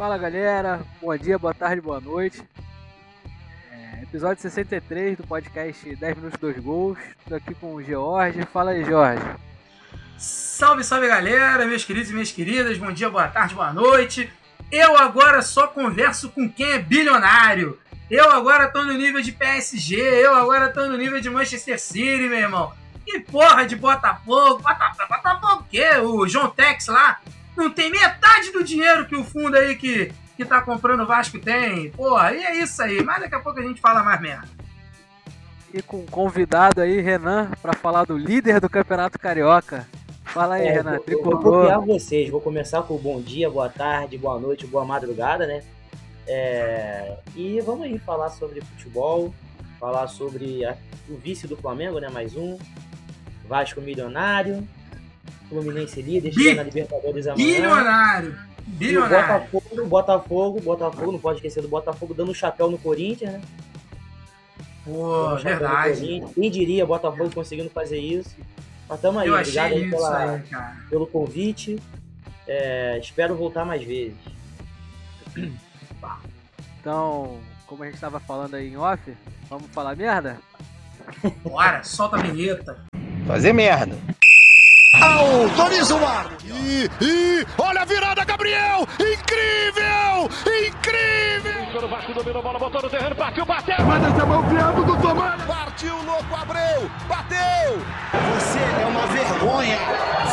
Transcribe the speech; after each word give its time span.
Fala 0.00 0.16
galera, 0.16 0.80
bom 0.98 1.14
dia, 1.14 1.38
boa 1.38 1.52
tarde, 1.52 1.78
boa 1.82 2.00
noite. 2.00 2.42
É, 3.70 4.02
episódio 4.02 4.40
63 4.40 5.18
do 5.18 5.26
podcast 5.26 5.94
10 5.94 6.16
Minutos 6.16 6.40
2 6.40 6.58
Gols. 6.58 6.98
Tô 7.28 7.34
aqui 7.34 7.54
com 7.54 7.74
o 7.74 7.82
George. 7.82 8.42
Fala 8.50 8.70
aí, 8.70 8.82
Jorge. 8.82 9.22
Salve, 10.16 10.84
salve 10.84 11.06
galera, 11.06 11.66
meus 11.66 11.84
queridos 11.84 12.08
e 12.08 12.14
minhas 12.14 12.32
queridas, 12.32 12.78
bom 12.78 12.90
dia, 12.90 13.10
boa 13.10 13.28
tarde, 13.28 13.54
boa 13.54 13.74
noite. 13.74 14.32
Eu 14.72 14.96
agora 14.96 15.42
só 15.42 15.66
converso 15.66 16.30
com 16.30 16.50
quem 16.50 16.72
é 16.72 16.78
bilionário. 16.78 17.78
Eu 18.10 18.30
agora 18.32 18.68
tô 18.68 18.82
no 18.82 18.94
nível 18.94 19.20
de 19.20 19.32
PSG, 19.32 19.96
eu 19.96 20.34
agora 20.34 20.70
tô 20.70 20.86
no 20.86 20.96
nível 20.96 21.20
de 21.20 21.28
Manchester 21.28 21.78
City, 21.78 22.26
meu 22.26 22.38
irmão. 22.38 22.72
Que 23.04 23.20
porra 23.20 23.66
de 23.66 23.76
Botafogo, 23.76 24.62
Botafogo, 24.62 25.08
Botafogo 25.10 25.60
o 25.60 25.64
quê? 25.64 25.90
O 25.98 26.26
João 26.26 26.48
Tex 26.48 26.86
lá 26.86 27.20
não 27.56 27.70
tem 27.70 27.90
metade 27.90 28.50
do 28.52 28.62
dinheiro 28.64 29.06
que 29.06 29.16
o 29.16 29.24
fundo 29.24 29.56
aí 29.56 29.76
que, 29.76 30.12
que 30.36 30.44
tá 30.44 30.60
comprando 30.60 31.00
o 31.02 31.06
Vasco 31.06 31.38
tem. 31.38 31.90
Porra, 31.90 32.32
e 32.32 32.42
é 32.42 32.56
isso 32.62 32.82
aí. 32.82 33.02
Mas 33.02 33.20
daqui 33.20 33.34
a 33.34 33.40
pouco 33.40 33.58
a 33.60 33.62
gente 33.62 33.80
fala 33.80 34.02
mais 34.02 34.20
merda. 34.20 34.48
E 35.72 35.80
com 35.82 35.98
um 36.00 36.06
convidado 36.06 36.80
aí, 36.80 37.00
Renan, 37.00 37.50
para 37.62 37.72
falar 37.72 38.04
do 38.04 38.16
líder 38.18 38.60
do 38.60 38.68
Campeonato 38.68 39.18
Carioca. 39.18 39.86
Fala 40.24 40.54
aí, 40.56 40.66
É, 40.66 40.72
Renan, 40.72 40.96
vou, 40.96 41.00
tricolor. 41.00 41.40
vou 41.42 41.52
copiar 41.62 41.80
vocês. 41.80 42.28
Vou 42.30 42.40
começar 42.40 42.82
com 42.82 42.96
bom 42.96 43.20
dia, 43.20 43.48
boa 43.50 43.68
tarde, 43.68 44.16
boa 44.18 44.38
noite, 44.38 44.66
boa 44.66 44.84
madrugada, 44.84 45.46
né? 45.46 45.62
É, 46.26 47.16
e 47.34 47.60
vamos 47.60 47.84
aí 47.86 47.98
falar 47.98 48.30
sobre 48.30 48.60
futebol, 48.60 49.34
falar 49.80 50.06
sobre 50.06 50.64
a- 50.64 50.76
o 51.08 51.16
vice 51.16 51.46
do 51.48 51.56
Flamengo, 51.56 51.98
né? 51.98 52.08
Mais 52.08 52.36
um. 52.36 52.56
Vasco 53.48 53.80
milionário. 53.80 54.66
Fluminense 55.50 56.00
líder, 56.00 56.30
Bi- 56.32 56.42
chega 56.42 56.54
na 56.54 56.62
Libertadores 56.62 57.26
amanhã. 57.26 57.44
Bilionário. 57.46 58.30
E 58.30 58.70
o 58.70 58.72
Bilionário. 58.76 59.50
Botafogo, 59.50 59.86
Botafogo, 59.86 60.60
Botafogo, 60.60 61.12
não 61.12 61.18
pode 61.18 61.38
esquecer 61.38 61.60
do 61.60 61.68
Botafogo 61.68 62.14
dando 62.14 62.34
chapéu 62.34 62.70
no 62.70 62.78
Corinthians, 62.78 63.32
né? 63.34 63.40
Pô, 64.84 65.36
verdade. 65.36 66.24
Quem 66.34 66.50
diria 66.50 66.86
Botafogo 66.86 67.30
conseguindo 67.34 67.68
fazer 67.68 67.98
isso? 67.98 68.34
Mas 68.88 69.00
tamo 69.00 69.18
aí, 69.18 69.28
Eu 69.28 69.34
obrigado 69.34 69.72
aí 69.72 69.82
isso 69.82 69.90
pela, 69.90 70.30
aí, 70.32 70.42
pelo 70.88 71.06
convite. 71.06 71.78
É, 72.48 72.98
espero 72.98 73.34
voltar 73.36 73.64
mais 73.64 73.82
vezes. 73.84 74.16
Então, 76.80 77.38
como 77.66 77.82
a 77.82 77.86
gente 77.86 78.00
tava 78.00 78.18
falando 78.20 78.54
aí 78.54 78.68
em 78.72 78.76
off, 78.76 79.00
vamos 79.48 79.66
falar 79.70 79.94
merda? 79.96 80.38
Bora, 81.44 81.82
solta 81.84 82.16
a 82.16 82.22
vinheta. 82.22 82.84
Fazer 83.26 83.52
merda. 83.52 83.96
Autoriza 85.50 85.94
o 85.96 86.06
ar. 86.06 86.26
E, 86.44 86.88
e 87.00 87.46
olha 87.58 87.82
a 87.82 87.84
virada, 87.84 88.24
Gabriel! 88.24 88.86
Incrível! 88.94 90.30
Incrível! 90.68 91.84
O 91.84 91.88
Vasco 91.88 92.14
dominou 92.14 92.40
a 92.40 92.42
bola, 92.42 92.58
botou 92.58 92.82
no 92.82 92.90
terreno, 92.90 93.16
partiu, 93.16 93.44
bateu! 93.44 93.76
Partiu, 95.80 95.96
louco, 96.02 96.34
Abreu! 96.34 96.90
Bateu! 97.08 97.78
Você 98.34 98.58
é 98.58 98.86
uma 98.86 99.06
vergonha! 99.06 99.78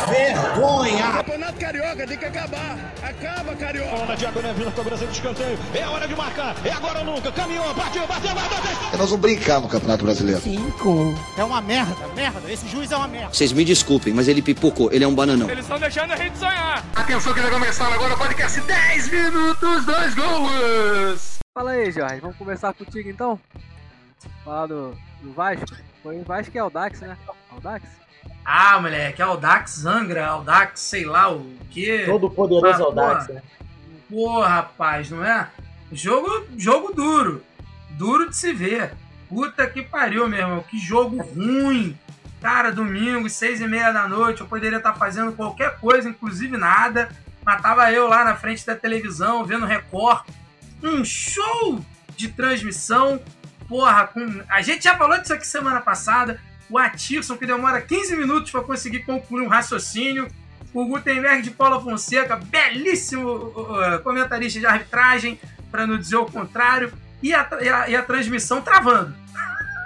Vergonha! 0.06 1.12
Campeonato 1.12 1.58
Carioca 1.58 2.06
tem 2.06 2.18
que 2.18 2.24
acabar! 2.26 2.76
Acaba, 3.02 3.56
Carioca! 3.56 3.90
Bola 3.90 4.06
na 4.08 4.14
diagonal, 4.14 4.52
Vila 4.52 4.70
cobrança 4.72 5.06
de 5.06 5.12
escanteio. 5.12 5.58
É 5.72 5.88
hora 5.88 6.06
de 6.06 6.14
marcar, 6.14 6.54
é 6.66 6.70
agora 6.70 6.98
ou 6.98 7.06
nunca. 7.06 7.32
Caminhou, 7.32 7.74
partiu, 7.74 8.06
bateu, 8.06 8.34
bateu, 8.34 8.58
bateu. 8.58 8.98
Nós 8.98 9.08
vamos 9.08 9.20
brincar 9.20 9.58
no 9.62 9.68
Campeonato 9.68 10.04
Brasileiro. 10.04 10.42
É 11.38 11.42
uma 11.42 11.62
merda, 11.62 12.06
merda. 12.14 12.52
Esse 12.52 12.68
juiz 12.68 12.92
é 12.92 12.96
uma 12.98 13.08
merda. 13.08 13.32
Vocês 13.32 13.50
me 13.50 13.64
desculpem, 13.64 14.12
mas 14.12 14.28
ele 14.28 14.42
pipocou, 14.42 14.92
ele 14.92 15.04
é 15.04 15.08
um 15.08 15.14
bananão. 15.14 15.48
Eles 15.48 15.64
estão 15.64 15.78
deixando 15.78 16.12
a 16.12 16.16
gente 16.16 16.36
sonhar. 16.36 16.84
Atenção 16.94 17.32
que 17.32 17.40
vai 17.40 17.50
começar 17.50 17.90
agora 17.90 18.12
o 18.12 18.18
podcast 18.18 18.60
10 18.60 19.10
minutos, 19.10 19.86
dois 19.86 20.14
gols. 20.14 21.38
Fala 21.54 21.70
aí, 21.70 21.90
Jorge, 21.90 22.20
vamos 22.20 22.36
começar 22.36 22.74
contigo 22.74 23.08
então? 23.08 23.40
Falar 24.44 24.66
do, 24.66 24.96
do 25.22 25.32
Vasco. 25.32 25.66
Foi 26.02 26.16
o 26.20 26.22
Vasco 26.24 26.56
e 26.56 26.58
Aldax, 26.58 27.00
né? 27.00 27.16
Aldax? 27.50 27.84
Ah, 28.44 28.80
moleque, 28.80 29.20
Aldax 29.20 29.84
Angra, 29.84 30.26
Aldax, 30.26 30.80
sei 30.80 31.04
lá 31.04 31.30
o 31.32 31.44
quê. 31.70 32.04
Todo 32.06 32.30
poderoso 32.30 32.82
Ah, 32.82 32.86
Audax, 32.86 33.26
porra. 33.26 33.34
né? 33.38 33.42
Pô, 34.08 34.40
rapaz, 34.40 35.10
não 35.10 35.24
é? 35.24 35.48
Jogo, 35.92 36.46
jogo 36.56 36.92
duro. 36.94 37.42
Duro 37.90 38.28
de 38.30 38.36
se 38.36 38.52
ver. 38.52 38.92
Puta 39.28 39.66
que 39.66 39.82
pariu, 39.82 40.26
meu 40.28 40.38
irmão. 40.38 40.62
Que 40.66 40.78
jogo 40.78 41.22
ruim. 41.22 41.98
Cara, 42.40 42.70
domingo, 42.70 43.28
seis 43.28 43.60
e 43.60 43.66
meia 43.66 43.90
da 43.92 44.06
noite, 44.08 44.40
eu 44.40 44.46
poderia 44.46 44.78
estar 44.78 44.94
fazendo 44.94 45.32
qualquer 45.32 45.78
coisa, 45.78 46.08
inclusive 46.08 46.56
nada. 46.56 47.10
Mas 47.44 47.60
tava 47.60 47.90
eu 47.92 48.08
lá 48.08 48.24
na 48.24 48.36
frente 48.36 48.64
da 48.64 48.74
televisão, 48.76 49.44
vendo 49.44 49.66
Record. 49.66 50.24
Um 50.82 51.04
show 51.04 51.80
de 52.16 52.28
transmissão. 52.28 53.20
Porra, 53.68 54.06
com... 54.06 54.42
a 54.48 54.62
gente 54.62 54.84
já 54.84 54.96
falou 54.96 55.18
disso 55.20 55.34
aqui 55.34 55.46
semana 55.46 55.80
passada. 55.80 56.40
O 56.70 56.78
Atirson, 56.78 57.36
que 57.36 57.46
demora 57.46 57.80
15 57.80 58.16
minutos 58.16 58.50
para 58.50 58.62
conseguir 58.62 59.00
concluir 59.00 59.42
um 59.42 59.48
raciocínio. 59.48 60.28
O 60.74 60.84
Gutenberg 60.86 61.42
de 61.42 61.50
Paula 61.50 61.80
Fonseca, 61.82 62.36
belíssimo 62.36 63.28
uh, 63.28 63.98
comentarista 64.02 64.60
de 64.60 64.66
arbitragem, 64.66 65.40
para 65.70 65.86
não 65.86 65.96
dizer 65.98 66.16
o 66.16 66.26
contrário. 66.26 66.92
E 67.22 67.32
a, 67.34 67.48
e 67.60 67.68
a- 67.68 67.88
e 67.90 67.96
a 67.96 68.02
transmissão 68.02 68.60
travando. 68.60 69.14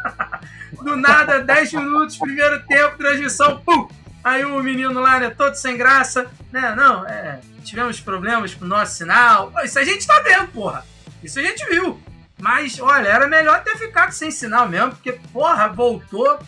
Do 0.82 0.96
nada, 0.96 1.40
10 1.40 1.72
minutos, 1.74 2.16
primeiro 2.16 2.60
tempo, 2.66 2.98
transmissão, 2.98 3.60
pum! 3.60 3.88
Aí 4.24 4.44
o 4.44 4.60
menino 4.60 5.00
lá, 5.00 5.20
né, 5.20 5.30
todo 5.30 5.54
sem 5.54 5.76
graça, 5.76 6.28
né? 6.52 6.74
Não, 6.76 7.06
é, 7.06 7.40
tivemos 7.64 8.00
problemas 8.00 8.52
com 8.54 8.64
o 8.64 8.68
nosso 8.68 8.96
sinal. 8.96 9.52
Isso 9.64 9.78
a 9.78 9.84
gente 9.84 10.04
tá 10.06 10.20
vendo, 10.20 10.48
porra. 10.48 10.84
Isso 11.22 11.38
a 11.38 11.42
gente 11.42 11.64
viu. 11.66 12.01
Mas, 12.42 12.80
olha, 12.80 13.06
era 13.06 13.28
melhor 13.28 13.62
ter 13.62 13.78
ficado 13.78 14.10
sem 14.10 14.28
sinal 14.28 14.68
mesmo, 14.68 14.90
porque, 14.90 15.12
porra, 15.32 15.68
voltou. 15.68 16.40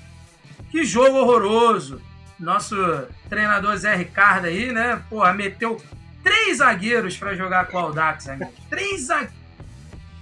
Que 0.69 0.83
jogo 0.83 1.19
horroroso. 1.19 2.03
Nosso 2.37 2.75
treinador 3.29 3.77
Zé 3.77 3.95
Ricardo 3.95 4.47
aí, 4.47 4.73
né? 4.73 5.01
Porra, 5.09 5.33
meteu 5.33 5.81
três 6.21 6.59
zagueiros 6.59 7.17
pra 7.17 7.37
jogar 7.37 7.69
com 7.69 7.77
o 7.77 7.81
Aldax, 7.81 8.29
amigo. 8.29 8.53
Três 8.69 9.03
zagueiros. 9.03 9.37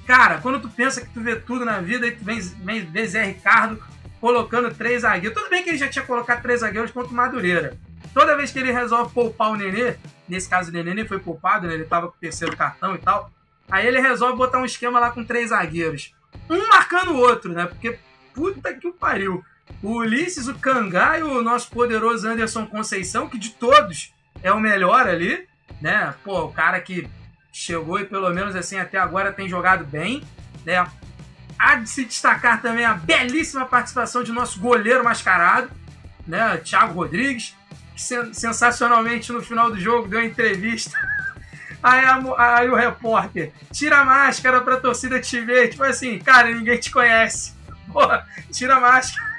Cara, 0.06 0.41
quando 0.43 0.60
tu 0.60 0.69
pensa 0.69 1.00
que 1.00 1.09
tu 1.09 1.22
vê 1.22 1.37
tudo 1.37 1.65
na 1.65 1.81
vida, 1.81 2.04
aí 2.04 2.12
tu 2.12 2.22
vem, 2.22 2.39
vem 2.39 2.84
ver 2.84 3.06
Zé 3.06 3.25
Ricardo 3.25 3.83
colocando 4.21 4.75
três 4.75 5.00
zagueiros. 5.00 5.41
Tudo 5.41 5.49
bem 5.49 5.62
que 5.62 5.71
ele 5.71 5.78
já 5.78 5.89
tinha 5.89 6.04
colocado 6.04 6.43
três 6.43 6.60
zagueiros 6.60 6.91
contra 6.91 7.10
o 7.10 7.16
Madureira. 7.16 7.78
Toda 8.12 8.37
vez 8.37 8.53
que 8.53 8.59
ele 8.59 8.72
resolve 8.72 9.15
poupar 9.15 9.50
o 9.50 9.56
Nenê, 9.56 9.94
nesse 10.28 10.50
caso 10.50 10.69
o 10.69 10.72
Nenê 10.72 10.93
nem 10.93 11.09
foi 11.09 11.19
poupado, 11.19 11.66
né? 11.66 11.72
ele 11.72 11.84
tava 11.84 12.09
com 12.09 12.15
o 12.15 12.21
terceiro 12.21 12.54
cartão 12.54 12.94
e 12.94 12.99
tal. 12.99 13.33
Aí 13.72 13.87
ele 13.87 13.99
resolve 14.00 14.37
botar 14.37 14.59
um 14.59 14.66
esquema 14.66 15.00
lá 15.00 15.10
com 15.10 15.25
três 15.25 15.49
zagueiros. 15.49 16.15
Um 16.50 16.69
marcando 16.69 17.12
o 17.12 17.16
outro, 17.16 17.50
né? 17.50 17.65
Porque 17.65 17.99
puta 18.34 18.75
que 18.75 18.87
o 18.87 18.93
pariu. 18.93 19.43
O 19.83 19.93
Ulisses, 20.00 20.47
o 20.47 20.55
Cangá 20.59 21.19
e 21.19 21.22
o 21.22 21.43
nosso 21.43 21.71
poderoso 21.71 22.28
Anderson 22.28 22.66
Conceição, 22.66 23.28
que 23.31 23.38
de 23.38 23.49
todos 23.50 24.12
é 24.43 24.53
o 24.53 24.60
melhor 24.60 25.09
ali, 25.09 25.49
né? 25.81 26.15
Pô, 26.22 26.43
o 26.44 26.53
cara 26.53 26.78
que 26.83 27.09
chegou 27.50 27.99
e 27.99 28.05
pelo 28.05 28.28
menos 28.31 28.55
assim 28.55 28.78
até 28.78 28.99
agora 28.99 29.33
tem 29.33 29.49
jogado 29.49 29.84
bem, 29.87 30.22
né? 30.66 30.87
Há 31.59 31.77
de 31.77 31.89
se 31.89 32.04
destacar 32.04 32.60
também 32.60 32.84
a 32.84 32.93
belíssima 32.93 33.65
participação 33.65 34.22
de 34.22 34.33
nosso 34.33 34.60
goleiro 34.60 35.03
mascarado, 35.03 35.71
né? 36.27 36.59
Thiago 36.59 36.93
Rodrigues, 36.93 37.56
que 37.94 38.03
sen- 38.03 38.34
sensacionalmente 38.34 39.33
no 39.33 39.41
final 39.43 39.71
do 39.71 39.81
jogo 39.81 40.09
deu 40.09 40.19
uma 40.21 40.27
entrevista. 40.27 40.91
Aí, 41.82 42.04
a 42.04 42.56
aí 42.56 42.70
o 42.70 42.76
repórter 42.76 43.53
tira 43.72 43.98
a 43.98 44.04
máscara 44.04 44.60
pra 44.60 44.76
torcida 44.76 45.20
te 45.20 45.41
ver. 45.41 45.69
Tipo 45.69 45.82
assim, 45.82 46.19
cara, 46.19 46.48
ninguém 46.50 46.78
te 46.78 46.91
conhece. 46.91 47.54
Porra, 47.93 48.26
tira 48.53 48.76
a 48.76 48.81
máscara. 48.81 49.32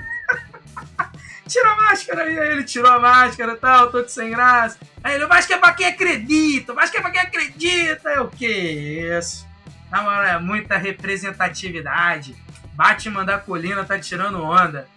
tira 1.47 1.71
a 1.71 1.75
máscara. 1.75 2.29
E 2.29 2.37
aí 2.37 2.51
ele 2.51 2.63
tirou 2.63 2.91
a 2.91 2.99
máscara 2.99 3.53
e 3.53 3.57
tal, 3.57 3.89
todo 3.89 4.09
sem 4.09 4.29
graça. 4.29 4.77
Aí 5.03 5.15
ele, 5.15 5.25
Vasco 5.25 5.53
é 5.53 5.57
pra 5.57 5.73
quem 5.73 5.85
acredita, 5.85 6.73
Vasco 6.73 6.97
é 6.97 7.01
pra 7.01 7.11
quem 7.11 7.21
acredita. 7.21 8.09
É 8.09 8.19
o 8.19 8.27
que 8.27 8.47
isso? 8.47 9.47
Na 9.89 10.01
moral, 10.01 10.23
é 10.23 10.39
muita 10.39 10.77
representatividade. 10.77 12.35
Batman 12.73 13.23
da 13.23 13.37
colina 13.37 13.83
tá 13.85 13.99
tirando 13.99 14.43
onda. 14.43 14.87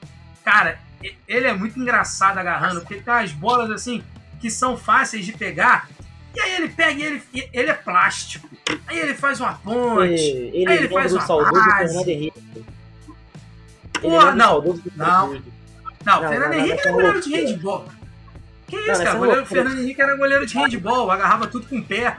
Cara, 0.44 0.78
ele 1.28 1.46
é 1.46 1.52
muito 1.52 1.78
engraçado 1.78 2.38
agarrando, 2.38 2.80
porque 2.80 2.96
tem 2.96 3.12
umas 3.12 3.32
bolas 3.32 3.70
assim 3.70 4.02
que 4.40 4.50
são 4.50 4.76
fáceis 4.76 5.24
de 5.24 5.32
pegar. 5.32 5.88
E 6.36 6.40
aí 6.40 6.56
ele 6.56 6.68
pega 6.68 7.00
e 7.00 7.02
ele, 7.02 7.22
ele 7.50 7.70
é 7.70 7.74
plástico. 7.74 8.46
Aí 8.86 8.98
ele 8.98 9.14
faz 9.14 9.40
uma 9.40 9.54
ponte. 9.54 10.12
Ele, 10.12 10.50
ele 10.52 10.70
Aí 10.70 10.78
ele 10.78 10.88
faz 10.90 11.12
uma 11.14 11.22
saudoso. 11.22 11.64
Fernando 11.64 12.08
Henrique. 12.08 12.42
Ele 12.54 12.66
Porra, 14.02 14.34
não. 14.34 14.62
Não. 14.62 14.76
Não, 14.96 15.42
Não, 16.04 16.24
o 16.24 16.28
Fernando 16.28 16.52
Henrique 16.52 16.80
era 16.80 16.90
não, 16.90 16.92
goleiro 16.92 17.20
de 17.22 17.34
handball. 17.34 17.84
Que 18.66 18.76
isso, 18.76 19.02
Não, 19.02 19.20
cara? 19.20 19.42
O. 19.42 19.46
Fernando 19.46 19.78
Henrique 19.78 20.02
era 20.02 20.16
goleiro 20.16 20.46
de 20.46 20.58
handball, 20.58 21.10
agarrava 21.10 21.46
tudo 21.46 21.66
com 21.66 21.78
o 21.78 21.84
pé. 21.84 22.18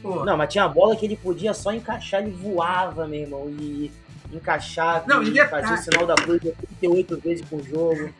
Pô. 0.00 0.24
Não, 0.24 0.36
mas 0.36 0.52
tinha 0.52 0.68
bola 0.68 0.94
que 0.94 1.04
ele 1.04 1.16
podia 1.16 1.52
só 1.52 1.72
encaixar, 1.72 2.22
ele 2.22 2.30
voava, 2.30 3.08
meu 3.08 3.20
irmão. 3.20 3.50
E 3.58 3.90
encaixar, 4.32 5.04
Não, 5.06 5.20
e 5.22 5.48
fazia 5.48 5.74
o 5.74 5.78
sinal 5.78 6.06
da 6.06 6.14
cruz 6.14 6.40
38 6.40 7.18
vezes 7.18 7.44
por 7.44 7.60
jogo. 7.64 8.12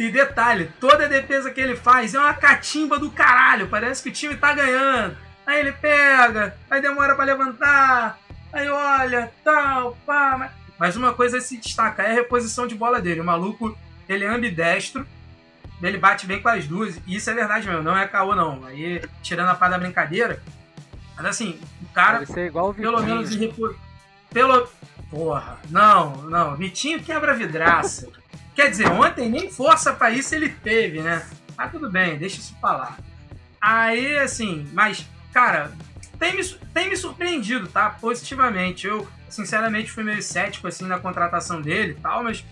E 0.00 0.10
detalhe, 0.10 0.72
toda 0.80 1.06
defesa 1.06 1.50
que 1.50 1.60
ele 1.60 1.76
faz 1.76 2.14
é 2.14 2.18
uma 2.18 2.32
catimba 2.32 2.98
do 2.98 3.10
caralho. 3.10 3.68
Parece 3.68 4.02
que 4.02 4.08
o 4.08 4.12
time 4.12 4.34
tá 4.34 4.54
ganhando. 4.54 5.14
Aí 5.46 5.60
ele 5.60 5.72
pega, 5.72 6.56
aí 6.70 6.80
demora 6.80 7.14
pra 7.14 7.26
levantar, 7.26 8.18
aí 8.50 8.66
olha, 8.70 9.30
tal, 9.44 9.98
pá. 10.06 10.52
Mas, 10.78 10.96
uma 10.96 11.12
coisa 11.12 11.38
se 11.38 11.58
destaca 11.58 12.02
é 12.02 12.12
a 12.12 12.14
reposição 12.14 12.66
de 12.66 12.74
bola 12.74 12.98
dele. 12.98 13.20
O 13.20 13.24
maluco, 13.24 13.76
ele 14.08 14.24
é 14.24 14.28
ambidestro, 14.28 15.06
ele 15.82 15.98
bate 15.98 16.26
bem 16.26 16.40
com 16.40 16.48
as 16.48 16.66
duas. 16.66 16.98
E 17.06 17.16
isso 17.16 17.28
é 17.28 17.34
verdade 17.34 17.68
mesmo, 17.68 17.82
não 17.82 17.98
é 17.98 18.08
caô 18.08 18.34
não. 18.34 18.64
Aí, 18.64 19.02
tirando 19.22 19.50
a 19.50 19.54
parte 19.54 19.72
da 19.72 19.78
brincadeira, 19.78 20.42
mas 21.14 21.26
assim, 21.26 21.60
o 21.82 21.92
cara, 21.92 22.24
o 22.24 22.72
pelo 22.72 23.02
menos 23.02 23.36
em 23.36 23.38
repo... 23.38 23.76
Pelo. 24.32 24.66
Porra, 25.10 25.58
não, 25.68 26.22
não. 26.22 26.56
Vitinho 26.56 27.02
quebra 27.02 27.34
vidraça. 27.34 28.08
Quer 28.54 28.70
dizer, 28.70 28.88
ontem 28.90 29.28
nem 29.30 29.50
força 29.50 29.92
pra 29.92 30.10
isso 30.10 30.34
ele 30.34 30.48
teve, 30.48 31.00
né? 31.00 31.26
Mas 31.56 31.70
tudo 31.70 31.90
bem, 31.90 32.16
deixa 32.18 32.38
isso 32.38 32.54
pra 32.60 32.72
lá. 32.72 32.98
Aí, 33.60 34.18
assim, 34.18 34.68
mas, 34.72 35.06
cara, 35.32 35.72
tem 36.18 36.34
me, 36.36 36.44
tem 36.74 36.88
me 36.90 36.96
surpreendido, 36.96 37.68
tá? 37.68 37.90
Positivamente. 37.90 38.86
Eu, 38.86 39.06
sinceramente, 39.28 39.90
fui 39.90 40.02
meio 40.02 40.22
cético, 40.22 40.66
assim, 40.66 40.86
na 40.86 40.98
contratação 40.98 41.60
dele 41.60 41.92
e 41.92 42.00
tal, 42.00 42.22
mas 42.22 42.44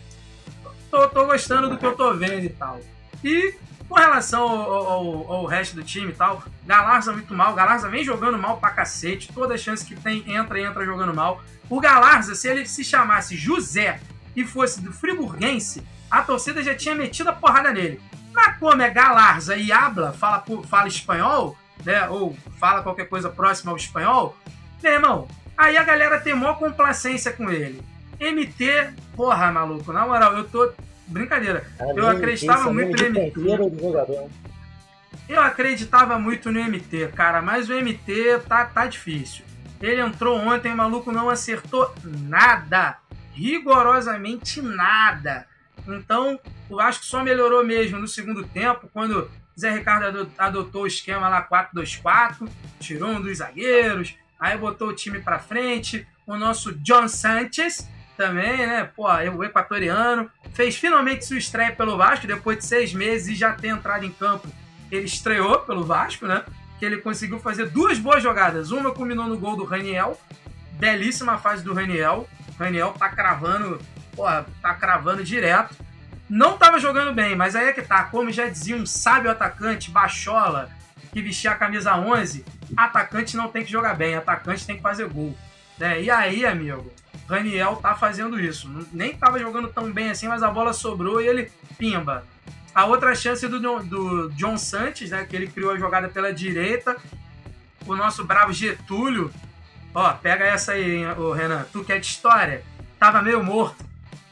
tô, 0.90 1.08
tô 1.08 1.26
gostando 1.26 1.68
do 1.68 1.76
que 1.78 1.84
eu 1.86 1.96
tô 1.96 2.14
vendo 2.14 2.44
e 2.44 2.50
tal. 2.50 2.80
E 3.24 3.54
com 3.88 3.94
relação 3.94 4.42
ao, 4.46 4.72
ao- 4.90 5.32
ao 5.32 5.46
resto 5.46 5.74
do 5.74 5.82
time 5.82 6.10
e 6.12 6.14
tal, 6.14 6.42
Galarza 6.66 7.12
muito 7.12 7.34
mal. 7.34 7.54
Galarza 7.54 7.88
vem 7.88 8.04
jogando 8.04 8.38
mal 8.38 8.58
pra 8.58 8.70
cacete. 8.70 9.32
Toda 9.32 9.56
chance 9.58 9.84
que 9.84 9.96
tem, 9.96 10.30
entra, 10.30 10.60
entra 10.60 10.84
jogando 10.84 11.14
mal. 11.14 11.42
O 11.70 11.80
Galarza, 11.80 12.34
se 12.34 12.46
ele 12.48 12.66
se 12.66 12.84
chamasse 12.84 13.34
José 13.36 13.98
e 14.40 14.46
fosse 14.46 14.80
do 14.80 14.92
Friburguense, 14.92 15.82
a 16.10 16.22
torcida 16.22 16.62
já 16.62 16.74
tinha 16.74 16.94
metido 16.94 17.28
a 17.28 17.32
porrada 17.32 17.72
nele. 17.72 18.00
Mas 18.32 18.56
como 18.58 18.80
é 18.80 18.88
Galarza 18.88 19.56
e 19.56 19.72
habla, 19.72 20.12
fala, 20.12 20.44
fala 20.68 20.86
espanhol, 20.86 21.56
né? 21.84 22.08
Ou 22.08 22.36
fala 22.58 22.82
qualquer 22.82 23.08
coisa 23.08 23.28
próxima 23.28 23.72
ao 23.72 23.76
espanhol, 23.76 24.36
meu 24.82 24.92
irmão, 24.92 25.28
aí 25.56 25.76
a 25.76 25.82
galera 25.82 26.20
tem 26.20 26.34
maior 26.34 26.56
complacência 26.56 27.32
com 27.32 27.50
ele. 27.50 27.82
MT, 28.20 28.90
porra, 29.16 29.50
maluco, 29.50 29.92
na 29.92 30.06
moral, 30.06 30.36
eu 30.36 30.44
tô. 30.44 30.70
Brincadeira. 31.06 31.66
Eu 31.96 32.06
acreditava 32.06 32.72
muito 32.72 33.02
no 33.02 33.10
MT. 33.10 33.32
Eu 35.28 35.40
acreditava 35.40 36.18
muito 36.18 36.52
no 36.52 36.62
MT, 36.62 37.08
cara, 37.14 37.42
mas 37.42 37.68
o 37.68 37.72
MT 37.72 38.40
tá, 38.48 38.64
tá 38.66 38.86
difícil. 38.86 39.44
Ele 39.80 40.00
entrou 40.00 40.38
ontem, 40.38 40.72
o 40.72 40.76
maluco 40.76 41.10
não 41.10 41.28
acertou 41.28 41.92
nada. 42.04 42.98
Rigorosamente 43.38 44.60
nada. 44.60 45.46
Então, 45.86 46.38
eu 46.68 46.80
acho 46.80 47.00
que 47.00 47.06
só 47.06 47.22
melhorou 47.22 47.64
mesmo 47.64 47.98
no 47.98 48.08
segundo 48.08 48.44
tempo, 48.44 48.90
quando 48.92 49.30
Zé 49.58 49.70
Ricardo 49.70 50.06
ado- 50.06 50.32
adotou 50.36 50.82
o 50.82 50.86
esquema 50.86 51.28
lá 51.28 51.40
4-2-4, 51.42 52.48
tirou 52.80 53.10
um 53.10 53.20
dos 53.20 53.38
zagueiros, 53.38 54.14
aí 54.38 54.56
botou 54.58 54.88
o 54.88 54.92
time 54.92 55.20
pra 55.20 55.38
frente. 55.38 56.06
O 56.26 56.36
nosso 56.36 56.72
John 56.74 57.08
Sanchez 57.08 57.88
também, 58.16 58.58
né? 58.66 58.84
Pô, 58.94 59.06
o 59.08 59.44
equatoriano, 59.44 60.30
fez 60.52 60.76
finalmente 60.76 61.24
sua 61.24 61.38
estreia 61.38 61.72
pelo 61.72 61.96
Vasco, 61.96 62.26
depois 62.26 62.58
de 62.58 62.64
seis 62.66 62.92
meses 62.92 63.28
e 63.28 63.34
já 63.34 63.52
ter 63.52 63.68
entrado 63.68 64.04
em 64.04 64.10
campo 64.12 64.48
ele 64.90 65.04
estreou 65.04 65.60
pelo 65.60 65.84
Vasco, 65.84 66.26
né? 66.26 66.42
Que 66.78 66.84
ele 66.84 66.96
conseguiu 66.98 67.38
fazer 67.38 67.68
duas 67.70 67.98
boas 67.98 68.22
jogadas. 68.22 68.70
Uma 68.70 68.90
culminou 68.92 69.26
no 69.26 69.38
gol 69.38 69.54
do 69.56 69.64
Raniel. 69.64 70.18
Belíssima 70.78 71.38
fase 71.38 71.62
do 71.62 71.74
Raniel. 71.74 72.28
Raniel 72.58 72.92
tá 72.92 73.08
cravando, 73.08 73.80
porra, 74.14 74.46
tá 74.62 74.74
cravando 74.74 75.22
direto. 75.24 75.76
Não 76.28 76.58
tava 76.58 76.78
jogando 76.78 77.14
bem, 77.14 77.34
mas 77.34 77.56
aí 77.56 77.68
é 77.68 77.72
que 77.72 77.82
tá. 77.82 78.04
Como 78.04 78.30
já 78.30 78.48
dizia 78.48 78.76
um 78.76 78.84
sábio 78.84 79.30
atacante, 79.30 79.90
Bachola, 79.90 80.70
que 81.12 81.22
vestia 81.22 81.52
a 81.52 81.54
camisa 81.54 81.96
11, 81.96 82.44
atacante 82.76 83.36
não 83.36 83.48
tem 83.48 83.64
que 83.64 83.70
jogar 83.70 83.94
bem, 83.94 84.14
atacante 84.14 84.66
tem 84.66 84.76
que 84.76 84.82
fazer 84.82 85.08
gol. 85.08 85.36
Né? 85.78 86.02
E 86.02 86.10
aí, 86.10 86.44
amigo, 86.44 86.92
Raniel 87.28 87.76
tá 87.76 87.94
fazendo 87.94 88.38
isso. 88.38 88.68
Nem 88.92 89.16
tava 89.16 89.38
jogando 89.38 89.68
tão 89.68 89.90
bem 89.90 90.10
assim, 90.10 90.28
mas 90.28 90.42
a 90.42 90.50
bola 90.50 90.72
sobrou 90.72 91.20
e 91.20 91.26
ele 91.26 91.50
pimba. 91.78 92.24
A 92.74 92.84
outra 92.84 93.14
chance 93.14 93.46
do, 93.48 93.58
do 93.58 94.30
John 94.30 94.56
Santos, 94.56 95.10
né? 95.10 95.24
Que 95.24 95.34
ele 95.34 95.48
criou 95.48 95.72
a 95.72 95.78
jogada 95.78 96.08
pela 96.08 96.32
direita. 96.32 96.96
O 97.86 97.96
nosso 97.96 98.24
bravo 98.24 98.52
Getúlio. 98.52 99.32
Ó, 99.98 100.12
pega 100.12 100.44
essa 100.44 100.74
aí, 100.74 100.98
hein, 100.98 101.10
ô 101.18 101.32
Renan. 101.32 101.66
Tu 101.72 101.82
quer 101.82 101.98
de 101.98 102.06
história? 102.06 102.62
Tava 103.00 103.20
meio 103.20 103.42
morto. 103.42 103.84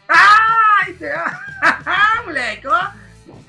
Ai, 0.09 0.95
moleque, 2.25 2.69
ó. 2.69 2.91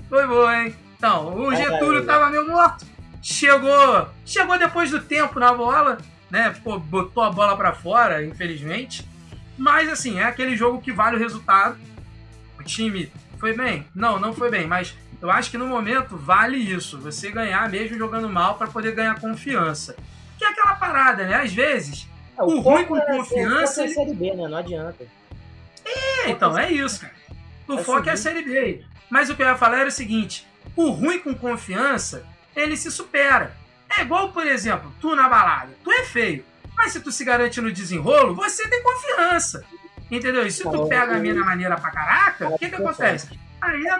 Foi 0.09 0.25
bom, 0.25 0.51
hein? 0.51 0.75
Então, 0.97 1.35
o 1.35 1.55
Getúlio 1.55 2.07
tava 2.07 2.31
meio 2.31 2.47
morto. 2.47 2.87
Chegou. 3.21 4.09
Chegou 4.25 4.57
depois 4.57 4.89
do 4.89 4.99
tempo 4.99 5.39
na 5.39 5.53
bola, 5.53 5.99
né? 6.27 6.55
Pô, 6.63 6.79
botou 6.79 7.21
a 7.21 7.29
bola 7.29 7.55
pra 7.55 7.71
fora, 7.71 8.25
infelizmente. 8.25 9.07
Mas 9.55 9.87
assim, 9.87 10.19
é 10.19 10.23
aquele 10.23 10.57
jogo 10.57 10.81
que 10.81 10.91
vale 10.91 11.17
o 11.17 11.19
resultado. 11.19 11.77
O 12.59 12.63
time 12.63 13.11
foi 13.37 13.53
bem? 13.55 13.85
Não, 13.93 14.19
não 14.19 14.33
foi 14.33 14.49
bem, 14.49 14.65
mas 14.65 14.95
eu 15.21 15.29
acho 15.29 15.51
que 15.51 15.57
no 15.57 15.67
momento 15.67 16.17
vale 16.17 16.57
isso, 16.57 16.97
você 16.97 17.29
ganhar 17.29 17.69
mesmo 17.69 17.95
jogando 17.95 18.27
mal 18.27 18.55
para 18.55 18.65
poder 18.65 18.95
ganhar 18.95 19.19
confiança. 19.19 19.95
Que 20.37 20.45
é 20.45 20.49
aquela 20.49 20.75
parada, 20.75 21.25
né? 21.25 21.35
Às 21.35 21.53
vezes, 21.53 22.07
É, 22.37 22.43
O 22.43 22.57
foco 22.57 22.69
ruim 22.69 22.85
com 22.85 22.97
é- 22.97 23.01
o 23.01 23.05
confiança, 23.17 23.67
foco 23.67 23.79
é 23.81 23.83
ele- 23.85 23.93
Série 23.95 24.13
B, 24.13 24.33
né? 24.35 24.47
Não 24.47 24.57
adianta. 24.57 25.05
é, 25.85 26.29
então 26.29 26.57
é 26.57 26.71
isso, 26.71 27.01
cara. 27.01 27.13
O 27.67 27.75
Vai 27.75 27.83
foco 27.83 28.09
é 28.09 28.11
a. 28.13 28.17
Série 28.17 28.43
B. 28.43 28.83
Mas 29.09 29.29
o 29.29 29.35
que 29.35 29.41
eu 29.41 29.47
ia 29.47 29.55
falar 29.55 29.79
era 29.79 29.87
o 29.89 29.91
seguinte: 29.91 30.45
o 30.75 30.89
ruim 30.91 31.19
com 31.19 31.33
confiança, 31.33 32.23
ele 32.55 32.77
se 32.77 32.91
supera. 32.91 33.55
É 33.97 34.01
igual, 34.01 34.31
por 34.31 34.45
exemplo, 34.45 34.93
tu 35.01 35.15
na 35.15 35.27
balada. 35.27 35.71
Tu 35.83 35.91
é 35.91 36.03
feio. 36.03 36.45
Mas 36.75 36.91
se 36.91 36.99
tu 36.99 37.11
se 37.11 37.25
garante 37.25 37.59
no 37.59 37.71
desenrolo, 37.71 38.35
você 38.35 38.67
tem 38.69 38.83
confiança. 38.83 39.63
Entendeu? 40.11 40.45
E 40.45 40.51
se 40.51 40.61
tu 40.63 40.87
pega 40.87 41.15
a 41.15 41.19
mina 41.19 41.43
maneira 41.43 41.75
pra 41.75 41.89
caraca, 41.89 42.49
o 42.49 42.57
que 42.59 42.69
que 42.69 42.75
acontece? 42.75 43.27
Aí 43.59 43.87
a, 43.89 43.99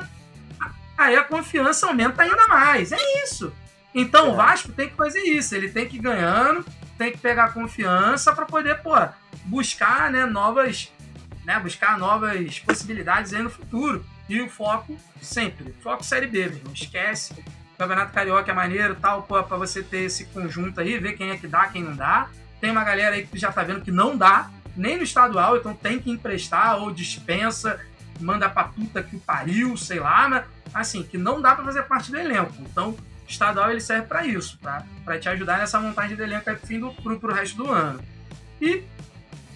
aí 0.98 1.16
a 1.16 1.24
confiança 1.24 1.88
aumenta 1.88 2.22
ainda 2.22 2.48
mais. 2.48 2.92
É 2.92 3.24
isso. 3.24 3.52
Então 4.00 4.30
o 4.30 4.36
Vasco 4.36 4.72
tem 4.72 4.90
que 4.90 4.96
fazer 4.96 5.22
isso. 5.22 5.56
Ele 5.56 5.70
tem 5.70 5.88
que 5.88 5.98
ir 5.98 6.02
ganhando, 6.02 6.64
tem 7.00 7.12
que 7.12 7.18
pegar 7.18 7.52
confiança 7.52 8.32
pra 8.32 8.46
poder, 8.46 8.80
pô, 8.84 8.94
buscar, 9.46 10.12
né, 10.12 10.24
novas, 10.24 10.94
né, 11.44 11.60
buscar 11.60 11.98
novas 11.98 12.60
possibilidades 12.60 13.34
aí 13.34 13.42
no 13.42 13.50
futuro. 13.50 14.06
E 14.30 14.40
o 14.40 14.48
foco 14.48 14.96
sempre, 15.20 15.74
foco 15.82 16.04
Série 16.04 16.28
B, 16.28 16.48
mesmo. 16.48 16.72
Esquece. 16.72 17.34
Campeonato 17.76 18.14
Carioca 18.14 18.52
é 18.52 18.54
maneiro, 18.54 18.96
tal, 18.96 19.24
pô, 19.24 19.42
pra 19.44 19.58
você 19.58 19.82
ter 19.82 20.02
esse 20.02 20.26
conjunto 20.26 20.80
aí, 20.80 21.00
ver 21.00 21.14
quem 21.14 21.32
é 21.32 21.38
que 21.38 21.48
dá, 21.48 21.66
quem 21.66 21.84
não 21.84 21.96
dá. 21.96 22.30
Tem 22.62 22.70
uma 22.70 22.84
galera 22.84 23.16
aí 23.16 23.24
que 23.24 23.30
tu 23.30 23.38
já 23.38 23.52
tá 23.52 23.64
vendo 23.64 23.82
que 23.82 23.92
não 23.92 24.16
dá, 24.16 24.50
nem 24.76 24.98
no 24.98 25.04
estadual, 25.04 25.58
então 25.58 25.74
tem 25.74 26.00
que 26.00 26.12
emprestar 26.12 26.78
ou 26.80 26.92
dispensa, 26.92 27.80
manda 28.20 28.48
pra 28.48 28.66
puta 28.66 29.02
que 29.02 29.16
o 29.16 29.20
pariu, 29.20 29.76
sei 29.76 30.00
lá, 30.00 30.28
mas 30.28 30.44
assim, 30.74 31.02
que 31.04 31.18
não 31.18 31.42
dá 31.42 31.56
pra 31.56 31.66
fazer 31.66 31.84
parte 31.84 32.12
do 32.12 32.18
elenco. 32.18 32.54
Então, 32.60 32.90
o 32.90 32.98
estadual 33.28 33.70
ele 33.70 33.82
serve 33.82 34.08
pra 34.08 34.26
isso, 34.26 34.58
tá? 34.60 34.84
Pra 35.04 35.20
te 35.20 35.28
ajudar 35.30 35.60
nessa 35.60 35.80
montagem 35.80 36.16
do 36.16 36.24
elenco 36.24 36.46
pro, 36.46 36.58
fim 36.58 36.80
do, 36.80 36.92
pro, 36.92 37.20
pro 37.20 37.34
resto 37.34 37.58
do 37.58 37.72
ano. 37.72 38.00
E 38.62 38.84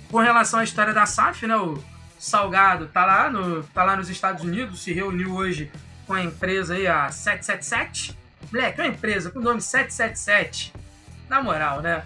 com 0.09 0.19
relação 0.19 0.59
à 0.59 0.63
história 0.63 0.93
da 0.93 1.05
SAF, 1.05 1.47
né? 1.47 1.55
O 1.55 1.81
Salgado 2.19 2.87
tá 2.87 3.05
lá, 3.05 3.29
no, 3.29 3.63
tá 3.63 3.83
lá 3.83 3.95
nos 3.95 4.09
Estados 4.09 4.43
Unidos, 4.43 4.83
se 4.83 4.93
reuniu 4.93 5.33
hoje 5.33 5.71
com 6.05 6.13
a 6.13 6.21
empresa 6.21 6.75
aí, 6.75 6.85
a 6.85 7.09
777. 7.09 8.17
Moleque, 8.51 8.81
é 8.81 8.83
uma 8.83 8.89
empresa 8.89 9.31
com 9.31 9.39
o 9.39 9.41
nome 9.41 9.61
777. 9.61 10.73
Na 11.29 11.41
moral, 11.41 11.81
né? 11.81 12.03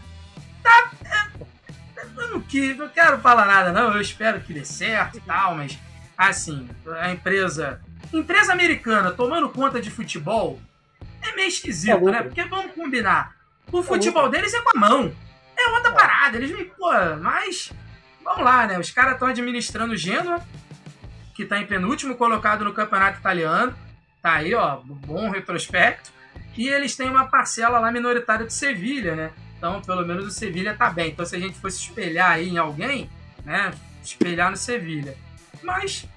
Tá. 0.62 0.92
é, 1.04 2.06
Eu 2.16 2.30
não, 2.30 2.42
quis, 2.42 2.78
não 2.78 2.88
quero 2.88 3.20
falar 3.20 3.46
nada, 3.46 3.74
não. 3.74 3.94
Eu 3.94 4.00
espero 4.00 4.40
que 4.40 4.54
dê 4.54 4.64
certo 4.64 5.18
e 5.18 5.22
tal, 5.22 5.56
mas 5.56 5.78
assim, 6.18 6.70
a 7.00 7.12
empresa. 7.12 7.82
Empresa 8.14 8.54
americana 8.54 9.12
tomando 9.12 9.50
conta 9.50 9.82
de 9.82 9.90
futebol 9.90 10.62
é 11.26 11.36
meio 11.36 11.48
esquisito, 11.48 12.10
É 12.10 12.12
né? 12.12 12.24
Porque 12.24 12.44
vamos 12.44 12.74
combinar. 12.74 13.36
O 13.72 13.82
futebol 13.84 14.30
deles 14.30 14.54
é 14.54 14.62
com 14.62 14.78
a 14.78 14.80
mão. 14.80 15.16
É 15.58 15.68
outra 15.70 15.92
parada. 15.92 16.38
Eles 16.38 16.52
me. 16.52 16.66
Pô, 16.66 16.92
mas. 17.22 17.72
Vamos 18.24 18.44
lá, 18.44 18.66
né? 18.68 18.80
Os 18.80 18.90
caras 18.92 19.14
estão 19.14 19.28
administrando 19.28 19.94
o 19.94 19.98
Genoa, 19.98 20.42
que 21.36 21.44
está 21.44 21.60
em 21.60 21.66
penúltimo 21.66 22.16
colocado 22.16 22.66
no 22.66 22.74
campeonato 22.74 23.20
italiano. 23.20 23.76
Tá 24.22 24.36
aí, 24.36 24.56
ó, 24.56 24.78
bom 24.78 25.30
retrospecto. 25.30 26.12
E 26.58 26.68
eles 26.68 26.96
têm 26.96 27.10
uma 27.10 27.28
parcela 27.28 27.80
lá 27.80 27.92
minoritária 27.92 28.46
de 28.46 28.54
Sevilha, 28.54 29.16
né? 29.16 29.32
Então, 29.58 29.82
pelo 29.82 30.06
menos 30.06 30.26
o 30.26 30.32
Sevilha 30.32 30.76
tá 30.76 30.90
bem. 30.90 31.12
Então, 31.12 31.26
se 31.26 31.36
a 31.36 31.40
gente 31.40 31.58
fosse 31.60 31.80
espelhar 31.80 32.32
aí 32.32 32.50
em 32.50 32.58
alguém, 32.58 33.10
né? 33.44 33.72
Espelhar 34.04 34.50
no 34.50 34.58
Sevilha. 34.58 35.16
Mas, 35.62 36.08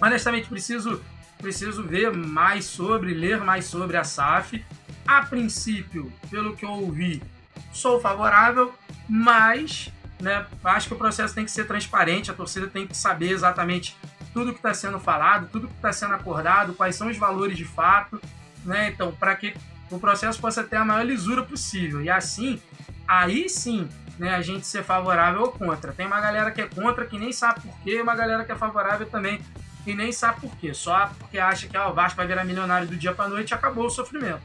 honestamente, 0.00 0.48
preciso, 0.48 1.02
preciso 1.44 1.82
ver 1.82 2.10
mais 2.10 2.64
sobre, 2.64 3.12
ler 3.12 3.38
mais 3.44 3.66
sobre 3.66 3.98
a 3.98 4.04
SAF. 4.04 4.64
A 5.06 5.26
princípio, 5.26 6.10
pelo 6.30 6.56
que 6.56 6.64
eu 6.64 6.70
ouvi, 6.70 7.22
sou 7.70 8.00
favorável, 8.00 8.72
mas 9.06 9.92
né, 10.18 10.46
acho 10.64 10.88
que 10.88 10.94
o 10.94 10.96
processo 10.96 11.34
tem 11.34 11.44
que 11.44 11.50
ser 11.50 11.66
transparente, 11.66 12.30
a 12.30 12.34
torcida 12.34 12.66
tem 12.66 12.86
que 12.86 12.96
saber 12.96 13.30
exatamente 13.30 13.94
tudo 14.32 14.52
que 14.52 14.58
está 14.58 14.72
sendo 14.72 14.98
falado, 14.98 15.50
tudo 15.52 15.68
que 15.68 15.74
está 15.74 15.92
sendo 15.92 16.14
acordado, 16.14 16.72
quais 16.72 16.96
são 16.96 17.08
os 17.08 17.18
valores 17.18 17.58
de 17.58 17.66
fato, 17.66 18.18
né? 18.64 18.88
Então, 18.88 19.12
para 19.12 19.36
que 19.36 19.54
o 19.90 19.98
processo 19.98 20.40
possa 20.40 20.64
ter 20.64 20.76
a 20.76 20.84
maior 20.84 21.04
lisura 21.04 21.42
possível. 21.42 22.00
E 22.00 22.08
assim, 22.08 22.60
aí 23.06 23.50
sim, 23.50 23.86
né, 24.18 24.34
a 24.34 24.40
gente 24.40 24.66
ser 24.66 24.82
favorável 24.82 25.42
ou 25.42 25.52
contra. 25.52 25.92
Tem 25.92 26.06
uma 26.06 26.20
galera 26.20 26.50
que 26.50 26.62
é 26.62 26.66
contra 26.66 27.04
que 27.04 27.18
nem 27.18 27.32
sabe 27.32 27.60
por 27.60 27.78
quê, 27.80 28.00
uma 28.00 28.14
galera 28.14 28.44
que 28.44 28.52
é 28.52 28.56
favorável 28.56 29.06
também 29.06 29.40
e 29.86 29.94
nem 29.94 30.12
sabe 30.12 30.40
por 30.40 30.56
quê. 30.56 30.72
Só 30.72 31.10
porque 31.18 31.38
acha 31.38 31.66
que 31.66 31.76
ah, 31.76 31.88
o 31.88 31.94
Vasco 31.94 32.16
vai 32.16 32.26
virar 32.26 32.44
milionário 32.44 32.86
do 32.86 32.96
dia 32.96 33.12
para 33.12 33.28
noite 33.28 33.50
e 33.50 33.54
acabou 33.54 33.86
o 33.86 33.90
sofrimento. 33.90 34.42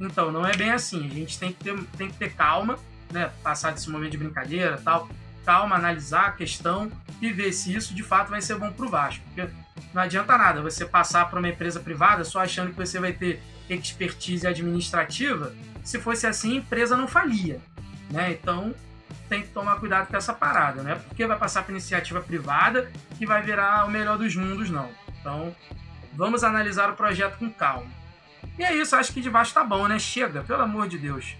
Então, 0.00 0.32
não 0.32 0.46
é 0.46 0.56
bem 0.56 0.70
assim. 0.70 1.06
A 1.06 1.14
gente 1.14 1.38
tem 1.38 1.52
que 1.52 1.62
ter, 1.62 1.78
tem 1.96 2.10
que 2.10 2.16
ter 2.16 2.34
calma, 2.34 2.78
né? 3.10 3.30
Passar 3.42 3.72
desse 3.72 3.90
momento 3.90 4.12
de 4.12 4.18
brincadeira 4.18 4.80
tal. 4.82 5.08
Calma, 5.44 5.76
analisar 5.76 6.26
a 6.26 6.32
questão 6.32 6.90
e 7.20 7.32
ver 7.32 7.52
se 7.52 7.74
isso 7.74 7.94
de 7.94 8.02
fato 8.02 8.30
vai 8.30 8.40
ser 8.40 8.56
bom 8.56 8.72
pro 8.72 8.88
Vasco. 8.88 9.24
Porque 9.26 9.50
não 9.92 10.02
adianta 10.02 10.36
nada 10.38 10.62
você 10.62 10.84
passar 10.84 11.28
para 11.28 11.38
uma 11.38 11.48
empresa 11.48 11.80
privada 11.80 12.24
só 12.24 12.40
achando 12.40 12.70
que 12.70 12.76
você 12.76 12.98
vai 12.98 13.12
ter 13.12 13.42
expertise 13.68 14.46
administrativa. 14.46 15.52
Se 15.84 16.00
fosse 16.00 16.26
assim, 16.26 16.54
a 16.54 16.56
empresa 16.56 16.96
não 16.96 17.08
falia. 17.08 17.60
Né? 18.10 18.32
Então, 18.32 18.74
tem 19.32 19.40
que 19.40 19.48
tomar 19.48 19.80
cuidado 19.80 20.08
com 20.08 20.16
essa 20.16 20.34
parada, 20.34 20.82
né? 20.82 21.00
Porque 21.08 21.26
vai 21.26 21.38
passar 21.38 21.62
para 21.62 21.72
iniciativa 21.72 22.20
privada 22.20 22.92
que 23.16 23.24
vai 23.24 23.40
virar 23.40 23.86
o 23.86 23.90
melhor 23.90 24.18
dos 24.18 24.36
mundos, 24.36 24.68
não. 24.68 24.90
Então, 25.18 25.56
vamos 26.12 26.44
analisar 26.44 26.90
o 26.90 26.94
projeto 26.94 27.38
com 27.38 27.50
calma. 27.50 27.90
E 28.58 28.62
é 28.62 28.74
isso, 28.76 28.94
acho 28.94 29.10
que 29.10 29.22
de 29.22 29.30
baixo 29.30 29.54
tá 29.54 29.64
bom, 29.64 29.88
né? 29.88 29.98
Chega, 29.98 30.42
pelo 30.42 30.60
amor 30.60 30.86
de 30.86 30.98
Deus. 30.98 31.34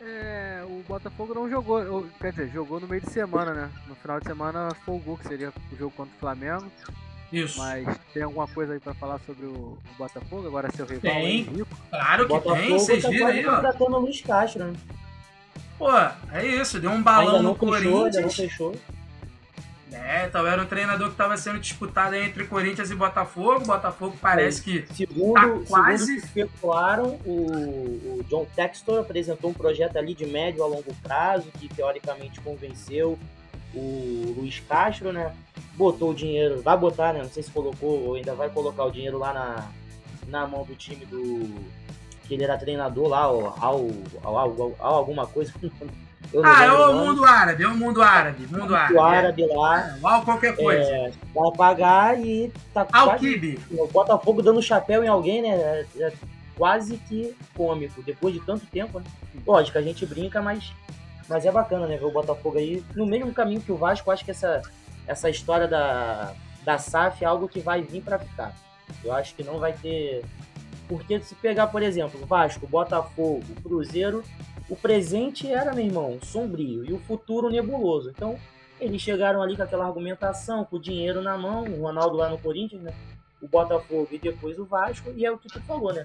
É, 0.00 0.64
o 0.66 0.82
Botafogo 0.88 1.32
não 1.32 1.48
jogou, 1.48 1.80
ou, 1.86 2.08
quer 2.20 2.32
dizer, 2.32 2.50
jogou 2.50 2.80
no 2.80 2.88
meio 2.88 3.02
de 3.02 3.10
semana, 3.10 3.54
né? 3.54 3.70
No 3.86 3.94
final 3.94 4.18
de 4.18 4.26
semana 4.26 4.74
folgou, 4.84 5.16
que 5.16 5.28
seria 5.28 5.52
o 5.70 5.76
jogo 5.76 5.92
contra 5.96 6.12
o 6.12 6.18
Flamengo. 6.18 6.68
Isso. 7.32 7.56
Mas 7.56 7.86
tem 8.12 8.24
alguma 8.24 8.48
coisa 8.48 8.72
aí 8.72 8.80
pra 8.80 8.94
falar 8.94 9.20
sobre 9.20 9.46
o, 9.46 9.78
Botafogo? 9.96 10.48
Agora 10.48 10.72
seu 10.72 10.86
rival 10.86 11.12
Tem. 11.12 11.26
aí, 11.26 11.42
Rico? 11.42 11.68
Claro 11.90 12.22
que 12.24 12.28
Botafogo 12.28 12.56
tem, 12.56 12.72
vocês 12.72 13.02
tá 13.02 13.10
viram 13.10 13.26
aí, 13.28 13.46
ó. 13.46 13.54
contratando 13.54 13.96
o 13.96 14.00
Luiz 14.00 14.20
Castro, 14.22 14.64
né? 14.64 14.72
Pô, 15.78 15.90
é 16.32 16.44
isso, 16.44 16.80
deu 16.80 16.90
um 16.90 17.02
balão 17.02 17.36
ainda 17.36 17.42
não 17.42 17.54
no 17.54 17.54
fechou, 17.54 17.72
ainda 17.74 17.88
não 17.88 18.28
Corinthians. 18.28 18.34
fechou. 18.34 18.74
É, 19.90 20.26
então 20.26 20.46
era 20.46 20.62
um 20.62 20.66
treinador 20.66 21.06
que 21.08 21.14
estava 21.14 21.36
sendo 21.36 21.58
disputado 21.58 22.14
entre 22.14 22.44
Corinthians 22.46 22.90
e 22.90 22.94
Botafogo. 22.94 23.64
Botafogo 23.64 24.16
parece 24.20 24.62
que 24.62 24.84
Segundo, 24.94 25.34
Tá 25.34 25.42
segundo 25.42 25.66
quase- 25.66 26.20
que 26.20 26.26
especularam, 26.26 27.18
o, 27.24 28.18
o 28.20 28.24
John 28.28 28.46
Textor 28.54 29.00
apresentou 29.00 29.50
um 29.50 29.54
projeto 29.54 29.96
ali 29.96 30.14
de 30.14 30.26
médio 30.26 30.62
a 30.62 30.66
longo 30.66 30.94
prazo, 31.02 31.48
que 31.58 31.68
teoricamente 31.68 32.40
convenceu 32.40 33.18
o 33.74 34.34
Luiz 34.36 34.60
Castro, 34.68 35.12
né? 35.12 35.34
Botou 35.74 36.10
o 36.10 36.14
dinheiro, 36.14 36.60
vai 36.60 36.76
botar, 36.76 37.12
né? 37.12 37.22
Não 37.22 37.30
sei 37.30 37.42
se 37.42 37.50
colocou 37.50 38.04
ou 38.08 38.14
ainda 38.14 38.34
vai 38.34 38.50
colocar 38.50 38.84
o 38.84 38.90
dinheiro 38.90 39.18
lá 39.18 39.32
na, 39.32 39.68
na 40.26 40.46
mão 40.46 40.64
do 40.64 40.74
time 40.74 41.04
do. 41.06 41.48
Que 42.28 42.34
ele 42.34 42.44
era 42.44 42.58
treinador 42.58 43.08
lá, 43.08 43.32
ó, 43.32 43.54
ao, 43.58 43.90
ao, 44.22 44.38
ao, 44.38 44.76
ao 44.78 44.94
alguma 44.96 45.26
coisa. 45.26 45.52
Eu 46.30 46.44
Ah, 46.44 46.64
é 46.64 46.72
o 46.72 46.92
mundo 46.94 47.24
árabe, 47.24 47.62
é 47.62 47.66
o 47.66 47.74
mundo 47.74 48.02
árabe, 48.02 48.46
mundo 48.50 48.74
árabe. 48.76 48.94
O 48.94 49.00
árabe 49.00 49.46
lá 49.46 49.96
É, 49.96 50.00
Uau, 50.02 50.22
qualquer 50.22 50.54
coisa. 50.56 50.90
é, 50.90 51.12
vai 51.34 51.56
pagar 51.56 52.20
e 52.20 52.52
tá 52.74 52.86
Al-Kibi. 52.92 53.58
o 53.70 53.86
Botafogo 53.86 54.42
dando 54.42 54.60
chapéu 54.60 55.02
em 55.02 55.08
alguém, 55.08 55.40
né? 55.40 55.48
É, 55.48 55.86
é 56.00 56.12
quase 56.54 56.98
que 56.98 57.34
cômico, 57.56 58.02
depois 58.02 58.34
de 58.34 58.40
tanto 58.40 58.66
tempo, 58.66 58.98
né? 59.00 59.06
Lógico, 59.46 59.78
a 59.78 59.82
gente 59.82 60.04
brinca, 60.04 60.42
mas, 60.42 60.70
mas 61.28 61.46
é 61.46 61.52
bacana, 61.52 61.86
né? 61.86 61.96
Ver 61.96 62.04
o 62.06 62.10
Botafogo 62.12 62.58
aí 62.58 62.84
no 62.94 63.06
mesmo 63.06 63.32
caminho 63.32 63.62
que 63.62 63.72
o 63.72 63.76
Vasco. 63.76 64.10
Acho 64.10 64.24
que 64.24 64.32
essa, 64.32 64.60
essa 65.06 65.30
história 65.30 65.66
da, 65.66 66.34
da 66.62 66.76
SAF 66.76 67.24
é 67.24 67.26
algo 67.26 67.48
que 67.48 67.60
vai 67.60 67.80
vir 67.80 68.02
pra 68.02 68.18
ficar. 68.18 68.52
Eu 69.02 69.12
acho 69.14 69.34
que 69.34 69.42
não 69.44 69.58
vai 69.58 69.72
ter. 69.72 70.24
Porque 70.88 71.20
se 71.20 71.34
pegar, 71.34 71.66
por 71.66 71.82
exemplo, 71.82 72.24
Vasco, 72.26 72.66
Botafogo, 72.66 73.42
Cruzeiro, 73.62 74.24
o 74.68 74.76
presente 74.76 75.50
era, 75.50 75.74
meu 75.74 75.84
irmão, 75.84 76.18
sombrio 76.22 76.84
e 76.84 76.92
o 76.92 76.98
futuro 76.98 77.50
nebuloso. 77.50 78.10
Então, 78.10 78.38
eles 78.80 79.02
chegaram 79.02 79.42
ali 79.42 79.56
com 79.56 79.62
aquela 79.62 79.86
argumentação, 79.86 80.64
com 80.64 80.76
o 80.76 80.80
dinheiro 80.80 81.20
na 81.20 81.36
mão, 81.36 81.64
o 81.64 81.82
Ronaldo 81.82 82.16
lá 82.16 82.28
no 82.28 82.38
Corinthians, 82.38 82.82
né? 82.82 82.94
O 83.40 83.48
Botafogo 83.48 84.08
e 84.10 84.18
depois 84.18 84.58
o 84.58 84.64
Vasco, 84.64 85.12
e 85.16 85.24
é 85.24 85.30
o 85.30 85.38
que 85.38 85.48
tu 85.48 85.60
falou, 85.62 85.92
né? 85.92 86.04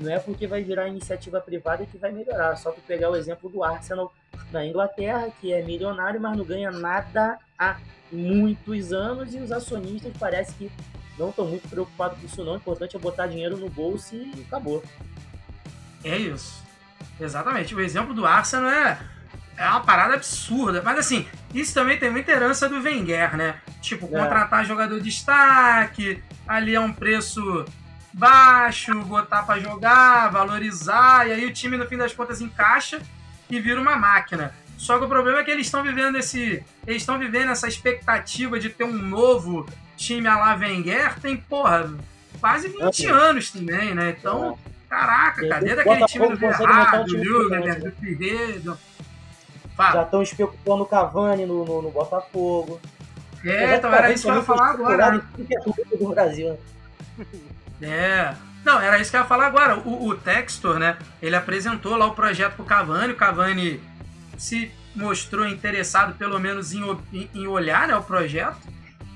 Não 0.00 0.10
é 0.10 0.18
porque 0.18 0.46
vai 0.46 0.62
virar 0.62 0.88
iniciativa 0.88 1.40
privada 1.40 1.86
que 1.86 1.98
vai 1.98 2.10
melhorar. 2.10 2.56
Só 2.56 2.72
tu 2.72 2.80
pegar 2.86 3.10
o 3.10 3.16
exemplo 3.16 3.48
do 3.48 3.62
Arsenal 3.62 4.12
na 4.50 4.66
Inglaterra, 4.66 5.30
que 5.40 5.52
é 5.52 5.62
milionário, 5.62 6.20
mas 6.20 6.36
não 6.36 6.44
ganha 6.44 6.70
nada 6.70 7.38
há 7.58 7.78
muitos 8.10 8.92
anos, 8.92 9.34
e 9.34 9.38
os 9.38 9.52
acionistas 9.52 10.12
parece 10.18 10.54
que 10.54 10.70
não 11.18 11.30
estão 11.30 11.46
muito 11.46 11.68
preocupados 11.68 12.18
com 12.18 12.26
isso 12.26 12.44
não. 12.44 12.54
O 12.54 12.56
importante 12.56 12.96
é 12.96 12.98
botar 12.98 13.26
dinheiro 13.26 13.56
no 13.56 13.68
bolso 13.68 14.14
e 14.14 14.44
acabou. 14.46 14.82
É 16.04 16.16
isso. 16.16 16.62
Exatamente. 17.20 17.74
O 17.74 17.80
exemplo 17.80 18.14
do 18.14 18.26
Arsenal 18.26 18.70
é, 18.70 18.98
é 19.56 19.68
uma 19.68 19.80
parada 19.80 20.14
absurda. 20.14 20.82
Mas 20.82 20.98
assim, 20.98 21.26
isso 21.54 21.74
também 21.74 21.98
tem 21.98 22.10
muita 22.10 22.32
herança 22.32 22.68
do 22.68 22.80
Wenger, 22.82 23.36
né? 23.36 23.60
Tipo, 23.80 24.06
É. 24.06 24.20
contratar 24.20 24.64
jogador 24.64 24.98
de 24.98 25.04
destaque, 25.04 26.22
ali 26.46 26.74
é 26.74 26.80
um 26.80 26.92
preço 26.92 27.64
baixo, 28.12 28.94
botar 29.04 29.42
pra 29.44 29.58
jogar, 29.58 30.30
valorizar, 30.30 31.26
e 31.28 31.32
aí 31.32 31.46
o 31.46 31.52
time 31.52 31.76
no 31.76 31.86
fim 31.86 31.96
das 31.96 32.12
contas 32.12 32.40
encaixa 32.40 33.00
e 33.48 33.60
vira 33.60 33.80
uma 33.80 33.96
máquina. 33.96 34.54
Só 34.82 34.98
que 34.98 35.04
o 35.04 35.08
problema 35.08 35.38
é 35.38 35.44
que 35.44 35.50
eles 35.52 35.66
estão 35.66 35.80
vivendo 35.80 36.18
esse. 36.18 36.60
Eles 36.84 37.02
estão 37.02 37.16
vivendo 37.16 37.52
essa 37.52 37.68
expectativa 37.68 38.58
de 38.58 38.68
ter 38.68 38.82
um 38.82 38.92
novo 38.92 39.64
time 39.96 40.26
a 40.26 40.36
la 40.36 40.56
Wenger, 40.56 41.20
tem, 41.20 41.36
porra, 41.36 41.88
quase 42.40 42.66
20 42.66 43.06
anos 43.06 43.52
também, 43.52 43.94
né? 43.94 44.16
Então, 44.18 44.58
caraca, 44.90 45.40
Tem- 45.40 45.48
cara, 45.48 45.60
tem 45.64 45.74
desde 45.76 45.88
aquele 45.88 46.06
time 46.06 46.28
do 46.30 46.36
Verrado, 46.36 47.04
do 47.04 47.10
time 47.10 47.24
Lugner, 47.24 47.60
diferente, 47.60 47.84
do 47.84 47.92
Pirredo. 47.92 48.78
Já 49.78 50.02
estão 50.02 50.20
especulando 50.20 50.82
o 50.82 50.86
Cavani 50.86 51.46
no, 51.46 51.64
no, 51.64 51.82
no 51.82 51.90
Botafogo. 51.92 52.80
É, 53.44 53.76
então 53.76 53.94
era 53.94 54.12
isso 54.12 54.24
que 54.24 54.30
eu 54.30 54.34
ia 54.34 54.42
falar 54.42 54.70
agora. 54.70 55.12
né? 55.12 55.22
agora. 55.38 55.96
do 55.96 56.08
Brasil. 56.08 56.58
É. 57.80 58.34
Não, 58.64 58.80
era 58.80 58.98
isso 59.00 59.10
que 59.10 59.16
eu 59.16 59.20
ia 59.20 59.26
falar 59.26 59.46
agora. 59.46 59.78
O, 59.78 60.08
o 60.08 60.16
Textor, 60.16 60.78
né? 60.78 60.96
Ele 61.20 61.34
apresentou 61.34 61.96
lá 61.96 62.06
o 62.06 62.14
projeto 62.14 62.54
pro 62.54 62.64
Cavani. 62.64 63.12
O 63.12 63.16
Cavani 63.16 63.80
se 64.42 64.72
mostrou 64.94 65.46
interessado, 65.46 66.14
pelo 66.14 66.38
menos, 66.40 66.72
em, 66.72 66.82
o- 66.82 67.00
em- 67.12 67.46
olhar 67.46 67.86
né, 67.86 67.94
o 67.94 68.02
projeto. 68.02 68.58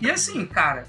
E 0.00 0.08
assim, 0.08 0.46
cara, 0.46 0.86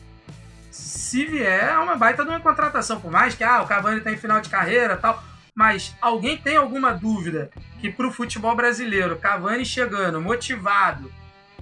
se 0.69 1.25
vier, 1.25 1.69
é 1.69 1.77
uma 1.79 1.95
baita 1.95 2.23
de 2.23 2.29
uma 2.29 2.39
contratação. 2.39 3.01
Por 3.01 3.09
mais 3.11 3.33
que 3.33 3.43
ah, 3.43 3.63
o 3.63 3.67
Cavani 3.67 3.99
tá 3.99 4.11
em 4.11 4.17
final 4.17 4.39
de 4.39 4.49
carreira 4.49 4.95
tal. 4.95 5.23
Mas 5.55 5.95
alguém 5.99 6.37
tem 6.37 6.55
alguma 6.55 6.93
dúvida 6.93 7.49
que 7.81 7.91
pro 7.91 8.11
futebol 8.11 8.55
brasileiro, 8.55 9.15
Cavani 9.17 9.65
chegando, 9.65 10.21
motivado, 10.21 11.11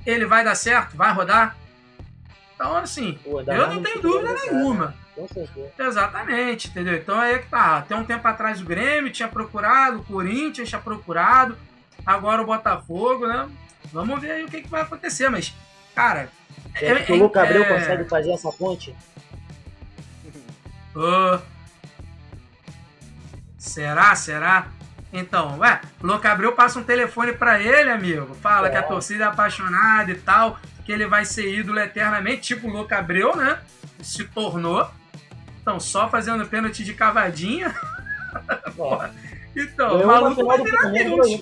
ele 0.06 0.26
vai 0.26 0.44
dar 0.44 0.56
certo? 0.56 0.98
Vai 0.98 1.14
rodar? 1.14 1.56
Então, 2.56 2.76
assim, 2.76 3.18
Pô, 3.24 3.40
eu 3.42 3.68
não 3.68 3.82
tenho 3.82 4.02
dúvida 4.02 4.34
nenhuma. 4.34 4.88
né? 4.88 4.94
Com 5.16 5.28
certeza. 5.30 5.72
Exatamente, 5.80 6.68
entendeu? 6.68 6.96
Então 6.96 7.18
aí 7.18 7.36
é 7.36 7.40
que 7.40 7.48
tá. 7.48 7.78
Até 7.78 7.96
um 7.96 8.04
tempo 8.04 8.28
atrás 8.28 8.60
o 8.62 8.66
Grêmio 8.66 9.12
tinha 9.14 9.30
procurado, 9.30 10.00
o 10.00 10.04
Corinthians 10.04 10.68
tinha 10.68 10.82
procurado, 10.82 11.58
agora 12.06 12.42
o 12.42 12.46
Botafogo, 12.46 13.28
né? 13.28 13.50
Vamos 13.92 14.20
ver 14.20 14.32
aí 14.32 14.44
o 14.44 14.48
que, 14.50 14.62
que 14.62 14.70
vai 14.70 14.82
acontecer, 14.82 15.30
mas, 15.30 15.54
cara. 15.96 16.30
Será 16.78 17.02
que 17.02 17.12
o 17.14 17.16
Lucas 17.16 17.44
Abreu 17.44 17.64
é- 17.64 17.74
consegue 17.80 18.10
fazer 18.10 18.32
essa 18.32 18.52
ponte? 18.52 18.96
Ô. 20.96 21.40
Será? 23.58 24.16
Será? 24.16 24.68
Então, 25.12 25.60
ué, 25.60 25.80
o 26.04 26.08
Louco 26.08 26.28
Abreu 26.28 26.52
passa 26.54 26.78
um 26.80 26.84
telefone 26.84 27.32
pra 27.34 27.60
ele, 27.60 27.90
amigo. 27.90 28.36
Fala 28.36 28.68
É. 28.68 28.72
que 28.72 28.78
a 28.78 28.84
torcida 28.84 29.24
é 29.24 29.28
apaixonada 29.28 30.12
e 30.12 30.16
tal, 30.16 30.60
que 30.86 30.92
ele 30.92 31.08
vai 31.08 31.24
ser 31.24 31.54
ídolo 31.58 31.80
eternamente, 31.80 32.42
tipo 32.42 32.68
o 32.68 32.72
Louco 32.72 32.94
Abreu, 32.94 33.36
né? 33.36 33.60
Se 34.02 34.26
tornou. 34.26 34.90
Então, 35.62 35.80
só 35.80 36.10
fazendo 36.10 36.46
pênalti 36.46 36.84
de 36.84 36.94
cavadinha. 36.94 37.74
Ó, 38.78 39.08
Então, 39.56 39.88
o 39.88 39.98
ganhou 40.00 40.08
maluco 40.08 40.46
vai 40.46 40.62
virar 40.62 40.90
Deus. 40.90 41.42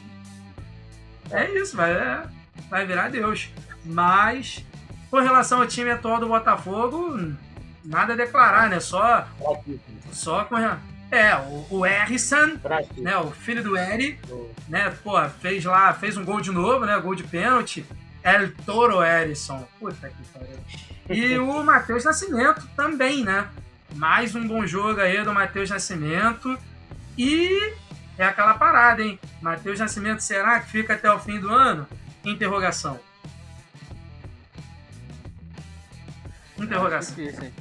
É 1.34 1.50
isso, 1.60 1.76
vai, 1.76 1.92
é, 1.92 2.24
vai 2.70 2.86
virar 2.86 3.10
Deus. 3.10 3.50
Mas, 3.84 4.64
com 5.10 5.20
relação 5.20 5.62
ao 5.62 5.68
time 5.68 5.90
atual 5.90 6.20
do 6.20 6.28
Botafogo, 6.28 7.34
nada 7.84 8.14
a 8.14 8.16
declarar, 8.16 8.70
né? 8.70 8.80
Só, 8.80 9.28
só 10.12 10.46
com. 10.46 10.56
É, 11.12 11.36
o, 11.36 11.68
o 11.70 11.82
né? 12.98 13.18
O 13.18 13.32
filho 13.32 13.64
do 13.64 13.76
Eri, 13.76 14.20
né? 14.70 14.94
Pô, 15.04 15.22
fez 15.42 15.66
lá, 15.66 15.92
fez 15.94 16.18
um 16.18 16.24
gol 16.24 16.40
de 16.40 16.52
novo, 16.52 16.86
né? 16.86 16.98
Gol 17.00 17.16
de 17.16 17.24
pênalti. 17.24 17.84
El 18.24 18.54
Toro 18.66 19.04
Erisson. 19.04 19.68
Puta 19.80 20.10
que 20.10 20.24
pariu. 20.32 20.58
E 21.10 21.38
o 21.38 21.62
Matheus 21.66 22.06
Nascimento 22.06 22.68
também, 22.76 23.24
né? 23.24 23.48
Mais 23.96 24.36
um 24.36 24.48
bom 24.48 24.66
jogo 24.66 25.02
aí 25.02 25.24
do 25.24 25.34
Matheus 25.34 25.70
Nascimento. 25.70 26.58
E 27.18 27.74
é 28.18 28.26
aquela 28.26 28.54
parada, 28.56 29.02
hein? 29.02 29.20
Matheus 29.42 29.80
Nascimento, 29.80 30.22
será 30.22 30.60
que 30.60 30.70
fica 30.70 30.94
até 30.94 31.12
o 31.12 31.20
fim 31.20 31.40
do 31.40 31.50
ano? 31.52 31.88
Interrogação. 32.24 33.00
Interrogação. 36.58 37.16
Difícil, 37.16 37.44
hein? 37.44 37.54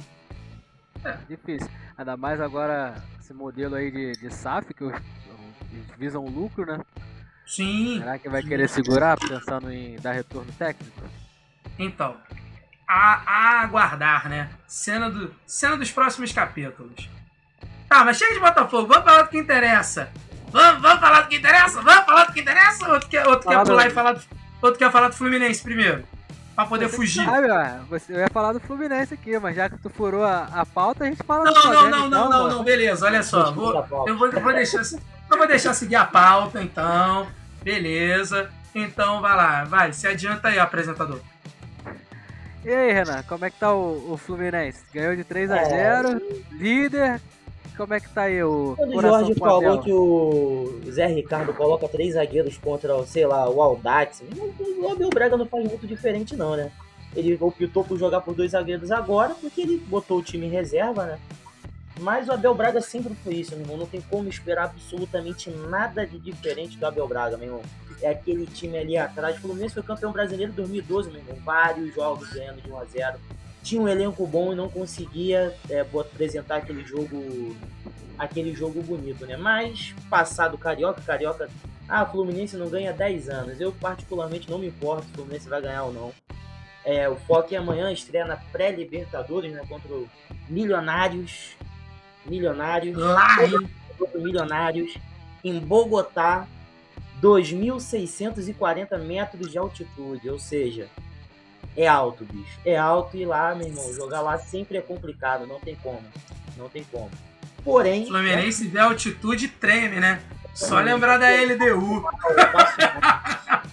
É. 1.03 1.17
Difícil. 1.27 1.69
Ainda 1.97 2.15
mais 2.15 2.39
agora 2.39 2.95
esse 3.19 3.33
modelo 3.33 3.75
aí 3.75 3.91
de, 3.91 4.13
de 4.13 4.33
SAF, 4.33 4.73
que 4.73 4.83
visam 5.97 6.25
lucro, 6.25 6.65
né? 6.65 6.79
Sim. 7.45 7.99
Será 7.99 8.17
que 8.17 8.29
vai 8.29 8.41
querer 8.41 8.69
segurar 8.69 9.17
pensando 9.17 9.71
em 9.71 9.97
dar 9.97 10.13
retorno 10.13 10.51
técnico? 10.53 11.01
Então, 11.77 12.17
a, 12.87 13.23
a 13.25 13.61
aguardar, 13.61 14.29
né? 14.29 14.49
Cena, 14.67 15.09
do, 15.09 15.33
cena 15.45 15.75
dos 15.75 15.91
próximos 15.91 16.31
capítulos. 16.31 17.09
Tá, 17.89 18.05
mas 18.05 18.17
chega 18.17 18.33
de 18.33 18.39
Botafogo, 18.39 18.87
vamos 18.87 19.03
falar 19.03 19.23
do 19.23 19.29
que 19.29 19.37
interessa. 19.37 20.11
Vamos, 20.53 20.81
vamos 20.81 20.99
falar 20.99 21.21
do 21.21 21.27
que 21.27 21.35
interessa? 21.37 21.81
Vamos 21.81 22.05
falar 22.05 22.23
do 22.25 22.33
que 22.33 22.39
interessa? 22.41 22.89
Outro 22.93 23.09
quer, 23.09 23.27
outro 23.27 23.49
quer 23.49 23.63
pular 23.63 23.83
do- 23.83 23.87
e 23.89 23.91
falar 23.93 24.11
do, 24.13 24.21
outro 24.61 24.79
quer 24.79 24.91
falar 24.91 25.07
do 25.09 25.15
Fluminense 25.15 25.61
primeiro? 25.61 26.03
Pra 26.55 26.65
poder 26.67 26.87
Você 26.87 26.95
fugir. 26.95 27.25
Sabe, 27.25 27.49
ó, 27.49 27.83
você, 27.89 28.13
eu 28.13 28.19
ia 28.19 28.29
falar 28.29 28.53
do 28.53 28.59
Fluminense 28.59 29.11
aqui, 29.15 29.37
mas 29.39 29.55
já 29.55 29.67
que 29.67 29.77
tu 29.79 29.89
furou 29.89 30.23
a, 30.23 30.43
a 30.53 30.63
pauta, 30.65 31.03
a 31.03 31.07
gente 31.07 31.23
fala 31.23 31.45
Não, 31.45 31.51
do 31.53 31.55
não, 31.55 31.61
Flamengo, 31.63 31.89
não, 31.89 31.99
não, 32.09 32.27
então, 32.27 32.29
não, 32.29 32.49
não, 32.57 32.63
beleza, 32.63 33.05
olha 33.07 33.23
só. 33.23 33.51
Vou, 33.51 33.73
eu, 34.07 34.15
vou, 34.15 34.27
eu, 34.29 34.39
vou 34.41 34.53
deixar, 34.53 34.81
eu 34.83 35.37
vou 35.37 35.47
deixar 35.47 35.73
seguir 35.73 35.95
a 35.95 36.05
pauta, 36.05 36.61
então. 36.61 37.25
Beleza. 37.63 38.51
Então 38.75 39.19
vai 39.21 39.35
lá, 39.35 39.63
vai, 39.63 39.91
se 39.93 40.07
adianta 40.07 40.49
aí, 40.49 40.59
apresentador. 40.59 41.19
E 42.63 42.69
aí, 42.69 42.93
Renan, 42.93 43.23
como 43.23 43.43
é 43.45 43.49
que 43.49 43.59
tá 43.59 43.73
o, 43.73 44.13
o 44.13 44.17
Fluminense? 44.17 44.83
Ganhou 44.93 45.15
de 45.15 45.23
3 45.23 45.49
a 45.51 45.57
É. 45.57 45.65
0 46.03 46.21
líder. 46.51 47.19
Como 47.75 47.93
é 47.93 47.99
que 47.99 48.09
tá 48.09 48.23
aí 48.23 48.43
o 48.43 48.75
Quando 48.77 48.97
o 48.97 49.01
Jorge 49.01 49.33
falou 49.35 49.81
que 49.81 49.91
o 49.91 50.79
Zé 50.89 51.07
Ricardo 51.07 51.53
coloca 51.53 51.87
três 51.87 52.13
zagueiros 52.13 52.57
contra, 52.57 53.03
sei 53.05 53.25
lá, 53.25 53.49
o 53.49 53.61
Aldax, 53.61 54.21
o 54.79 54.91
Abel 54.91 55.09
Braga 55.09 55.37
não 55.37 55.45
faz 55.45 55.67
muito 55.67 55.87
diferente 55.87 56.35
não, 56.35 56.55
né? 56.55 56.71
Ele 57.15 57.37
optou 57.39 57.83
por 57.83 57.97
jogar 57.97 58.21
por 58.21 58.33
dois 58.33 58.51
zagueiros 58.51 58.91
agora 58.91 59.35
porque 59.35 59.61
ele 59.61 59.77
botou 59.77 60.19
o 60.19 60.23
time 60.23 60.47
em 60.47 60.49
reserva, 60.49 61.05
né? 61.05 61.19
Mas 61.99 62.27
o 62.27 62.31
Abel 62.31 62.55
Braga 62.55 62.81
sempre 62.81 63.13
foi 63.23 63.35
isso, 63.35 63.51
meu 63.51 63.61
irmão. 63.61 63.77
Não 63.77 63.85
tem 63.85 64.01
como 64.01 64.27
esperar 64.27 64.65
absolutamente 64.65 65.49
nada 65.49 66.05
de 66.05 66.17
diferente 66.17 66.77
do 66.77 66.85
Abel 66.85 67.07
Braga, 67.07 67.37
meu 67.37 67.47
irmão. 67.47 67.61
É 68.01 68.09
aquele 68.09 68.45
time 68.47 68.77
ali 68.77 68.97
atrás. 68.97 69.37
O 69.37 69.41
Fluminense 69.41 69.75
foi 69.75 69.83
campeão 69.83 70.11
brasileiro 70.11 70.51
em 70.51 70.55
2012, 70.55 71.11
meu 71.11 71.19
irmão. 71.21 71.37
Vários 71.45 71.93
jogos 71.93 72.29
ganhando 72.33 72.61
de 72.61 72.69
1 72.69 72.77
a 72.79 72.85
0 72.85 73.19
Tinha 73.63 73.81
um 73.81 73.87
elenco 73.87 74.27
bom 74.27 74.51
e 74.51 74.55
não 74.55 74.69
conseguia 74.69 75.55
é, 75.69 75.79
apresentar 75.79 76.57
aquele 76.57 76.83
jogo 76.83 77.55
aquele 78.17 78.53
jogo 78.53 78.81
bonito, 78.81 79.25
né? 79.25 79.35
Mas 79.35 79.95
passado 80.09 80.57
Carioca, 80.57 81.01
Carioca, 81.01 81.49
ah, 81.87 82.05
Fluminense 82.05 82.55
não 82.55 82.69
ganha 82.69 82.91
há 82.91 82.93
10 82.93 83.29
anos. 83.29 83.59
Eu 83.59 83.71
particularmente 83.71 84.49
não 84.49 84.59
me 84.59 84.67
importo 84.67 85.05
se 85.05 85.11
o 85.11 85.15
Fluminense 85.15 85.49
vai 85.49 85.61
ganhar 85.61 85.83
ou 85.83 85.93
não. 85.93 86.13
É, 86.85 87.07
o 87.07 87.15
foco 87.15 87.53
é 87.53 87.57
amanhã, 87.57 87.91
estreia 87.91 88.25
na 88.25 88.35
pré-Libertadores, 88.35 89.53
né? 89.53 89.61
Contra 89.67 89.93
o 89.93 90.09
Milionários. 90.49 91.55
Milionários. 92.25 92.97
O 93.99 94.19
Milionários. 94.19 94.97
Em 95.43 95.59
Bogotá, 95.59 96.47
2.640 97.21 98.97
metros 98.99 99.51
de 99.51 99.57
altitude. 99.57 100.29
Ou 100.29 100.39
seja, 100.39 100.89
é 101.75 101.87
alto, 101.87 102.25
bicho. 102.25 102.59
É 102.65 102.77
alto 102.77 103.17
e 103.17 103.25
lá, 103.25 103.53
meu 103.55 103.67
irmão, 103.67 103.93
jogar 103.93 104.21
lá 104.21 104.37
sempre 104.37 104.77
é 104.77 104.81
complicado. 104.81 105.47
Não 105.47 105.59
tem 105.59 105.75
como. 105.75 106.01
Não 106.57 106.69
tem 106.69 106.83
como. 106.91 107.09
Porém, 107.63 108.05
Fluminense 108.05 108.67
vê 108.67 108.79
a 108.79 108.85
altitude 108.85 109.47
treme, 109.47 109.99
né? 109.99 110.21
Só 110.53 110.79
lembrar 110.79 111.17
da 111.17 111.27
LDU. 111.29 112.05
Eu 112.37 112.51
passo 112.51 112.77
mal. 112.77 113.63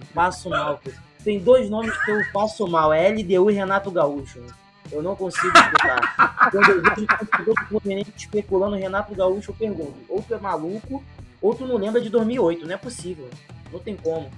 Eu 0.00 0.06
passo 0.14 0.50
mal. 0.50 0.80
pô. 0.82 0.90
Tem 1.22 1.38
dois 1.38 1.68
nomes 1.68 1.94
que 2.04 2.10
eu 2.10 2.20
passo 2.32 2.66
mal: 2.66 2.92
é 2.92 3.08
LDU 3.10 3.50
e 3.50 3.54
Renato 3.54 3.90
Gaúcho. 3.90 4.42
Eu 4.90 5.02
não 5.02 5.14
consigo 5.14 5.52
escutar. 5.56 6.50
Quando 6.50 6.70
eu 6.70 6.82
vejo 6.82 7.06
do 7.44 7.54
Fluminense 7.68 8.12
especulando 8.16 8.76
Renato 8.76 9.14
Gaúcho, 9.14 9.50
eu 9.50 9.54
pergunto: 9.54 9.96
ou 10.08 10.22
tu 10.22 10.34
é 10.34 10.38
maluco, 10.38 11.04
ou 11.42 11.54
tu 11.54 11.66
não 11.66 11.76
lembra 11.76 12.00
de 12.00 12.08
2008. 12.08 12.66
Não 12.66 12.74
é 12.74 12.78
possível. 12.78 13.28
Não 13.70 13.78
tem 13.78 13.96
como. 13.96 14.30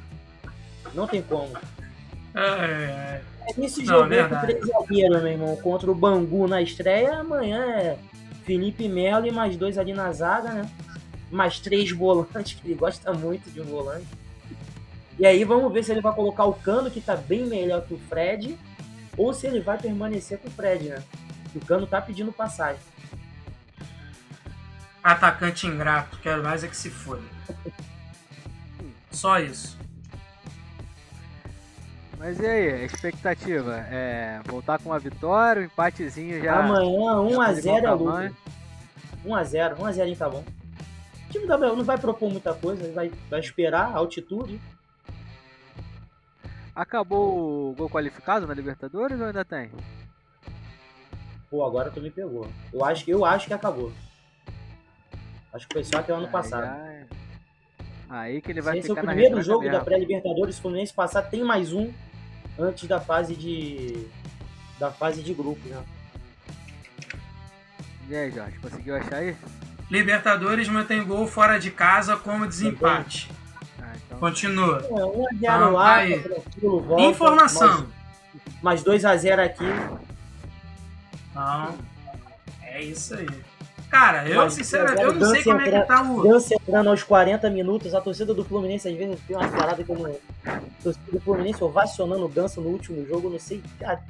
Não 0.95 1.07
tem 1.07 1.23
como. 1.23 1.53
É, 2.35 3.21
É 3.59 3.65
Esse 3.65 3.81
Não, 3.85 3.95
jogo 3.97 4.09
verdade. 4.09 4.47
três 4.47 4.67
zagueiros, 4.67 5.23
meu 5.23 5.33
irmão, 5.33 5.57
contra 5.57 5.91
o 5.91 5.95
Bangu 5.95 6.47
na 6.49 6.63
estreia, 6.63 7.19
amanhã 7.19 7.63
é 7.65 7.99
Felipe 8.45 8.89
Melo 8.89 9.27
e 9.27 9.31
mais 9.33 9.57
dois 9.57 9.77
ali 9.79 9.93
na 9.93 10.11
zaga, 10.13 10.51
né? 10.51 10.71
Mais 11.31 11.59
três 11.59 11.91
volantes, 11.91 12.55
que 12.59 12.67
ele 12.67 12.75
gosta 12.75 13.13
muito 13.13 13.51
de 13.51 13.61
um 13.61 13.65
volante. 13.65 14.07
E 15.19 15.27
aí 15.27 15.45
vamos 15.45 15.73
ver 15.73 15.85
se 15.85 15.93
ele 15.93 16.01
vai 16.01 16.15
colocar 16.15 16.45
o 16.45 16.55
Cano, 16.55 16.91
que 16.91 17.01
tá 17.01 17.15
bem 17.17 17.45
melhor 17.47 17.83
que 17.83 17.95
o 17.95 17.99
Fred, 17.99 18.59
ou 19.17 19.33
se 19.35 19.47
ele 19.47 19.61
vai 19.61 19.77
permanecer 19.79 20.39
com 20.39 20.49
o 20.49 20.51
Fred, 20.51 20.89
né? 20.89 21.03
O 21.55 21.61
Cano 21.61 21.87
tá 21.87 22.01
pedindo 22.01 22.33
passagem. 22.33 22.81
atacante 25.03 25.67
ingrato, 25.67 26.17
quero 26.23 26.43
mais 26.43 26.65
é 26.65 26.69
que 26.69 26.77
se 26.77 26.89
foda. 26.89 27.23
Só 29.11 29.39
isso. 29.39 29.77
Mas 32.23 32.39
e 32.39 32.47
aí, 32.47 32.71
a 32.71 32.85
expectativa? 32.85 33.79
É 33.91 34.41
voltar 34.47 34.79
com 34.79 34.91
uma 34.91 34.99
vitória, 35.01 35.61
um 35.61 35.65
empatezinho 35.65 36.41
já. 36.41 36.61
Amanhã, 36.61 37.17
1x0 37.17 37.67
é 37.67 37.91
lucro. 37.91 38.05
tamanho. 38.07 38.37
1x0, 39.27 39.75
1x0 39.77 40.17
tá 40.17 40.29
bom. 40.29 40.45
O 41.29 41.33
time 41.33 41.47
da 41.49 41.59
não 41.59 41.83
vai 41.83 41.99
propor 41.99 42.31
muita 42.31 42.55
coisa, 42.55 42.93
vai, 42.93 43.11
vai 43.29 43.41
esperar 43.41 43.87
a 43.87 43.97
altitude. 43.97 44.61
Acabou 46.77 47.71
o 47.71 47.75
gol 47.75 47.91
qualificado 47.91 48.47
na 48.47 48.55
Libertadores 48.55 49.19
ou 49.19 49.27
ainda 49.27 49.45
tem? 49.45 49.73
Pô, 51.51 51.65
agora 51.65 51.91
tu 51.91 52.01
me 52.01 52.09
pegou. 52.09 52.47
Eu 52.73 52.85
acho, 52.85 53.11
eu 53.11 53.25
acho 53.25 53.49
que 53.49 53.55
acabou. 53.55 53.91
Acho 55.53 55.67
que 55.67 55.75
foi 55.75 55.83
só 55.83 55.99
até 55.99 56.13
o 56.13 56.17
ano 56.19 56.27
Aí 56.27 56.33
passado. 56.33 56.67
é- 56.67 57.07
Aí 58.09 58.41
que 58.41 58.53
ele 58.53 58.61
vai 58.61 58.79
esse 58.79 58.89
é 58.89 58.93
o 58.93 58.95
ficar 58.95 59.09
primeiro 59.09 59.43
jogo 59.43 59.69
da 59.69 59.81
pré-Libertadores, 59.81 60.55
se 60.55 60.61
o 60.61 60.63
Fluminense 60.63 60.95
passar, 60.95 61.23
tem 61.23 61.43
mais 61.43 61.73
um 61.73 61.93
antes 62.59 62.89
da 62.89 63.01
fase 63.01 63.35
de. 63.35 64.07
da 64.79 64.91
fase 64.91 65.23
de 65.23 65.33
grupo, 65.35 65.67
né? 65.69 65.83
E 68.09 68.17
aí, 68.17 68.31
Jorge, 68.31 68.59
conseguiu 68.59 68.97
achar 68.97 69.17
aí? 69.17 69.37
Libertadores 69.91 70.69
mantém 70.69 71.05
gol 71.05 71.27
fora 71.27 71.59
de 71.59 71.71
casa 71.71 72.17
como 72.17 72.47
desempate. 72.47 73.31
Ah, 73.81 73.93
então. 74.07 74.19
Continua. 74.19 74.79
É, 74.79 74.89
1x0 74.89 75.49
Ah, 75.49 75.69
lá, 75.69 75.95
aí. 75.97 76.19
tá 76.21 76.29
tranquilo, 76.29 76.81
volta. 76.81 77.03
Informação. 77.05 77.89
Mais, 78.63 78.83
mais 78.83 78.85
2x0 78.85 79.39
aqui. 79.45 79.65
Não. 81.35 81.79
É 82.63 82.83
isso 82.83 83.15
aí. 83.15 83.29
Cara, 83.93 84.27
eu 84.27 84.37
Mas, 84.43 84.73
eu 84.73 85.13
não 85.15 85.29
sei 85.31 85.45
como 85.45 85.61
é 85.61 85.65
que 85.65 85.69
entra- 85.69 85.85
tá 85.85 86.01
o. 86.03 86.23
Ganso 86.23 86.55
entrando 86.55 86.89
aos 86.89 87.03
40 87.03 87.51
minutos, 87.51 87.95
a 87.95 88.01
torcida 88.01 88.33
do 88.33 88.43
Fluminense 88.43 88.89
às 88.89 88.97
vezes 88.97 89.21
tem 89.29 89.37
umas 89.37 89.51
paradas 89.51 89.87
como. 89.87 90.07
A 90.47 90.61
torcida 90.83 91.13
do 91.13 91.21
Fluminense 91.21 91.63
ovacionando 91.63 92.25
o 92.25 92.29
Ganso 92.29 92.63
no 92.63 92.71
último 92.71 93.07
jogo, 93.07 93.29
não 93.29 93.39
sei, 93.39 93.63
cara. 93.79 94.01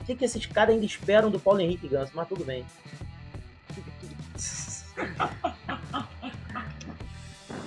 O 0.00 0.04
que, 0.04 0.16
que 0.16 0.24
esses 0.24 0.44
caras 0.46 0.74
ainda 0.74 0.84
esperam 0.84 1.30
do 1.30 1.38
Paulo 1.38 1.60
Henrique 1.60 1.86
Ganso, 1.86 2.10
mas 2.12 2.26
tudo 2.26 2.44
bem. 2.44 2.66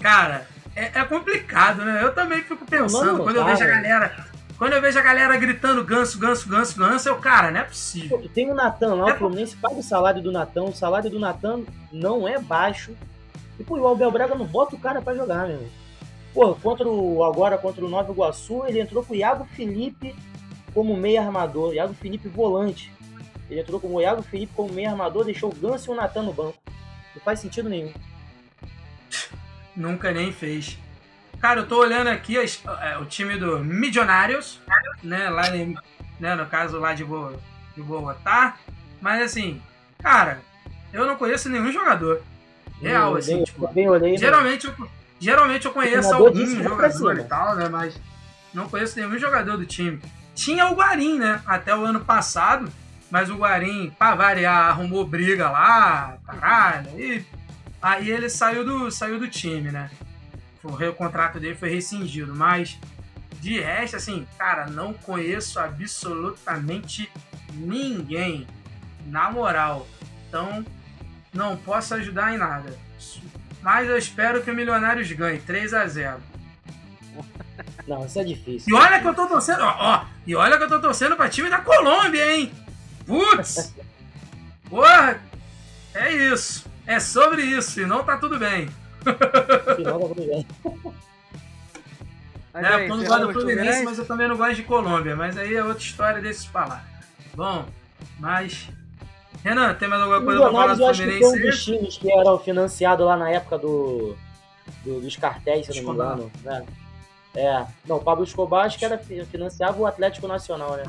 Cara, 0.01 0.45
é, 0.75 0.99
é 0.99 1.03
complicado, 1.05 1.83
né? 1.85 2.03
Eu 2.03 2.13
também 2.13 2.43
fico 2.43 2.65
pensando, 2.65 3.05
Mano, 3.13 3.23
quando 3.23 3.37
eu 3.37 3.43
cara. 3.45 3.55
vejo 3.55 3.69
a 3.69 3.73
galera. 3.73 4.26
Quando 4.57 4.73
eu 4.73 4.81
vejo 4.81 4.97
a 4.97 5.03
galera 5.03 5.37
gritando 5.37 5.83
ganso, 5.83 6.17
ganso, 6.17 6.49
ganso, 6.49 6.77
ganso, 6.77 7.07
eu, 7.07 7.15
cara, 7.17 7.51
não 7.51 7.59
é 7.59 7.63
possível. 7.63 8.17
Pô, 8.17 8.29
tem 8.29 8.49
o 8.49 8.55
Natan 8.55 8.95
lá, 8.95 9.11
É, 9.11 9.13
o 9.13 9.17
Fluminense 9.17 9.55
paga 9.55 9.75
o 9.75 9.83
salário 9.83 10.21
do 10.21 10.31
Natan, 10.31 10.63
o 10.63 10.75
salário 10.75 11.09
do 11.11 11.19
Natan 11.19 11.61
não 11.91 12.27
é 12.27 12.39
baixo. 12.39 12.95
E 13.59 13.63
pô, 13.63 13.77
o 13.77 13.87
Abel 13.87 14.11
Braga 14.11 14.33
não 14.33 14.45
bota 14.45 14.75
o 14.75 14.79
cara 14.79 15.01
pra 15.01 15.13
jogar, 15.13 15.47
meu. 15.47 15.67
Pô, 16.33 16.55
contra 16.55 16.87
o, 16.87 17.23
agora 17.23 17.57
contra 17.57 17.85
o 17.85 17.89
Nova 17.89 18.11
Iguaçu, 18.11 18.65
ele 18.65 18.79
entrou 18.79 19.03
com 19.03 19.13
o 19.13 19.15
Iago 19.15 19.45
Felipe 19.45 20.15
como 20.73 20.97
meio 20.97 21.21
armador, 21.21 21.73
Iago 21.73 21.93
Felipe 21.93 22.27
volante. 22.27 22.91
Ele 23.49 23.61
entrou 23.61 23.79
como 23.79 23.95
o 23.95 24.01
Iago 24.01 24.23
Felipe 24.23 24.53
como 24.55 24.73
meio 24.73 24.89
armador, 24.89 25.23
deixou 25.23 25.51
o 25.51 25.55
Ganso 25.55 25.91
e 25.91 25.93
o 25.93 25.95
Natan 25.95 26.23
no 26.23 26.33
banco. 26.33 26.57
Não 27.15 27.21
faz 27.21 27.39
sentido 27.39 27.69
nenhum. 27.69 27.93
Nunca 29.75 30.11
nem 30.11 30.31
fez. 30.31 30.77
Cara, 31.39 31.59
eu 31.61 31.67
tô 31.67 31.79
olhando 31.79 32.07
aqui 32.07 32.37
as- 32.37 32.61
é, 32.81 32.97
o 32.97 33.05
time 33.05 33.37
do 33.37 33.59
Milionários, 33.59 34.59
né? 35.03 35.29
Lá 35.29 35.55
em- 35.55 35.75
né, 36.19 36.33
no 36.35 36.45
caso 36.47 36.79
lá 36.79 36.93
de, 36.93 37.03
Bo, 37.05 37.31
de 37.75 37.81
Bogotá. 37.83 38.55
Mas 38.99 39.21
assim, 39.21 39.61
cara, 40.01 40.41
eu 40.91 41.05
não 41.05 41.15
conheço 41.15 41.47
nenhum 41.49 41.71
jogador. 41.71 42.21
Real, 42.81 43.11
Eu 43.11 43.17
assim, 43.17 43.43
tipo. 43.43 43.65
olhei, 43.65 44.11
né? 44.13 44.17
Geralmente 44.17 44.67
eu, 44.67 44.89
geralmente 45.19 45.65
eu 45.65 45.71
conheço 45.71 46.09
treinador 46.09 46.27
algum 46.27 46.39
disse 46.39 46.55
que 46.57 46.61
vai 46.63 46.69
jogador 46.71 47.13
pra 47.15 47.23
e 47.23 47.27
tal, 47.27 47.55
né? 47.55 47.69
Mas 47.69 47.99
não 48.53 48.67
conheço 48.69 48.99
nenhum 48.99 49.17
jogador 49.17 49.57
do 49.57 49.65
time. 49.65 49.99
Tinha 50.35 50.67
o 50.67 50.75
Guarim, 50.75 51.17
né? 51.19 51.41
Até 51.45 51.75
o 51.75 51.83
ano 51.85 51.99
passado. 52.01 52.71
Mas 53.09 53.29
o 53.29 53.37
Guarim, 53.37 53.89
pra 53.97 54.13
variar, 54.15 54.67
arrumou 54.69 55.05
briga 55.05 55.49
lá, 55.49 56.17
caralho. 56.25 56.89
E 56.99 57.25
aí 57.81 58.11
ele 58.11 58.29
saiu 58.29 58.65
do, 58.65 58.91
saiu 58.91 59.17
do 59.17 59.27
time, 59.29 59.71
né? 59.71 59.89
O 60.67 60.93
contrato 60.93 61.39
dele 61.39 61.55
foi 61.55 61.69
rescindido. 61.69 62.35
Mas 62.35 62.77
de 63.41 63.59
resto, 63.59 63.95
assim, 63.95 64.27
cara, 64.37 64.67
não 64.67 64.93
conheço 64.93 65.59
absolutamente 65.59 67.11
ninguém. 67.53 68.47
Na 69.05 69.31
moral. 69.31 69.87
Então, 70.27 70.65
não 71.33 71.55
posso 71.55 71.93
ajudar 71.93 72.33
em 72.33 72.37
nada. 72.37 72.77
Mas 73.61 73.87
eu 73.87 73.97
espero 73.97 74.41
que 74.43 74.51
o 74.51 74.55
Milionários 74.55 75.11
ganhe 75.11 75.39
3 75.39 75.73
a 75.73 75.87
0 75.87 76.17
Não, 77.87 78.05
isso 78.05 78.19
é 78.19 78.23
difícil. 78.23 78.75
E 78.75 78.77
olha 78.77 78.99
que 78.99 79.07
eu 79.07 79.13
tô 79.13 79.27
torcendo, 79.27 79.61
ó, 79.61 79.75
ó, 79.79 80.05
e 80.25 80.35
olha 80.35 80.57
que 80.57 80.63
eu 80.63 80.67
tô 80.67 80.81
torcendo 80.81 81.15
pra 81.15 81.29
time 81.29 81.49
da 81.49 81.59
Colômbia, 81.59 82.35
hein? 82.35 82.51
Putz! 83.05 83.73
Porra! 84.69 85.21
É 85.93 86.11
isso. 86.11 86.65
É 86.85 86.99
sobre 86.99 87.41
isso, 87.41 87.79
e 87.79 87.85
não 87.85 88.03
tá 88.03 88.17
tudo 88.17 88.37
bem. 88.37 88.69
Final 89.75 90.13
bem. 90.15 90.45
Mas 92.53 92.65
É, 92.65 92.67
aí, 92.73 92.83
eu 92.89 92.89
não 92.89 92.97
gosto 92.97 93.13
ama 93.13 93.27
do 93.27 93.33
Fluminense, 93.33 93.55
Fluminense? 93.61 93.83
mas 93.85 93.99
eu 93.99 94.05
também 94.07 94.27
não 94.27 94.37
gosto 94.37 94.55
de 94.55 94.63
Colômbia. 94.63 95.15
Mas 95.15 95.37
aí 95.37 95.55
é 95.55 95.63
outra 95.63 95.83
história 95.83 96.21
desses 96.21 96.49
lá. 96.53 96.83
Bom, 97.35 97.65
mas. 98.19 98.69
Renan, 99.43 99.73
tem 99.75 99.87
mais 99.87 100.01
alguma 100.01 100.21
coisa 100.21 100.41
pra 100.41 100.51
falar 100.51 100.73
do 100.75 100.81
eu 100.81 100.87
acho 100.87 101.03
que 101.03 101.07
foi 101.07 101.17
um 101.17 101.31
Fluminense? 101.31 101.45
dos 101.45 101.63
times 101.65 101.97
que 101.97 102.11
eram 102.11 102.39
financiados 102.39 103.05
lá 103.05 103.15
na 103.15 103.29
época 103.29 103.57
do, 103.59 104.15
do- 104.83 104.99
dos 104.99 105.15
cartéis, 105.15 105.67
se 105.67 105.77
eu 105.77 105.83
não 105.83 105.93
me 105.93 105.99
engano. 105.99 106.31
Né? 106.43 106.65
É. 107.35 107.65
Não, 107.87 107.97
o 107.97 108.03
Pablo 108.03 108.23
Escobar 108.23 108.65
acho 108.65 108.79
que 108.79 108.85
era, 108.85 108.97
financiava 108.97 109.77
o 109.79 109.85
Atlético 109.85 110.27
Nacional, 110.27 110.75
né? 110.75 110.83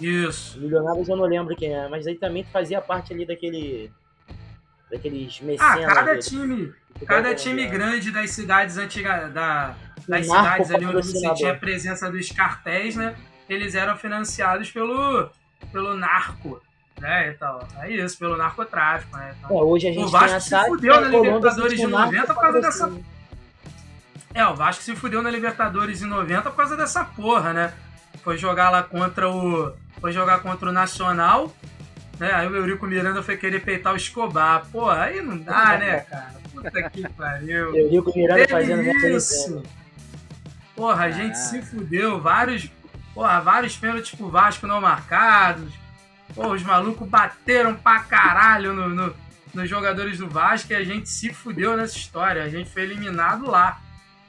Isso. 0.00 0.60
Milionários 0.60 1.08
eu 1.08 1.16
não 1.16 1.24
lembro 1.24 1.56
quem 1.56 1.74
é, 1.74 1.88
mas 1.88 2.06
aí 2.06 2.14
também 2.14 2.44
fazia 2.44 2.80
parte 2.80 3.12
ali 3.12 3.26
daquele. 3.26 3.90
Daqueles 4.90 5.38
Ah, 5.40 5.44
mecenas. 5.44 5.94
cada 5.94 6.14
do- 6.14 6.20
time. 6.20 6.74
Cada 7.06 7.34
time 7.34 7.66
grande 7.66 8.10
das 8.10 8.30
cidades 8.30 8.78
antigas. 8.78 9.32
Da, 9.32 9.74
das 10.08 10.26
cidades 10.26 10.70
ali 10.70 10.86
onde 10.86 11.06
você 11.06 11.34
tinha 11.34 11.52
a 11.52 11.56
presença 11.56 12.10
dos 12.10 12.30
cartéis, 12.30 12.94
né? 12.96 13.14
Eles 13.48 13.74
eram 13.74 13.96
financiados 13.96 14.70
pelo, 14.70 15.28
pelo 15.72 15.94
narco. 15.96 16.60
Né, 16.98 17.28
então, 17.36 17.58
é 17.82 17.90
isso, 17.92 18.16
pelo 18.18 18.38
narcotráfico, 18.38 19.14
né? 19.18 19.34
Então, 19.38 19.50
É, 19.50 19.62
hoje 19.62 19.86
a 19.88 19.92
gente 19.92 20.02
O 20.02 20.08
Vasco 20.08 20.40
se 20.40 20.64
fudeu 20.66 20.98
na 20.98 21.08
Libertadores 21.08 21.70
de 21.72 21.76
tinha 21.76 21.88
um 21.88 21.90
90 21.90 22.32
por 22.32 22.40
causa 22.40 22.60
dessa-. 22.62 22.92
É, 24.32 24.46
o 24.46 24.54
Vasco 24.54 24.82
se 24.82 24.96
fudeu 24.96 25.20
na 25.22 25.30
Libertadores 25.30 26.00
em 26.00 26.06
90 26.06 26.48
por 26.50 26.56
causa 26.56 26.74
dessa 26.74 27.04
porra, 27.04 27.52
né? 27.52 27.74
Foi 28.24 28.38
jogar 28.38 28.70
lá 28.70 28.82
contra 28.82 29.28
o. 29.30 29.74
Foi 30.00 30.10
jogar 30.10 30.38
contra 30.40 30.70
o 30.70 30.72
Nacional, 30.72 31.54
né? 32.18 32.32
Aí 32.32 32.46
o 32.46 32.56
Eurico 32.56 32.86
Miranda 32.86 33.22
foi 33.22 33.36
querer 33.36 33.60
peitar 33.60 33.92
o 33.92 33.96
Escobar. 33.96 34.66
Pô, 34.72 34.88
aí 34.90 35.20
não 35.22 35.38
dá, 35.38 35.76
né, 35.78 36.00
cara? 36.00 36.34
Puta 36.52 36.90
que 36.90 37.08
pariu. 37.10 37.76
Eu 37.76 37.90
digo 37.90 38.10
o 38.10 38.14
Miranda 38.14 38.46
Teve 38.46 38.52
fazendo 38.52 39.08
isso. 39.16 39.62
Porra, 40.74 41.04
a 41.04 41.10
gente 41.10 41.32
Ah. 41.32 41.34
se 41.34 41.62
fudeu. 41.62 42.20
Vários. 42.20 42.70
Porra, 43.14 43.40
vários 43.40 43.76
pênaltis 43.76 44.14
pro 44.14 44.28
Vasco 44.28 44.66
não 44.66 44.80
marcados. 44.80 45.72
Pô, 46.34 46.48
os 46.48 46.62
malucos 46.62 47.08
bateram 47.08 47.74
pra 47.74 48.00
caralho 48.00 48.74
no, 48.74 48.88
no- 48.90 49.14
nos 49.54 49.68
jogadores 49.70 50.18
do 50.18 50.28
Vasco 50.28 50.72
e 50.72 50.76
a 50.76 50.84
gente 50.84 51.08
se 51.08 51.32
fudeu 51.32 51.76
nessa 51.76 51.96
história. 51.96 52.42
A 52.42 52.48
gente 52.48 52.68
foi 52.70 52.82
eliminado 52.82 53.50
lá. 53.50 53.80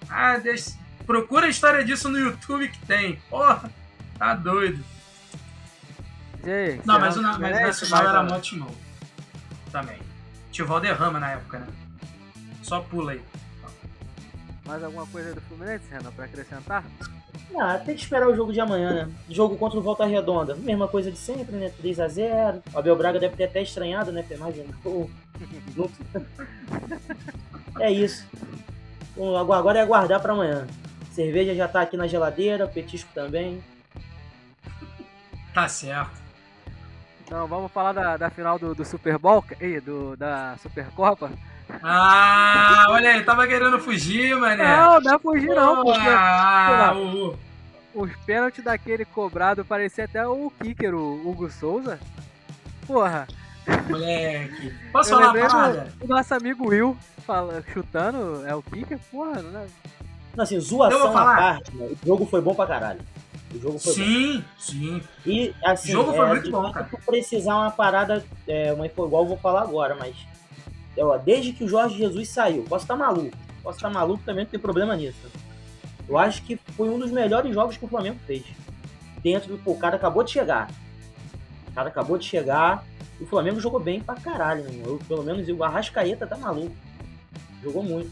Ah, 0.09 0.37
deixa... 0.37 0.71
Procura 1.05 1.45
a 1.47 1.49
história 1.49 1.83
disso 1.83 2.09
no 2.09 2.17
YouTube 2.19 2.67
que 2.69 2.79
tem. 2.85 3.17
Porra, 3.29 3.69
tá 4.17 4.33
doido. 4.35 4.83
Aí, 6.43 6.81
Não, 6.85 6.99
mas 6.99 7.17
o, 7.17 7.21
mas? 7.21 7.61
Nacional 7.61 8.07
era 8.07 8.23
mó 8.23 8.39
timão. 8.39 8.69
Também. 9.71 9.99
Tinha 10.51 10.65
o 10.65 10.67
Valderrama 10.67 11.19
na 11.19 11.31
época, 11.31 11.59
né? 11.59 11.67
Só 12.63 12.79
pula 12.81 13.11
aí. 13.13 13.21
Mais 14.65 14.83
alguma 14.83 15.05
coisa 15.07 15.33
do 15.33 15.41
Fluminense, 15.41 15.85
Renan, 15.89 16.11
pra 16.11 16.25
acrescentar? 16.25 16.83
Ah, 17.57 17.77
tem 17.77 17.95
que 17.95 18.01
esperar 18.01 18.27
o 18.27 18.35
jogo 18.35 18.51
de 18.51 18.59
amanhã, 18.59 19.05
né? 19.05 19.13
Jogo 19.29 19.57
contra 19.57 19.79
o 19.79 19.81
Volta 19.81 20.05
Redonda. 20.05 20.55
Mesma 20.55 20.87
coisa 20.87 21.09
de 21.09 21.17
sempre, 21.17 21.55
né? 21.55 21.71
3x0. 21.81 22.61
O 22.73 22.77
Abel 22.79 22.95
Braga 22.97 23.19
deve 23.19 23.35
ter 23.37 23.45
até 23.45 23.61
estranhado, 23.61 24.11
né? 24.11 24.23
Ter 24.23 24.37
mais 24.37 24.55
um 24.57 24.65
gol. 24.83 25.09
Não- 25.75 25.89
é 27.79 27.91
isso. 27.91 28.25
Bom, 29.15 29.37
agora 29.37 29.59
agora 29.59 29.79
é 29.79 29.81
aguardar 29.81 30.21
pra 30.21 30.33
amanhã. 30.33 30.67
Cerveja 31.13 31.55
já 31.55 31.67
tá 31.67 31.81
aqui 31.81 31.95
na 31.95 32.05
geladeira, 32.07 32.67
petisco 32.67 33.09
também. 33.13 33.63
Tá 35.53 35.67
certo. 35.69 36.26
Então 37.27 37.45
vamos 37.45 37.69
falar 37.73 37.91
da, 37.91 38.15
da 38.15 38.29
final 38.29 38.57
do, 38.57 38.73
do 38.73 38.85
Super 38.85 39.17
Bowl, 39.17 39.43
ei, 39.59 39.81
do, 39.81 40.15
da 40.15 40.55
Supercopa. 40.63 41.29
Ah, 41.83 42.85
olha 42.89 43.09
aí, 43.11 43.23
tava 43.23 43.45
querendo 43.45 43.77
fugir, 43.79 44.33
mané. 44.37 44.77
Não, 44.77 45.01
não 45.01 45.13
é 45.15 45.19
fugir 45.19 45.49
não, 45.53 45.83
porque 45.83 45.99
Ah, 46.09 46.93
o- 46.95 47.37
os 47.93 48.15
pênaltis 48.25 48.63
daquele 48.63 49.03
cobrado 49.03 49.65
parecia 49.65 50.05
até 50.05 50.25
o 50.25 50.49
kicker, 50.61 50.95
o 50.95 51.27
Hugo 51.29 51.49
Souza. 51.51 51.99
Porra, 52.85 53.27
moleque. 53.89 54.73
Posso 54.93 55.13
eu 55.13 55.17
falar 55.19 55.33
uma 55.33 55.49
parada? 55.49 55.93
do 55.99 56.07
nosso 56.07 56.33
amigo 56.33 56.69
Will 56.69 56.97
fala, 57.25 57.61
chutando, 57.73 58.45
é 58.47 58.55
o 58.55 58.61
kicker? 58.61 58.97
Porra, 59.11 59.41
não 59.41 59.59
é? 59.59 59.65
Não, 60.33 60.43
assim, 60.43 60.57
zoação 60.61 61.17
à 61.17 61.35
parte, 61.35 61.75
né? 61.75 61.87
o 61.91 62.07
jogo 62.07 62.25
foi 62.25 62.39
bom 62.39 62.55
pra 62.55 62.67
caralho. 62.67 63.01
O 63.53 63.59
jogo 63.59 63.79
foi 63.79 63.93
bom. 63.93 64.03
Sim, 64.03 64.45
sim. 64.57 65.01
E 65.25 65.53
assim, 65.63 65.89
O 65.89 65.91
jogo 65.93 66.13
foi 66.13 66.25
é, 66.25 66.29
muito 66.29 66.51
bom, 66.51 66.71
cara. 66.71 66.87
tu 66.89 66.97
precisar 67.05 67.55
uma 67.55 67.71
parada, 67.71 68.23
é, 68.47 68.73
uma 68.73 68.85
igual 68.85 69.23
eu 69.23 69.27
vou 69.27 69.37
falar 69.37 69.61
agora, 69.61 69.95
mas 69.95 70.15
é, 70.97 71.03
ó, 71.03 71.17
desde 71.17 71.53
que 71.53 71.63
o 71.63 71.67
Jorge 71.67 71.97
Jesus 71.97 72.29
saiu, 72.29 72.63
posso 72.63 72.83
estar 72.83 72.95
maluco, 72.95 73.37
posso 73.63 73.77
estar 73.77 73.89
maluco 73.89 74.21
também, 74.25 74.43
não 74.43 74.51
tem 74.51 74.59
problema 74.59 74.95
nisso. 74.95 75.17
Eu 76.07 76.17
acho 76.17 76.41
que 76.43 76.57
foi 76.75 76.89
um 76.89 76.97
dos 76.97 77.11
melhores 77.11 77.53
jogos 77.53 77.77
que 77.77 77.85
o 77.85 77.87
Flamengo 77.87 78.17
fez. 78.25 78.43
Dentro 79.21 79.49
do. 79.49 79.57
Pô, 79.57 79.71
o 79.71 79.77
cara 79.77 79.97
acabou 79.97 80.23
de 80.23 80.31
chegar. 80.31 80.69
O 81.67 81.71
cara 81.73 81.89
acabou 81.89 82.17
de 82.17 82.25
chegar. 82.25 82.83
E 83.19 83.23
o 83.23 83.27
Flamengo 83.27 83.59
jogou 83.59 83.79
bem 83.79 83.99
pra 83.99 84.15
caralho, 84.15 84.63
meu 84.63 84.73
irmão. 84.73 84.91
Eu, 84.93 84.99
pelo 85.07 85.23
menos 85.23 85.47
o 85.49 85.63
Arrascaeta 85.63 86.25
tá 86.25 86.37
maluco. 86.37 86.75
Jogou 87.61 87.83
muito. 87.83 88.09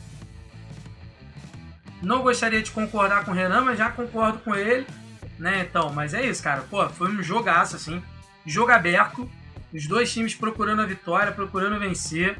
Não 2.01 2.21
gostaria 2.21 2.61
de 2.61 2.69
concordar 2.71 3.23
com 3.23 3.31
o 3.31 3.33
Renan, 3.33 3.61
mas 3.61 3.77
já 3.77 3.89
concordo 3.89 4.39
com 4.39 4.53
ele, 4.53 4.85
né? 5.37 5.65
Então, 5.69 5.91
mas 5.91 6.13
é 6.13 6.25
isso, 6.25 6.41
cara. 6.41 6.61
Pô, 6.69 6.87
foi 6.89 7.09
um 7.09 7.21
jogaço, 7.21 7.75
assim. 7.75 8.01
Jogo 8.45 8.71
aberto. 8.71 9.29
Os 9.73 9.87
dois 9.87 10.11
times 10.11 10.33
procurando 10.33 10.81
a 10.81 10.85
vitória, 10.85 11.31
procurando 11.31 11.79
vencer, 11.79 12.37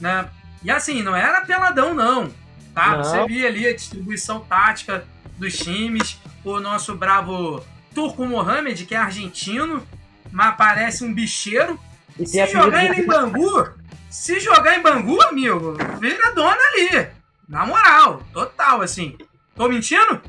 né? 0.00 0.28
E 0.62 0.70
assim, 0.70 1.02
não 1.02 1.14
era 1.14 1.40
peladão, 1.40 1.94
não. 1.94 2.30
Tá? 2.74 2.96
Não. 2.96 3.04
Você 3.04 3.26
via 3.26 3.48
ali 3.48 3.66
a 3.66 3.74
distribuição 3.74 4.40
tática 4.40 5.04
dos 5.36 5.56
times. 5.56 6.18
O 6.44 6.60
nosso 6.60 6.94
bravo 6.94 7.64
Turco 7.94 8.24
Mohamed, 8.24 8.86
que 8.86 8.94
é 8.94 8.98
argentino, 8.98 9.84
mas 10.30 10.56
parece 10.56 11.04
um 11.04 11.12
bicheiro. 11.12 11.78
E 12.18 12.26
Se 12.26 12.46
jogar 12.46 12.84
ele 12.84 13.02
em 13.02 13.06
Bangu, 13.06 13.70
se 14.10 14.40
jogar 14.40 14.76
em 14.76 14.82
Bangu, 14.82 15.20
amigo, 15.22 15.76
vira 16.00 16.32
dona 16.34 16.58
ali. 16.72 17.08
Na 17.48 17.64
moral, 17.66 18.22
total, 18.32 18.82
assim. 18.82 19.16
Tô 19.54 19.68
mentindo? 19.68 20.20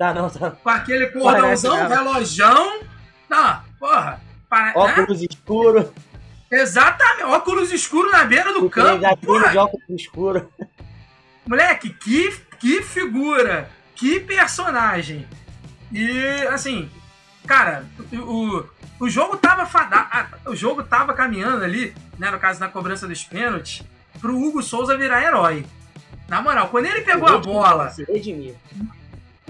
Tá, 0.00 0.14
não, 0.14 0.30
tá. 0.30 0.52
Com 0.52 0.70
aquele 0.70 1.08
cordãozão, 1.08 1.76
Parece 1.76 1.94
relojão. 1.94 2.80
Não, 3.28 3.60
porra. 3.78 4.18
Para, 4.48 4.66
né? 4.68 4.72
Óculos 4.74 5.20
escuro. 5.20 5.92
Exatamente, 6.50 7.24
óculos 7.24 7.70
escuros 7.70 8.10
na 8.10 8.24
beira 8.24 8.50
do 8.54 8.70
campo. 8.70 9.04
Porra, 9.18 9.50
de 9.50 9.58
óculos 9.58 9.84
escuro. 9.90 10.50
moleque, 11.46 11.90
que, 11.90 12.34
que 12.58 12.82
figura, 12.82 13.68
que 13.94 14.20
personagem. 14.20 15.28
E, 15.92 16.18
assim, 16.48 16.88
cara, 17.46 17.84
o, 18.10 18.64
o 18.98 19.10
jogo 19.10 19.36
tava 19.36 19.66
fadado, 19.66 20.34
o 20.46 20.56
jogo 20.56 20.82
tava 20.82 21.12
caminhando 21.12 21.62
ali, 21.62 21.94
né, 22.18 22.30
no 22.30 22.38
caso 22.38 22.58
na 22.58 22.68
cobrança 22.68 23.06
dos 23.06 23.22
pênaltis, 23.22 23.82
pro 24.18 24.34
Hugo 24.34 24.62
Souza 24.62 24.96
virar 24.96 25.22
herói. 25.22 25.66
Na 26.26 26.40
moral, 26.40 26.68
quando 26.68 26.86
ele 26.86 27.02
pegou 27.02 27.28
a 27.28 27.36
bola, 27.36 27.90
Se 27.90 28.04
redimir. 28.04 28.54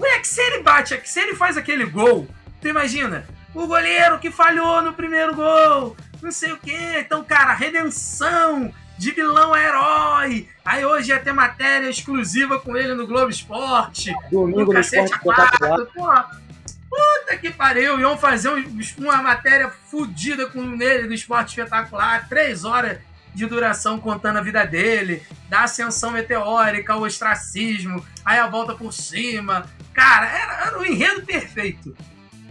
Moleque, 0.01 0.27
se 0.27 0.41
ele 0.41 0.63
bate, 0.63 0.99
se 1.05 1.19
ele 1.19 1.35
faz 1.35 1.57
aquele 1.57 1.85
gol, 1.85 2.27
tu 2.59 2.67
imagina, 2.67 3.25
o 3.53 3.67
goleiro 3.67 4.17
que 4.19 4.31
falhou 4.31 4.81
no 4.81 4.93
primeiro 4.93 5.35
gol, 5.35 5.95
não 6.21 6.31
sei 6.31 6.51
o 6.53 6.57
que. 6.57 6.75
Então, 6.99 7.23
cara, 7.23 7.53
redenção 7.53 8.73
de 8.97 9.11
vilão 9.11 9.53
a 9.53 9.61
herói. 9.61 10.47
Aí 10.65 10.85
hoje 10.85 11.09
ia 11.11 11.19
ter 11.19 11.33
matéria 11.33 11.89
exclusiva 11.89 12.59
com 12.59 12.75
ele 12.75 12.93
no 12.93 13.05
Globo 13.07 13.29
Esporte. 13.29 14.11
Domingo 14.31 14.59
No 14.61 14.65
no 14.67 14.73
cacete 14.73 15.11
Esporte 15.13 15.41
a 15.41 15.43
Espetacular. 15.45 15.77
quatro, 15.77 15.93
porra. 15.93 16.41
Puta 16.89 17.37
que 17.37 17.49
pariu, 17.51 17.99
iam 17.99 18.17
fazer 18.17 18.49
um- 18.49 18.79
uma 18.97 19.17
matéria 19.21 19.69
fodida 19.89 20.47
com 20.47 20.61
ele 20.81 21.07
do 21.07 21.13
esporte 21.13 21.49
espetacular, 21.49 22.27
três 22.27 22.65
horas 22.65 22.97
de 23.33 23.45
duração 23.45 23.97
contando 23.97 24.37
a 24.37 24.41
vida 24.41 24.65
dele, 24.65 25.23
da 25.47 25.61
ascensão 25.63 26.11
meteórica, 26.11 26.91
ao 26.93 27.01
ostracismo, 27.01 28.05
aí 28.25 28.37
a 28.39 28.47
volta 28.47 28.75
por 28.75 28.91
cima. 28.91 29.65
Cara, 30.01 30.25
era, 30.25 30.65
era 30.65 30.79
um 30.79 30.83
enredo 30.83 31.21
perfeito. 31.21 31.95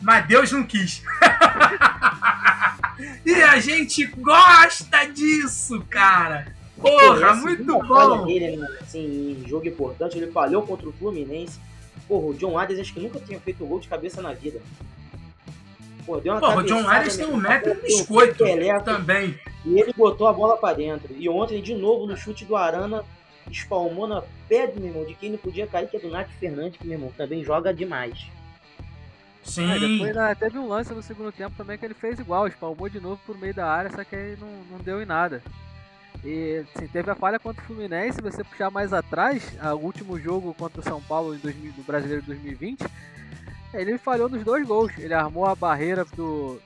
Mas 0.00 0.24
Deus 0.28 0.52
não 0.52 0.62
quis. 0.62 1.02
e 3.26 3.34
a 3.42 3.58
gente 3.58 4.06
gosta 4.06 5.04
disso, 5.06 5.84
cara. 5.90 6.54
Porra, 6.80 7.30
Essa 7.30 7.34
muito 7.34 7.88
falha 7.88 8.18
bom. 8.18 8.26
Dele, 8.26 8.56
né, 8.56 8.68
assim, 8.80 9.32
em 9.32 9.44
jogo 9.48 9.66
importante, 9.66 10.16
ele 10.16 10.30
falhou 10.30 10.62
contra 10.62 10.88
o 10.88 10.92
Fluminense. 10.92 11.58
Porra, 12.06 12.26
o 12.26 12.34
John 12.34 12.56
Adams 12.56 12.80
acho 12.80 12.94
que 12.94 13.00
nunca 13.00 13.18
tinha 13.18 13.40
feito 13.40 13.64
um 13.64 13.66
gol 13.66 13.80
de 13.80 13.88
cabeça 13.88 14.22
na 14.22 14.32
vida. 14.32 14.60
Pô, 16.06 16.20
deu 16.20 16.34
uma 16.34 16.40
Porra, 16.40 16.58
o 16.58 16.62
John 16.62 16.88
Arias 16.88 17.16
tem 17.16 17.26
um 17.26 17.36
metro 17.36 17.70
e 17.70 17.72
um 17.72 17.74
bateu 17.74 17.82
biscoito 17.82 18.44
também. 18.84 19.36
E 19.64 19.80
ele 19.80 19.92
botou 19.92 20.28
a 20.28 20.32
bola 20.32 20.56
pra 20.56 20.72
dentro. 20.72 21.12
E 21.18 21.28
ontem, 21.28 21.60
de 21.60 21.74
novo, 21.74 22.06
no 22.06 22.16
chute 22.16 22.44
do 22.44 22.54
Arana, 22.54 23.04
espalmou 23.50 24.06
na 24.06 24.22
pé, 24.48 24.72
meu 24.74 24.86
irmão, 24.86 25.04
de 25.04 25.14
quem 25.14 25.30
não 25.30 25.38
podia 25.38 25.66
cair, 25.66 25.88
que 25.88 25.96
é 25.96 26.00
do 26.00 26.10
Nath 26.10 26.30
Fernandes, 26.38 26.78
que, 26.78 26.86
meu 26.86 26.96
irmão, 26.96 27.12
também 27.16 27.44
joga 27.44 27.72
demais. 27.72 28.26
Sim. 29.44 29.70
É, 29.70 29.78
depois 29.78 30.14
né, 30.14 30.34
teve 30.34 30.58
um 30.58 30.68
lance 30.68 30.92
no 30.92 31.02
segundo 31.02 31.32
tempo 31.32 31.56
também 31.56 31.78
que 31.78 31.84
ele 31.84 31.94
fez 31.94 32.18
igual, 32.18 32.46
espalmou 32.46 32.88
de 32.88 33.00
novo 33.00 33.20
por 33.26 33.38
meio 33.38 33.54
da 33.54 33.66
área, 33.66 33.90
só 33.90 34.04
que 34.04 34.14
aí 34.14 34.36
não, 34.38 34.48
não 34.70 34.78
deu 34.78 35.02
em 35.02 35.06
nada. 35.06 35.42
E 36.24 36.64
assim, 36.76 36.86
teve 36.88 37.10
a 37.10 37.14
falha 37.14 37.38
contra 37.38 37.62
o 37.62 37.66
Fluminense, 37.66 38.16
se 38.16 38.22
você 38.22 38.44
puxar 38.44 38.70
mais 38.70 38.92
atrás, 38.92 39.42
o 39.62 39.84
último 39.84 40.18
jogo 40.18 40.52
contra 40.54 40.80
o 40.80 40.84
São 40.84 41.00
Paulo 41.00 41.34
em 41.34 41.38
2000, 41.38 41.72
no 41.78 41.84
Brasileiro 41.84 42.20
de 42.20 42.28
2020, 42.28 42.84
ele 43.72 43.96
falhou 43.98 44.28
nos 44.28 44.44
dois 44.44 44.66
gols. 44.66 44.92
Ele 44.98 45.14
armou 45.14 45.46
a 45.46 45.54
barreira 45.54 46.04
do. 46.04 46.60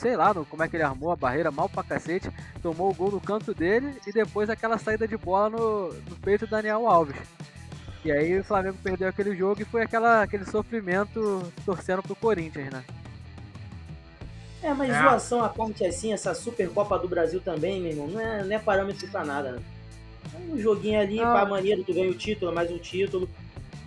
Sei 0.00 0.16
lá 0.16 0.32
no, 0.32 0.46
como 0.46 0.62
é 0.62 0.68
que 0.68 0.76
ele 0.76 0.82
armou 0.82 1.12
a 1.12 1.16
barreira, 1.16 1.50
mal 1.50 1.68
pra 1.68 1.82
cacete. 1.82 2.30
Tomou 2.62 2.88
o 2.90 2.94
gol 2.94 3.10
no 3.10 3.20
canto 3.20 3.52
dele 3.52 3.94
e 4.06 4.12
depois 4.12 4.48
aquela 4.48 4.78
saída 4.78 5.06
de 5.06 5.14
bola 5.14 5.50
no, 5.50 5.92
no 5.92 6.16
peito 6.16 6.46
do 6.46 6.50
Daniel 6.50 6.86
Alves. 6.86 7.16
E 8.02 8.10
aí 8.10 8.38
o 8.38 8.42
Flamengo 8.42 8.78
perdeu 8.82 9.06
aquele 9.08 9.36
jogo 9.36 9.60
e 9.60 9.64
foi 9.66 9.82
aquela, 9.82 10.22
aquele 10.22 10.46
sofrimento 10.46 11.52
torcendo 11.66 12.02
pro 12.02 12.16
Corinthians, 12.16 12.72
né? 12.72 12.82
É, 14.62 14.72
mas 14.72 14.88
É. 14.88 15.02
zoação 15.02 15.44
à 15.44 15.50
parte 15.50 15.84
assim, 15.84 16.14
essa 16.14 16.32
Supercopa 16.32 16.98
do 16.98 17.06
Brasil 17.06 17.38
também, 17.42 17.78
meu 17.82 17.90
irmão, 17.90 18.06
não 18.08 18.20
é, 18.20 18.42
não 18.42 18.56
é 18.56 18.58
parâmetro 18.58 19.06
pra 19.08 19.22
nada, 19.22 19.52
né? 19.52 19.62
É 20.34 20.52
um 20.54 20.58
joguinho 20.58 20.98
ali, 20.98 21.16
Não. 21.16 21.30
pra 21.30 21.44
maneira, 21.44 21.82
tu 21.84 21.92
ganha 21.92 22.10
o 22.10 22.14
título, 22.14 22.54
mais 22.54 22.70
um 22.70 22.78
título. 22.78 23.28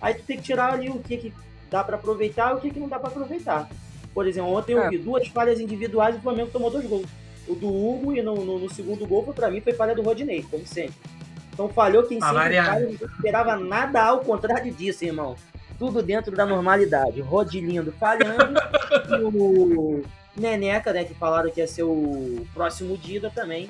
Aí 0.00 0.14
tu 0.14 0.22
tem 0.22 0.36
que 0.36 0.44
tirar 0.44 0.74
ali 0.74 0.88
o 0.90 1.00
que, 1.00 1.16
que 1.16 1.34
dá 1.68 1.82
pra 1.82 1.96
aproveitar 1.96 2.52
e 2.52 2.58
o 2.58 2.60
que, 2.60 2.70
que 2.70 2.78
não 2.78 2.88
dá 2.88 3.00
pra 3.00 3.08
aproveitar. 3.08 3.68
Por 4.14 4.26
exemplo, 4.26 4.54
ontem 4.54 4.72
eu 4.74 4.82
É. 4.82 4.88
vi 4.88 4.98
duas 4.98 5.26
falhas 5.28 5.58
individuais 5.60 6.14
e 6.14 6.18
o 6.18 6.22
Flamengo 6.22 6.50
tomou 6.52 6.70
dois 6.70 6.86
gols. 6.86 7.06
O 7.48 7.54
do 7.54 7.68
Hugo 7.68 8.14
e 8.14 8.22
no, 8.22 8.34
no- 8.44 8.58
no 8.60 8.72
segundo 8.72 9.06
gol, 9.06 9.24
foi, 9.24 9.34
pra 9.34 9.50
mim, 9.50 9.60
foi 9.60 9.72
falha 9.74 9.94
do 9.94 10.02
Rodinei, 10.02 10.42
como 10.50 10.66
sempre. 10.66 10.94
Então 11.52 11.68
falhou 11.68 12.02
quem 12.04 12.20
sempre 12.20 12.34
falha, 12.36 12.78
ninguém 12.80 12.98
esperava 13.16 13.56
nada 13.56 14.02
ao 14.02 14.20
contrário 14.20 14.72
disso, 14.72 15.04
irmão. 15.04 15.36
Tudo 15.78 16.02
dentro 16.02 16.34
da 16.34 16.46
normalidade. 16.46 17.20
Rodilindo 17.20 17.92
falhando 17.92 18.54
e 19.10 19.24
o 19.24 20.02
Neneca, 20.36 20.92
né, 20.92 21.04
que 21.04 21.14
falaram 21.14 21.50
que 21.50 21.60
ia 21.60 21.66
ser 21.68 21.82
o 21.82 22.46
próximo 22.54 22.96
Dida 22.96 23.30
também, 23.30 23.68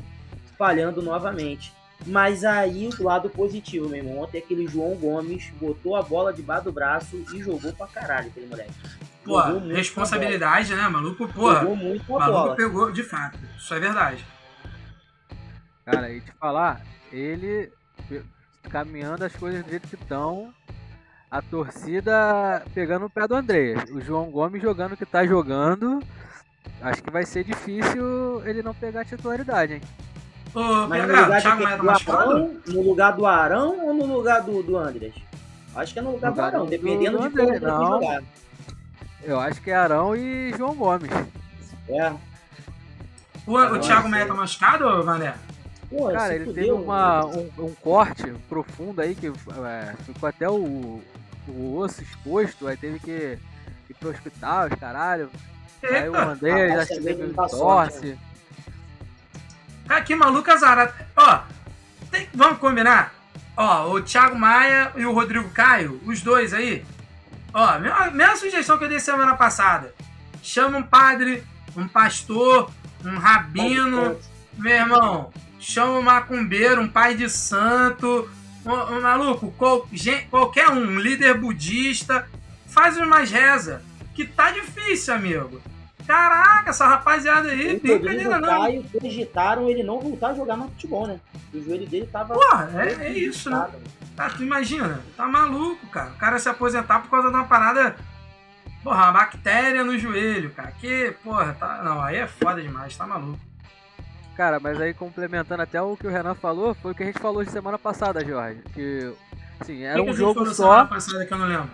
falhando 0.56 1.02
novamente. 1.02 1.72
Mas 2.06 2.44
aí 2.44 2.88
o 2.98 3.02
lado 3.02 3.28
positivo, 3.30 3.88
meu 3.88 3.98
irmão. 3.98 4.18
Ontem 4.22 4.38
aquele 4.38 4.66
João 4.66 4.94
Gomes 4.94 5.50
botou 5.60 5.96
a 5.96 6.02
bola 6.02 6.32
debaixo 6.32 6.64
do 6.64 6.72
braço 6.72 7.16
e 7.34 7.42
jogou 7.42 7.72
pra 7.72 7.86
caralho 7.86 8.28
aquele 8.28 8.46
moleque. 8.46 8.72
Pô, 9.24 9.40
responsabilidade, 9.74 10.74
né, 10.74 10.88
maluco? 10.88 11.26
Porra, 11.28 11.60
Jogou 11.60 11.76
muito 11.76 12.12
maluco 12.12 12.30
bola. 12.42 12.56
pegou, 12.56 12.92
de 12.92 13.02
fato. 13.02 13.38
Isso 13.56 13.72
é 13.74 13.80
verdade. 13.80 14.24
Cara, 15.84 16.10
e 16.10 16.20
te 16.20 16.32
falar, 16.32 16.80
ele 17.12 17.72
caminhando 18.70 19.24
as 19.24 19.34
coisas 19.36 19.62
do 19.62 19.70
jeito 19.70 19.88
que 19.88 19.94
estão, 19.94 20.52
a 21.30 21.40
torcida 21.42 22.62
pegando 22.74 23.06
o 23.06 23.10
pé 23.10 23.26
do 23.28 23.34
André. 23.34 23.74
O 23.92 24.00
João 24.00 24.30
Gomes 24.30 24.62
jogando 24.62 24.92
o 24.92 24.96
que 24.96 25.04
tá 25.06 25.26
jogando, 25.26 26.02
acho 26.80 27.02
que 27.02 27.10
vai 27.10 27.24
ser 27.26 27.44
difícil 27.44 28.42
ele 28.46 28.62
não 28.62 28.74
pegar 28.74 29.02
a 29.02 29.04
titularidade, 29.04 29.74
hein? 29.74 29.80
Ô, 30.54 30.86
Mas 30.86 31.02
no 31.02 31.08
lugar, 31.08 31.42
Thiago 31.42 31.62
Maia 31.64 31.76
tá 31.76 31.82
do? 31.82 32.10
Arão, 32.30 32.60
no 32.68 32.82
lugar 32.82 33.12
do 33.12 33.26
Arão 33.26 33.86
ou 33.86 33.92
no 33.94 34.06
lugar 34.06 34.42
do, 34.42 34.62
do 34.62 34.76
Andres? 34.76 35.14
Acho 35.74 35.92
que 35.92 35.98
é 35.98 36.02
no 36.02 36.12
lugar 36.12 36.30
do 36.30 36.36
lugar 36.36 36.46
Arão, 36.54 36.64
do- 36.64 36.70
dependendo 36.70 37.18
do 37.18 37.22
de 37.22 37.26
André, 37.26 37.42
como 37.44 37.54
ele 37.56 37.66
não. 37.66 38.00
jogar. 38.00 38.22
Eu 39.24 39.40
acho 39.40 39.60
que 39.60 39.70
é 39.70 39.74
Arão 39.74 40.14
e 40.14 40.52
João 40.56 40.74
Gomes. 40.74 41.10
É. 41.88 42.12
O, 43.46 43.56
o 43.58 43.78
Thiago 43.80 44.08
Maia 44.08 44.26
tá 44.26 44.34
machucado, 44.34 45.04
Mané? 45.04 45.34
Pô, 45.90 46.10
Cara, 46.10 46.34
ele 46.34 46.52
teve 46.52 46.72
uma, 46.72 47.24
né? 47.26 47.50
um, 47.58 47.66
um 47.66 47.74
corte 47.74 48.32
profundo 48.48 49.00
aí 49.00 49.14
que 49.14 49.28
é, 49.28 49.94
ficou 50.04 50.28
até 50.28 50.48
o, 50.48 51.02
o 51.46 51.76
osso 51.76 52.02
exposto, 52.02 52.66
aí 52.66 52.76
teve 52.76 52.98
que 52.98 53.38
ir 53.90 53.94
pro 54.00 54.10
hospital, 54.10 54.68
os 54.68 54.74
caralho. 54.78 55.30
Aí 55.82 56.08
o 56.08 56.14
Eita, 56.16 56.24
André 56.24 56.66
rapaz, 56.68 56.78
acho 56.80 56.88
que 56.88 56.94
também 56.96 57.16
teve 57.16 57.34
torce. 57.34 58.18
cara, 59.86 60.00
que 60.02 60.16
maluco 60.16 60.50
azarado. 60.50 60.92
Ó, 61.16 61.40
tem- 62.10 62.28
vamos 62.34 62.58
combinar? 62.58 63.12
Ó, 63.56 63.90
o 63.92 64.02
Thiago 64.02 64.36
Maia 64.36 64.90
e 64.96 65.04
o 65.04 65.12
Rodrigo 65.12 65.48
Caio, 65.50 66.00
os 66.06 66.22
dois 66.22 66.52
aí. 66.54 66.84
Ó, 67.54 67.78
mesma, 67.78 68.10
mesma 68.10 68.36
sugestão 68.36 68.76
que 68.76 68.84
eu 68.84 68.88
dei 68.88 68.98
semana 69.00 69.36
passada. 69.36 69.94
Chama 70.42 70.78
um 70.78 70.82
padre, 70.82 71.42
um 71.76 71.86
pastor, 71.88 72.70
um 73.04 73.16
rabino, 73.16 74.18
meu 74.58 74.72
irmão. 74.72 75.32
Chama 75.60 75.92
um 75.98 76.02
macumbeiro, 76.02 76.82
um 76.82 76.88
pai 76.88 77.14
de 77.14 77.30
santo, 77.30 78.28
um, 78.66 78.72
um 78.72 79.00
maluco, 79.00 79.52
qual- 79.56 79.86
gen- 79.92 80.26
qualquer 80.28 80.68
um, 80.68 80.78
um 80.82 80.98
líder 80.98 81.38
budista. 81.38 82.28
Faz 82.66 82.96
umas 82.98 83.30
reza. 83.30 83.82
Que 84.14 84.24
tá 84.26 84.50
difícil, 84.50 85.14
amigo. 85.14 85.62
Caraca, 86.06 86.70
essa 86.70 86.86
rapaziada 86.86 87.48
aí, 87.48 87.80
Rodrigo 87.86 88.30
não. 88.30 88.40
Caio 88.42 88.84
cogitaram 88.92 89.68
ele 89.70 89.82
não 89.82 90.00
voltar 90.00 90.28
a 90.28 90.34
jogar 90.34 90.56
mais 90.56 90.70
futebol, 90.72 91.06
né? 91.06 91.18
O 91.52 91.62
joelho 91.62 91.86
dele 91.88 92.06
tava. 92.12 92.34
Porra, 92.34 92.68
é, 92.74 93.06
é 93.06 93.10
isso, 93.12 93.48
né? 93.50 93.70
Tá, 94.14 94.28
tu 94.30 94.42
imagina, 94.42 95.00
tá 95.16 95.26
maluco, 95.26 95.86
cara. 95.88 96.10
O 96.10 96.16
cara 96.16 96.38
se 96.38 96.48
aposentar 96.48 97.00
por 97.00 97.10
causa 97.10 97.28
de 97.28 97.34
uma 97.34 97.44
parada. 97.46 97.96
Porra, 98.82 99.04
uma 99.04 99.12
bactéria 99.12 99.82
no 99.82 99.98
joelho, 99.98 100.50
cara. 100.50 100.72
Que, 100.72 101.14
porra, 101.24 101.56
tá. 101.58 101.82
Não, 101.82 102.02
aí 102.02 102.16
é 102.16 102.26
foda 102.26 102.60
demais, 102.60 102.94
tá 102.96 103.06
maluco. 103.06 103.40
Cara, 104.36 104.60
mas 104.60 104.78
aí 104.80 104.92
complementando 104.92 105.62
até 105.62 105.80
o 105.80 105.96
que 105.96 106.06
o 106.06 106.10
Renan 106.10 106.34
falou, 106.34 106.74
foi 106.74 106.92
o 106.92 106.94
que 106.94 107.02
a 107.02 107.06
gente 107.06 107.18
falou 107.20 107.42
de 107.42 107.50
semana 107.50 107.78
passada, 107.78 108.22
Jorge. 108.24 108.60
Que, 108.74 109.12
assim, 109.60 109.82
era 109.84 110.02
O 110.02 110.04
que 110.04 110.04
que 110.04 110.10
um 110.10 110.12
gente 110.12 110.18
jogo 110.18 110.46
só, 110.46 110.72
semana 110.72 110.86
passada 110.86 111.24
que 111.24 111.32
eu 111.32 111.38
não 111.38 111.46
lembro. 111.46 111.70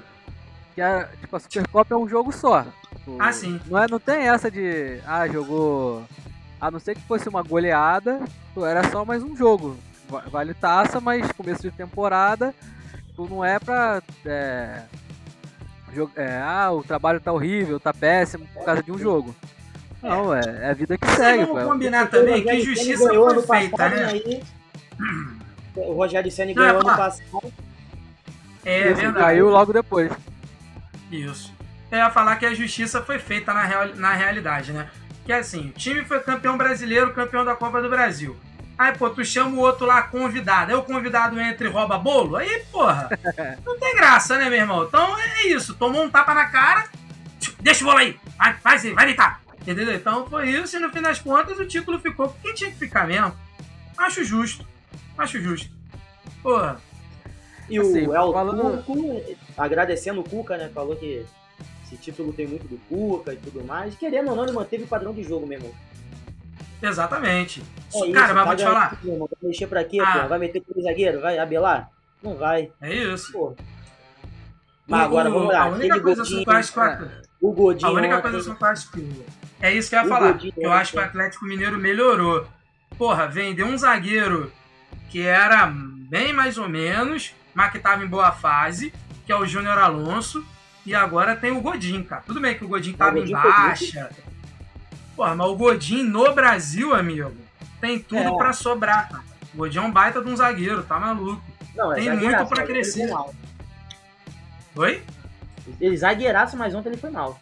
que 0.75 0.81
era, 0.81 1.11
tipo, 1.21 1.35
a 1.37 1.41
Supercopa 1.41 1.95
é 1.95 1.99
um 1.99 2.09
jogo 2.09 2.31
só. 2.33 2.65
Tipo, 3.11 3.23
Ah, 3.23 3.33
sim. 3.33 3.61
Não, 3.67 3.79
é, 3.83 3.87
não 3.89 3.99
tem 4.01 4.29
essa 4.29 4.51
de, 4.51 5.01
ah, 5.07 5.27
jogou... 5.29 6.05
A 6.61 6.71
não 6.71 6.79
ser 6.79 6.95
que 6.95 7.01
fosse 7.03 7.29
uma 7.29 7.43
goleada, 7.43 8.21
era 8.67 8.89
só 8.91 9.03
mais 9.05 9.23
um 9.23 9.35
jogo. 9.35 9.77
Va- 10.09 10.25
Vale 10.31 10.53
taça, 10.53 11.01
mas 11.01 11.31
começo 11.33 11.63
de 11.63 11.71
temporada, 11.71 12.55
tipo, 13.07 13.27
não 13.29 13.43
é 13.45 13.59
pra... 13.59 14.03
É, 14.27 14.83
é, 16.17 16.41
ah, 16.43 16.71
o 16.71 16.83
trabalho 16.85 17.19
tá 17.21 17.33
horrível, 17.33 17.81
tá 17.81 17.93
péssimo 17.95 18.47
por 18.53 18.65
causa 18.65 18.83
de 18.83 18.93
um 18.93 18.99
jogo. 18.99 19.35
Não, 20.03 20.35
é, 20.35 20.41
é 20.63 20.71
a 20.71 20.75
vida 20.75 20.97
que 20.99 21.07
segue, 21.13 21.45
Vamos 21.47 21.63
pô. 21.63 21.69
combinar 21.71 22.09
também 22.11 22.43
que 22.43 22.49
Rogério 22.49 22.65
Ceni 22.65 22.75
justiça 22.77 23.09
ganhou 23.09 23.43
foi 23.43 23.59
feita, 23.59 23.77
passado, 23.77 23.95
né? 23.97 24.05
aí- 24.07 24.43
O 25.77 25.93
Rogério 25.95 26.31
Senna 26.31 26.51
é 26.51 26.55
ganhou 26.55 26.71
ano 26.77 26.83
falar. 26.83 26.97
passado. 26.97 27.53
É 28.65 28.79
Isso, 28.93 28.95
verdade. 28.97 29.19
Caiu 29.19 29.49
logo 29.49 29.73
depois. 29.73 30.13
Isso. 31.11 31.53
Eu 31.91 31.99
ia 31.99 32.11
falar 32.11 32.37
que 32.37 32.47
a 32.47 32.55
justiça 32.55 33.03
foi 33.03 33.19
feita 33.19 33.53
na, 33.53 33.63
real, 33.65 33.89
na 33.97 34.13
realidade, 34.13 34.73
né? 34.73 34.89
Que 35.25 35.33
assim, 35.33 35.69
o 35.69 35.73
time 35.73 36.05
foi 36.05 36.21
campeão 36.21 36.57
brasileiro, 36.57 37.13
campeão 37.13 37.45
da 37.45 37.55
Copa 37.55 37.81
do 37.83 37.89
Brasil. 37.91 38.37
Aí, 38.79 38.97
pô, 38.97 39.11
tu 39.11 39.23
chama 39.25 39.57
o 39.57 39.59
outro 39.61 39.85
lá 39.87 40.03
convidado. 40.03 40.71
Aí 40.71 40.77
o 40.77 40.83
convidado 40.83 41.39
entra 41.39 41.67
e 41.67 41.71
rouba 41.71 41.99
bolo. 41.99 42.37
Aí, 42.37 42.63
porra, 42.73 43.11
não 43.67 43.79
tem 43.79 43.95
graça, 43.95 44.39
né, 44.39 44.49
meu 44.49 44.59
irmão? 44.59 44.85
Então 44.85 45.19
é 45.19 45.49
isso. 45.49 45.75
Tomou 45.75 46.03
um 46.03 46.11
tapa 46.11 46.33
na 46.33 46.47
cara, 46.47 46.89
deixa 47.61 47.85
o 47.85 47.87
bolo 47.87 47.99
aí. 47.99 48.19
Vai, 48.39 48.55
faz 48.55 48.85
aí, 48.85 48.93
vai 48.95 49.07
deitar. 49.07 49.41
Entendeu? 49.61 49.95
Então 49.95 50.27
foi 50.31 50.49
isso 50.49 50.77
e 50.77 50.81
no 50.81 50.89
fim 50.91 51.03
das 51.03 51.19
contas 51.19 51.59
o 51.59 51.67
título 51.67 51.99
ficou 51.99 52.29
com 52.31 52.39
quem 52.41 52.55
tinha 52.55 52.71
que 52.71 52.79
ficar 52.79 53.07
mesmo. 53.07 53.37
Acho 53.99 54.25
justo. 54.25 54.67
Acho 55.19 55.39
justo. 55.43 55.69
Porra. 56.43 56.81
E 57.69 57.79
Assim, 57.79 58.07
o 58.07 58.15
El 58.17 58.33
falando- 58.33 58.83
agradecendo 59.59 60.21
o 60.23 60.25
Cuca, 60.25 60.57
né? 60.57 60.71
Falou 60.75 60.97
que 60.97 61.27
esse 61.91 61.97
título 62.03 62.33
tem 62.33 62.47
muito 62.47 62.69
do 62.69 62.77
Cuca 62.89 63.33
e 63.33 63.37
tudo 63.37 63.65
mais. 63.65 63.95
Querendo 63.97 64.31
ou 64.31 64.37
não, 64.37 64.45
ele 64.45 64.53
manteve 64.53 64.85
o 64.85 64.87
padrão 64.87 65.13
de 65.13 65.23
jogo, 65.23 65.47
meu 65.47 65.59
irmão. 65.59 65.73
Exatamente. 66.83 67.63
É 67.95 67.99
isso, 67.99 68.13
cara, 68.13 68.33
mas 68.33 68.43
tá 68.45 68.49
vou 68.49 68.57
te 68.57 68.63
falar. 68.65 68.99
irmão. 69.05 69.29
Vai 69.41 69.49
mexer 69.51 69.67
pra 69.67 69.85
quê, 69.85 69.99
Ah. 70.01 70.21
pô? 70.23 70.29
Vai 70.29 70.39
meter 70.39 70.63
três 70.63 70.85
zagueiro? 70.85 71.21
Vai 71.21 71.39
abelar? 71.39 71.91
Não 72.23 72.37
vai, 72.37 72.71
É 72.81 72.95
isso. 72.95 73.33
pô. 73.33 73.55
Mas 74.87 75.01
agora 75.03 75.29
O- 75.31 75.33
vamos 75.33 75.49
lá. 75.53 75.63
A 75.63 75.69
única 75.69 76.01
coisa 76.01 76.23
Godinho, 76.23 76.45
que 76.45 76.51
o- 77.41 77.53
Godinho 77.53 77.89
A 77.91 77.93
única 77.95 78.21
coisa 78.21 78.57
que. 78.93 79.25
É 79.61 79.73
isso 79.73 79.89
que 79.91 79.97
eu 79.97 80.01
ia 80.03 80.09
falar. 80.09 80.33
Godinho 80.33 80.53
Eu 80.57 80.73
acho 80.73 80.93
que 80.93 80.99
o 80.99 81.03
Atlético 81.03 81.45
Mineiro 81.45 81.79
melhorou. 81.79 82.47
Porra, 82.99 83.27
vendeu 83.29 83.67
um 83.67 83.77
zagueiro 83.79 84.53
que 85.11 85.23
era 85.23 85.67
bem 85.67 86.33
mais 86.33 86.59
ou 86.59 86.69
menos, 86.69 87.33
mas 87.55 87.71
que 87.73 87.79
tava 87.79 88.03
em 88.05 88.09
boa 88.09 88.33
fase, 88.33 88.93
que 89.27 89.33
é 89.33 89.37
o 89.37 89.47
Júnior 89.47 89.79
Alonso. 89.79 90.45
E 90.87 90.95
agora 90.95 91.37
tem 91.37 91.51
o 91.53 91.61
Godin, 91.61 92.03
cara. 92.03 92.23
Tudo 92.27 92.41
bem 92.41 92.57
que 92.57 92.65
o 92.65 92.69
Godin 92.69 92.93
tava 92.95 93.19
em 93.19 93.23
Godin 93.23 93.37
foi 93.37 93.51
baixa. 93.53 94.11
Porra, 95.15 95.35
mas 95.35 95.47
o 95.49 95.57
Godin 95.57 96.03
no 96.05 96.33
Brasil, 96.35 96.95
amigo, 96.95 97.33
tem 97.81 97.99
tudo 97.99 98.21
É. 98.21 98.37
pra 98.37 98.53
sobrar, 98.53 99.09
cara. 99.09 99.25
O 99.55 99.59
Godin 99.59 99.79
é 99.79 99.83
um 99.83 99.91
baita 99.91 100.23
de 100.23 100.29
um 100.29 100.37
zagueiro, 100.37 100.83
tá 100.83 100.99
maluco. 100.99 101.43
Não, 101.75 101.93
é 101.93 101.97
tem 101.97 102.11
muito 102.17 102.47
pra 102.47 102.61
mas 102.61 102.67
crescer. 102.67 103.03
Ele. 103.03 103.15
Oi? 104.77 105.03
ele 105.81 105.97
zagueiraço, 105.97 106.57
mas 106.57 106.75
ontem 106.75 106.89
ele 106.89 106.97
foi 106.99 107.11
mal. 107.11 107.39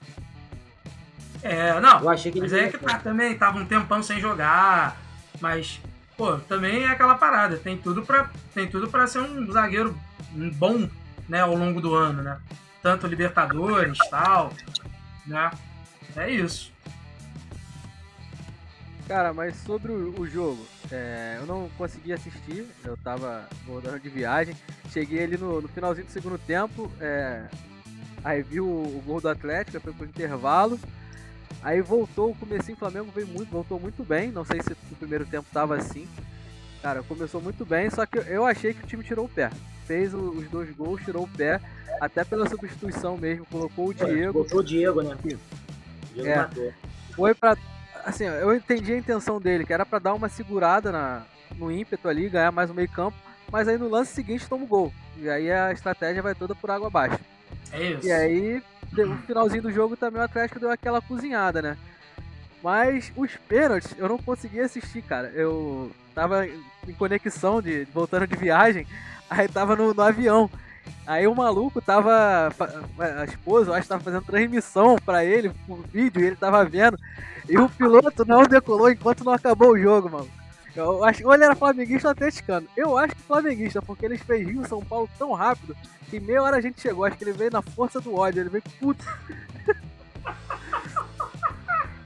É, 1.43 1.79
não. 1.81 2.01
Eu 2.01 2.11
achei 2.11 2.33
que 2.33 2.39
ele 2.39 2.47
Mas 2.47 2.53
é 2.53 2.69
que 2.69 2.79
tá 2.79 2.99
também, 2.99 3.37
tava 3.39 3.59
um 3.59 3.65
tempão 3.65 4.03
sem 4.03 4.21
jogar. 4.21 4.97
Mas, 5.41 5.81
pô, 6.17 6.37
também 6.37 6.85
é 6.85 6.89
aquela 6.89 7.15
parada. 7.15 7.57
Tem 7.57 7.77
tudo 7.77 8.03
pra, 8.03 8.29
tem 8.53 8.69
tudo 8.69 8.89
pra 8.89 9.07
ser 9.07 9.21
um 9.21 9.51
zagueiro 9.53 9.97
bom, 10.57 10.89
né, 11.29 11.43
ao 11.43 11.55
longo 11.55 11.81
do 11.81 11.95
ano, 11.95 12.23
né? 12.23 12.39
Tanto 12.83 13.07
Libertadores 13.07 13.99
tal, 14.11 14.53
né? 15.27 15.51
É 16.17 16.31
isso. 16.31 16.73
Cara, 19.07 19.33
mas 19.33 19.57
sobre 19.57 19.91
o, 19.91 20.21
o 20.21 20.29
jogo, 20.29 20.67
é, 20.93 21.39
eu 21.41 21.47
não 21.47 21.71
consegui 21.79 22.13
assistir, 22.13 22.67
eu 22.85 22.97
tava 22.99 23.49
voltando 23.67 23.99
de 23.99 24.09
viagem. 24.09 24.55
Cheguei 24.93 25.25
ali 25.25 25.39
no, 25.39 25.63
no 25.63 25.69
finalzinho 25.69 26.07
do 26.07 26.13
segundo 26.13 26.39
tempo, 26.39 26.93
é, 27.01 27.47
aí 28.23 28.43
vi 28.43 28.61
o, 28.61 28.67
o 28.67 29.03
gol 29.07 29.21
do 29.21 29.29
Atlético, 29.29 29.81
foi 29.81 29.93
pro 29.93 30.05
intervalo. 30.05 30.79
Aí 31.63 31.81
voltou 31.81 32.31
o 32.31 32.35
comecinho, 32.35 32.77
o 32.77 32.79
Flamengo 32.79 33.11
veio 33.13 33.27
muito, 33.27 33.51
voltou 33.51 33.81
muito 33.81 34.05
bem. 34.05 34.31
Não 34.31 34.45
sei 34.45 34.63
se 34.63 34.71
no 34.71 34.97
primeiro 34.97 35.27
tempo 35.27 35.47
tava 35.53 35.77
assim. 35.77 36.07
Cara, 36.83 37.03
começou 37.03 37.41
muito 37.41 37.65
bem, 37.65 37.91
só 37.91 38.07
que 38.07 38.19
eu 38.19 38.47
achei 38.47 38.73
que 38.73 38.85
o 38.85 38.87
time 38.87 39.03
tirou 39.03 39.25
o 39.25 39.29
pé. 39.29 39.51
Fez 39.87 40.15
os 40.15 40.49
dois 40.49 40.71
gols, 40.75 41.03
tirou 41.05 41.25
o 41.25 41.29
pé, 41.29 41.61
até 42.01 42.25
pela 42.25 42.49
substituição 42.49 43.17
mesmo, 43.17 43.47
colocou 43.47 43.89
o 43.89 43.95
Diego. 43.95 44.45
Botou 44.45 44.61
o 44.61 44.65
Diego, 44.65 45.03
né? 45.03 45.13
Aqui. 45.13 45.39
Diego 46.15 46.29
É. 46.29 46.37
matou. 46.37 46.73
Foi 47.13 47.35
pra. 47.35 47.57
Assim, 48.05 48.25
eu 48.25 48.55
entendi 48.55 48.93
a 48.93 48.99
intenção 48.99 49.41
dele, 49.41 49.67
que 49.67 49.73
era 49.73 49.85
pra 49.85 49.99
dar 49.99 50.15
uma 50.15 50.29
segurada 50.29 50.93
na, 50.93 51.23
no 51.57 51.71
ímpeto 51.71 52.09
ali, 52.09 52.29
ganhar 52.29 52.53
mais 52.53 52.71
o 52.71 52.75
meio 52.75 52.89
campo. 52.89 53.17
Mas 53.51 53.67
aí 53.67 53.77
no 53.77 53.89
lance 53.89 54.13
seguinte 54.13 54.49
toma 54.49 54.65
o 54.65 54.69
gol. 54.69 54.93
E 55.17 55.29
aí 55.29 55.51
a 55.51 55.73
estratégia 55.73 56.23
vai 56.23 56.35
toda 56.35 56.55
por 56.55 56.71
água 56.71 56.87
abaixo. 56.87 57.19
É 57.73 57.93
isso. 57.93 58.07
E 58.07 58.13
aí, 58.13 58.63
no 58.93 59.19
finalzinho 59.19 59.63
do 59.63 59.73
jogo 59.73 59.97
também 59.97 60.21
o 60.21 60.25
Atlético 60.25 60.61
deu 60.61 60.71
aquela 60.71 61.01
cozinhada, 61.01 61.61
né? 61.61 61.77
Mas 62.63 63.13
os 63.17 63.37
pênaltis 63.49 63.95
eu 63.97 64.09
não 64.09 64.19
consegui 64.19 64.61
assistir, 64.61 65.03
cara. 65.03 65.29
Eu 65.35 65.91
tava 66.15 66.47
em 66.47 66.95
conexão 66.97 67.61
de 67.61 67.85
voltando 67.93 68.27
de 68.27 68.37
viagem, 68.37 68.87
aí 69.29 69.49
tava 69.49 69.77
no, 69.77 69.95
no 69.95 70.03
avião. 70.03 70.51
Aí 71.07 71.27
o 71.27 71.35
maluco 71.35 71.81
tava. 71.81 72.53
A 72.99 73.25
esposa, 73.25 73.71
eu 73.71 73.75
acho 73.75 73.83
que 73.83 73.89
tava 73.89 74.05
fazendo 74.05 74.25
transmissão 74.25 74.97
pra 75.05 75.25
ele, 75.25 75.51
por 75.67 75.83
vídeo, 75.87 76.23
e 76.23 76.27
ele 76.27 76.37
tava 76.37 76.65
vendo. 76.65 76.99
E 77.49 77.57
o 77.59 77.69
piloto 77.69 78.25
não 78.27 78.43
decolou 78.43 78.91
enquanto 78.91 79.25
não 79.25 79.33
acabou 79.33 79.73
o 79.73 79.79
jogo, 79.79 80.11
mano. 80.11 80.29
Eu 80.77 81.03
acho, 81.05 81.27
ou 81.27 81.35
ele 81.35 81.45
era 81.45 81.57
flamenguista 81.57 82.09
ou 82.09 82.13
atleticano. 82.13 82.69
Eu 82.77 82.97
acho 82.97 83.15
que 83.15 83.23
flamenguista, 83.23 83.83
porque 83.83 84.05
eles 84.05 84.23
fez 84.23 84.47
Rio 84.47 84.67
São 84.69 84.85
Paulo 84.85 85.09
tão 85.19 85.33
rápido 85.33 85.77
que 86.09 86.21
meia 86.21 86.43
hora 86.43 86.57
a 86.57 86.61
gente 86.61 86.81
chegou. 86.81 87.05
Acho 87.05 87.17
que 87.17 87.25
ele 87.25 87.33
veio 87.33 87.51
na 87.51 87.63
força 87.63 88.01
do 88.01 88.15
ódio, 88.15 88.43
ele 88.43 88.51
veio 88.51 88.65
puto. 88.79 89.05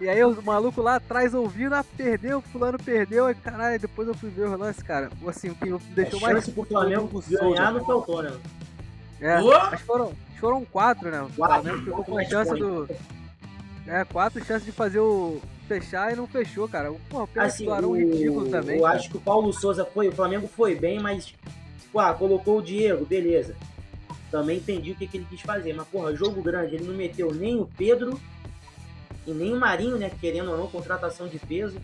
E 0.02 0.08
aí 0.08 0.24
o 0.24 0.42
maluco 0.42 0.82
lá 0.82 0.96
atrás 0.96 1.32
ouvindo, 1.32 1.76
ah, 1.76 1.84
perdeu, 1.96 2.40
fulano 2.40 2.76
perdeu, 2.76 3.26
aí 3.26 3.36
caralho, 3.36 3.78
depois 3.78 4.08
eu 4.08 4.14
fui 4.14 4.30
ver 4.30 4.48
o 4.48 4.56
lance, 4.56 4.84
cara. 4.84 5.08
Assim, 5.28 5.50
o 5.50 5.54
que 5.54 5.70
deixou 5.94 6.18
A 6.18 6.22
mais 6.22 6.34
chance 6.38 6.50
pro 6.50 6.64
Flamengo 6.64 7.22
ganhar 7.30 7.72
não 7.72 7.84
faltou, 7.84 8.20
né? 8.20 8.36
É, 9.20 9.36
que 9.36 9.82
foram, 9.84 10.06
acho 10.06 10.16
que 10.32 10.40
foram 10.40 10.64
quatro, 10.64 11.08
né? 11.08 11.22
O 11.22 11.28
Quatro, 11.28 11.62
Flamengo 11.62 11.84
ficou 11.84 12.04
com 12.04 12.18
a 12.18 12.24
quatro 12.24 12.30
chance 12.30 12.54
do. 12.58 12.88
É, 13.86 14.04
quatro 14.04 14.44
chances 14.44 14.64
de 14.64 14.72
fazer 14.72 14.98
o. 14.98 15.40
fechar 15.68 16.12
e 16.12 16.16
não 16.16 16.26
fechou, 16.26 16.68
cara. 16.68 16.92
Pênalti 17.08 17.38
Assim, 17.38 17.64
do 17.66 17.72
Arão 17.72 17.90
o, 17.90 17.96
ridículo 17.96 18.48
também. 18.48 18.78
eu 18.78 18.82
cara. 18.82 18.96
acho 18.96 19.08
que 19.08 19.16
o 19.16 19.20
Paulo 19.20 19.52
Souza 19.52 19.84
foi, 19.84 20.08
o 20.08 20.12
Flamengo 20.12 20.48
foi 20.48 20.74
bem, 20.74 20.98
mas, 20.98 21.26
tipo, 21.26 22.00
ah, 22.00 22.12
colocou 22.12 22.58
o 22.58 22.62
Diego, 22.62 23.06
beleza. 23.06 23.54
Também 24.32 24.56
entendi 24.56 24.90
o 24.90 24.96
que, 24.96 25.06
que 25.06 25.18
ele 25.18 25.26
quis 25.30 25.42
fazer, 25.42 25.72
mas, 25.74 25.86
porra, 25.86 26.12
jogo 26.16 26.42
grande, 26.42 26.74
ele 26.74 26.88
não 26.88 26.94
meteu 26.94 27.32
nem 27.32 27.60
o 27.60 27.68
Pedro 27.78 28.18
e 29.26 29.30
nem 29.32 29.52
o 29.52 29.58
Marinho, 29.60 29.96
né, 29.98 30.10
querendo 30.20 30.50
ou 30.50 30.56
não, 30.58 30.66
contratação 30.68 31.28
de 31.28 31.38
peso. 31.38 31.78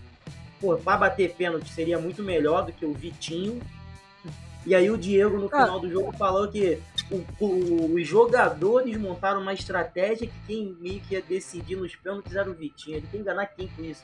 Pô, 0.60 0.76
pra 0.76 0.96
bater 0.96 1.34
pênalti 1.34 1.68
seria 1.70 1.98
muito 1.98 2.22
melhor 2.22 2.66
do 2.66 2.72
que 2.72 2.84
o 2.84 2.92
Vitinho. 2.92 3.60
E 4.66 4.74
aí 4.74 4.90
o 4.90 4.98
Diego, 4.98 5.38
no 5.38 5.48
final 5.48 5.78
do 5.80 5.88
jogo, 5.90 6.12
falou 6.12 6.48
que 6.48 6.78
o- 7.10 7.24
o- 7.44 7.94
os 7.94 8.06
jogadores 8.06 8.96
montaram 8.98 9.40
uma 9.40 9.54
estratégia 9.54 10.26
que 10.26 10.34
quem 10.46 10.76
meio 10.80 11.00
que 11.00 11.14
ia 11.14 11.22
decidir 11.22 11.76
nos 11.76 11.94
pênaltis 11.96 12.34
era 12.34 12.50
o 12.50 12.52
Vitinho. 12.54 12.96
Ele 12.98 13.06
quer 13.10 13.18
enganar 13.18 13.46
quem 13.46 13.68
com 13.68 13.82
isso? 13.84 14.02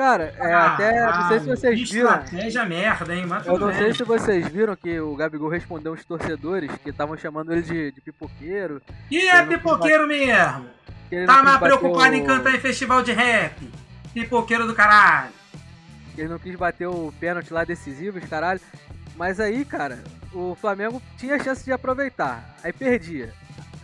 Cara, 0.00 0.34
é, 0.38 0.54
até. 0.54 1.12
Não 1.12 1.28
sei 1.28 1.40
se 1.40 1.46
vocês 1.46 1.78
que 1.78 1.92
viram. 1.92 2.08
Estratégia 2.08 2.64
merda, 2.64 3.14
hein? 3.14 3.26
Mas 3.26 3.46
Eu 3.46 3.58
não 3.58 3.70
sei 3.70 3.92
se 3.92 4.02
vocês 4.02 4.48
viram 4.48 4.74
que 4.74 4.98
o 4.98 5.14
Gabigol 5.14 5.50
respondeu 5.50 5.92
uns 5.92 6.02
torcedores 6.06 6.70
que 6.82 6.88
estavam 6.88 7.18
chamando 7.18 7.52
ele 7.52 7.60
de, 7.60 7.92
de 7.92 8.00
pipoqueiro. 8.00 8.80
E 9.10 9.28
é 9.28 9.44
pipoqueiro 9.44 10.08
mesmo. 10.08 10.70
Tá 11.26 11.42
mais 11.42 11.58
preocupado 11.58 12.14
em 12.14 12.24
cantar 12.24 12.54
em 12.54 12.58
festival 12.58 13.02
de 13.02 13.12
rap. 13.12 13.70
Pipoqueiro 14.14 14.66
do 14.66 14.74
caralho. 14.74 15.34
ele 16.16 16.28
não 16.28 16.38
quis 16.38 16.56
bater 16.56 16.86
o 16.86 17.12
pênalti 17.20 17.52
lá 17.52 17.62
decisivo, 17.64 18.18
os 18.18 18.24
caralho. 18.24 18.60
Mas 19.16 19.38
aí, 19.38 19.66
cara, 19.66 20.02
o 20.32 20.54
Flamengo 20.54 21.02
tinha 21.18 21.38
chance 21.38 21.62
de 21.62 21.72
aproveitar, 21.72 22.56
aí 22.64 22.72
perdia. 22.72 23.34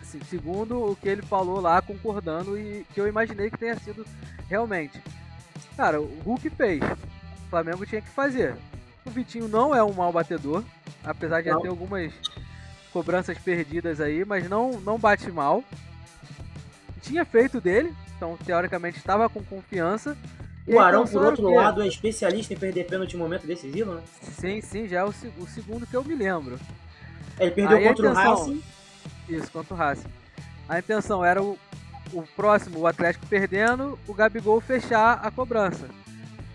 Assim, 0.00 0.18
segundo 0.31 0.92
o 0.92 0.96
que 0.96 1.11
ele 1.11 1.20
falou 1.20 1.61
lá, 1.61 1.83
concordando, 1.83 2.59
e 2.59 2.87
que 2.94 2.98
eu 2.98 3.07
imaginei 3.07 3.50
que 3.50 3.59
tenha 3.59 3.79
sido 3.79 4.07
realmente. 4.48 4.98
Cara, 5.76 6.00
o 6.00 6.20
Hulk 6.24 6.50
fez. 6.50 6.80
O 6.82 7.50
Flamengo 7.50 7.84
tinha 7.86 8.00
que 8.00 8.08
fazer. 8.08 8.54
O 9.04 9.10
Vitinho 9.10 9.46
não 9.48 9.74
é 9.74 9.82
um 9.84 9.92
mau 9.92 10.12
batedor, 10.12 10.64
apesar 11.04 11.40
de 11.40 11.48
já 11.48 11.58
ter 11.60 11.68
algumas 11.68 12.12
cobranças 12.92 13.38
perdidas 13.38 14.00
aí, 14.00 14.24
mas 14.24 14.48
não, 14.48 14.80
não 14.80 14.98
bate 14.98 15.30
mal. 15.30 15.62
Tinha 17.02 17.24
feito 17.24 17.60
dele, 17.60 17.94
então 18.16 18.36
teoricamente 18.44 18.98
estava 18.98 19.28
com 19.28 19.42
confiança. 19.44 20.16
O 20.66 20.80
Arão, 20.80 21.06
por 21.06 21.22
outro 21.22 21.46
o 21.46 21.54
lado, 21.54 21.82
é 21.82 21.86
especialista 21.86 22.52
em 22.52 22.56
perder 22.56 22.86
pênalti 22.86 23.14
em 23.14 23.18
momento 23.18 23.46
decisivo, 23.46 23.94
né? 23.94 24.02
Sim, 24.22 24.60
sim, 24.60 24.88
já 24.88 25.00
é 25.00 25.04
o, 25.04 25.10
o 25.38 25.46
segundo 25.46 25.86
que 25.86 25.94
eu 25.94 26.02
me 26.02 26.16
lembro. 26.16 26.58
Ele 27.38 27.52
perdeu 27.52 27.76
Aí 27.78 27.86
contra 27.86 28.08
o 28.08 28.10
intenção- 28.10 28.36
Racing. 28.38 28.62
Isso, 29.28 29.52
contra 29.52 29.74
o 29.74 29.76
Racing. 29.76 30.08
A 30.68 30.78
intenção 30.80 31.24
era 31.24 31.40
o, 31.40 31.56
o 32.12 32.22
próximo, 32.22 32.80
o 32.80 32.86
Atlético 32.86 33.26
perdendo, 33.26 33.98
o 34.06 34.14
Gabigol 34.14 34.60
fechar 34.60 35.20
a 35.22 35.30
cobrança. 35.30 35.88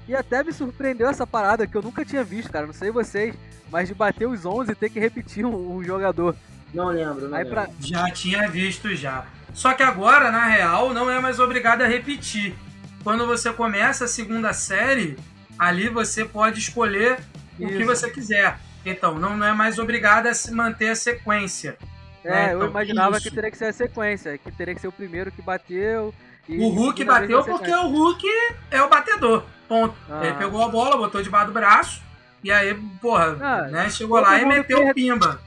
E 0.07 0.15
até 0.15 0.43
me 0.43 0.51
surpreendeu 0.51 1.07
essa 1.07 1.25
parada 1.25 1.67
que 1.67 1.75
eu 1.75 1.81
nunca 1.81 2.03
tinha 2.03 2.23
visto, 2.23 2.51
cara. 2.51 2.65
Não 2.65 2.73
sei 2.73 2.91
vocês, 2.91 3.35
mas 3.71 3.87
de 3.87 3.93
bater 3.93 4.27
os 4.27 4.45
11 4.45 4.71
e 4.71 4.75
ter 4.75 4.89
que 4.89 4.99
repetir 4.99 5.45
um, 5.45 5.77
um 5.77 5.83
jogador. 5.83 6.35
Não 6.73 6.87
lembro, 6.87 7.27
não 7.27 7.37
Aí 7.37 7.43
lembro. 7.43 7.61
pra, 7.61 7.69
Já 7.79 8.09
tinha 8.11 8.47
visto 8.49 8.93
já. 8.95 9.25
Só 9.53 9.73
que 9.73 9.83
agora, 9.83 10.31
na 10.31 10.45
real, 10.45 10.93
não 10.93 11.09
é 11.09 11.19
mais 11.19 11.39
obrigado 11.39 11.81
a 11.81 11.87
repetir. 11.87 12.55
Quando 13.03 13.25
você 13.25 13.51
começa 13.51 14.05
a 14.05 14.07
segunda 14.07 14.53
série, 14.53 15.17
ali 15.57 15.89
você 15.89 16.23
pode 16.23 16.59
escolher 16.59 17.19
o 17.59 17.67
que 17.67 17.75
Isso. 17.75 17.85
você 17.85 18.09
quiser. 18.09 18.57
Então, 18.85 19.19
não, 19.19 19.37
não 19.37 19.45
é 19.45 19.53
mais 19.53 19.77
obrigado 19.77 20.27
a 20.27 20.33
se 20.33 20.51
manter 20.51 20.89
a 20.89 20.95
sequência. 20.95 21.77
É, 22.23 22.29
né? 22.29 22.53
eu 22.53 22.57
Então, 22.57 22.69
imaginava 22.69 23.17
isso. 23.17 23.29
que 23.29 23.36
teria 23.36 23.51
que 23.51 23.57
ser 23.57 23.65
a 23.65 23.73
sequência, 23.73 24.38
que 24.38 24.51
teria 24.51 24.73
que 24.75 24.81
ser 24.81 24.88
o 24.88 24.91
primeiro 24.91 25.31
que 25.31 25.41
bateu. 25.41 26.13
O 26.49 26.67
Hulk 26.69 27.03
bateu 27.05 27.43
porque 27.43 27.71
o 27.71 27.88
Hulk 27.88 28.25
é 28.71 28.81
o 28.81 28.89
batedor. 28.89 29.43
Ponto. 29.67 29.95
Ah. 30.10 30.25
Ele 30.25 30.34
pegou 30.36 30.62
a 30.63 30.67
bola, 30.67 30.97
botou 30.97 31.21
debaixo 31.23 31.47
do 31.47 31.53
braço. 31.53 32.01
E 32.43 32.51
aí, 32.51 32.73
porra, 33.01 33.38
Ah, 33.39 33.62
né, 33.69 33.89
chegou 33.89 34.19
lá 34.19 34.39
e 34.41 34.45
meteu 34.45 34.79
o 34.79 34.81
perde- 34.81 34.93
pimba. 34.95 35.39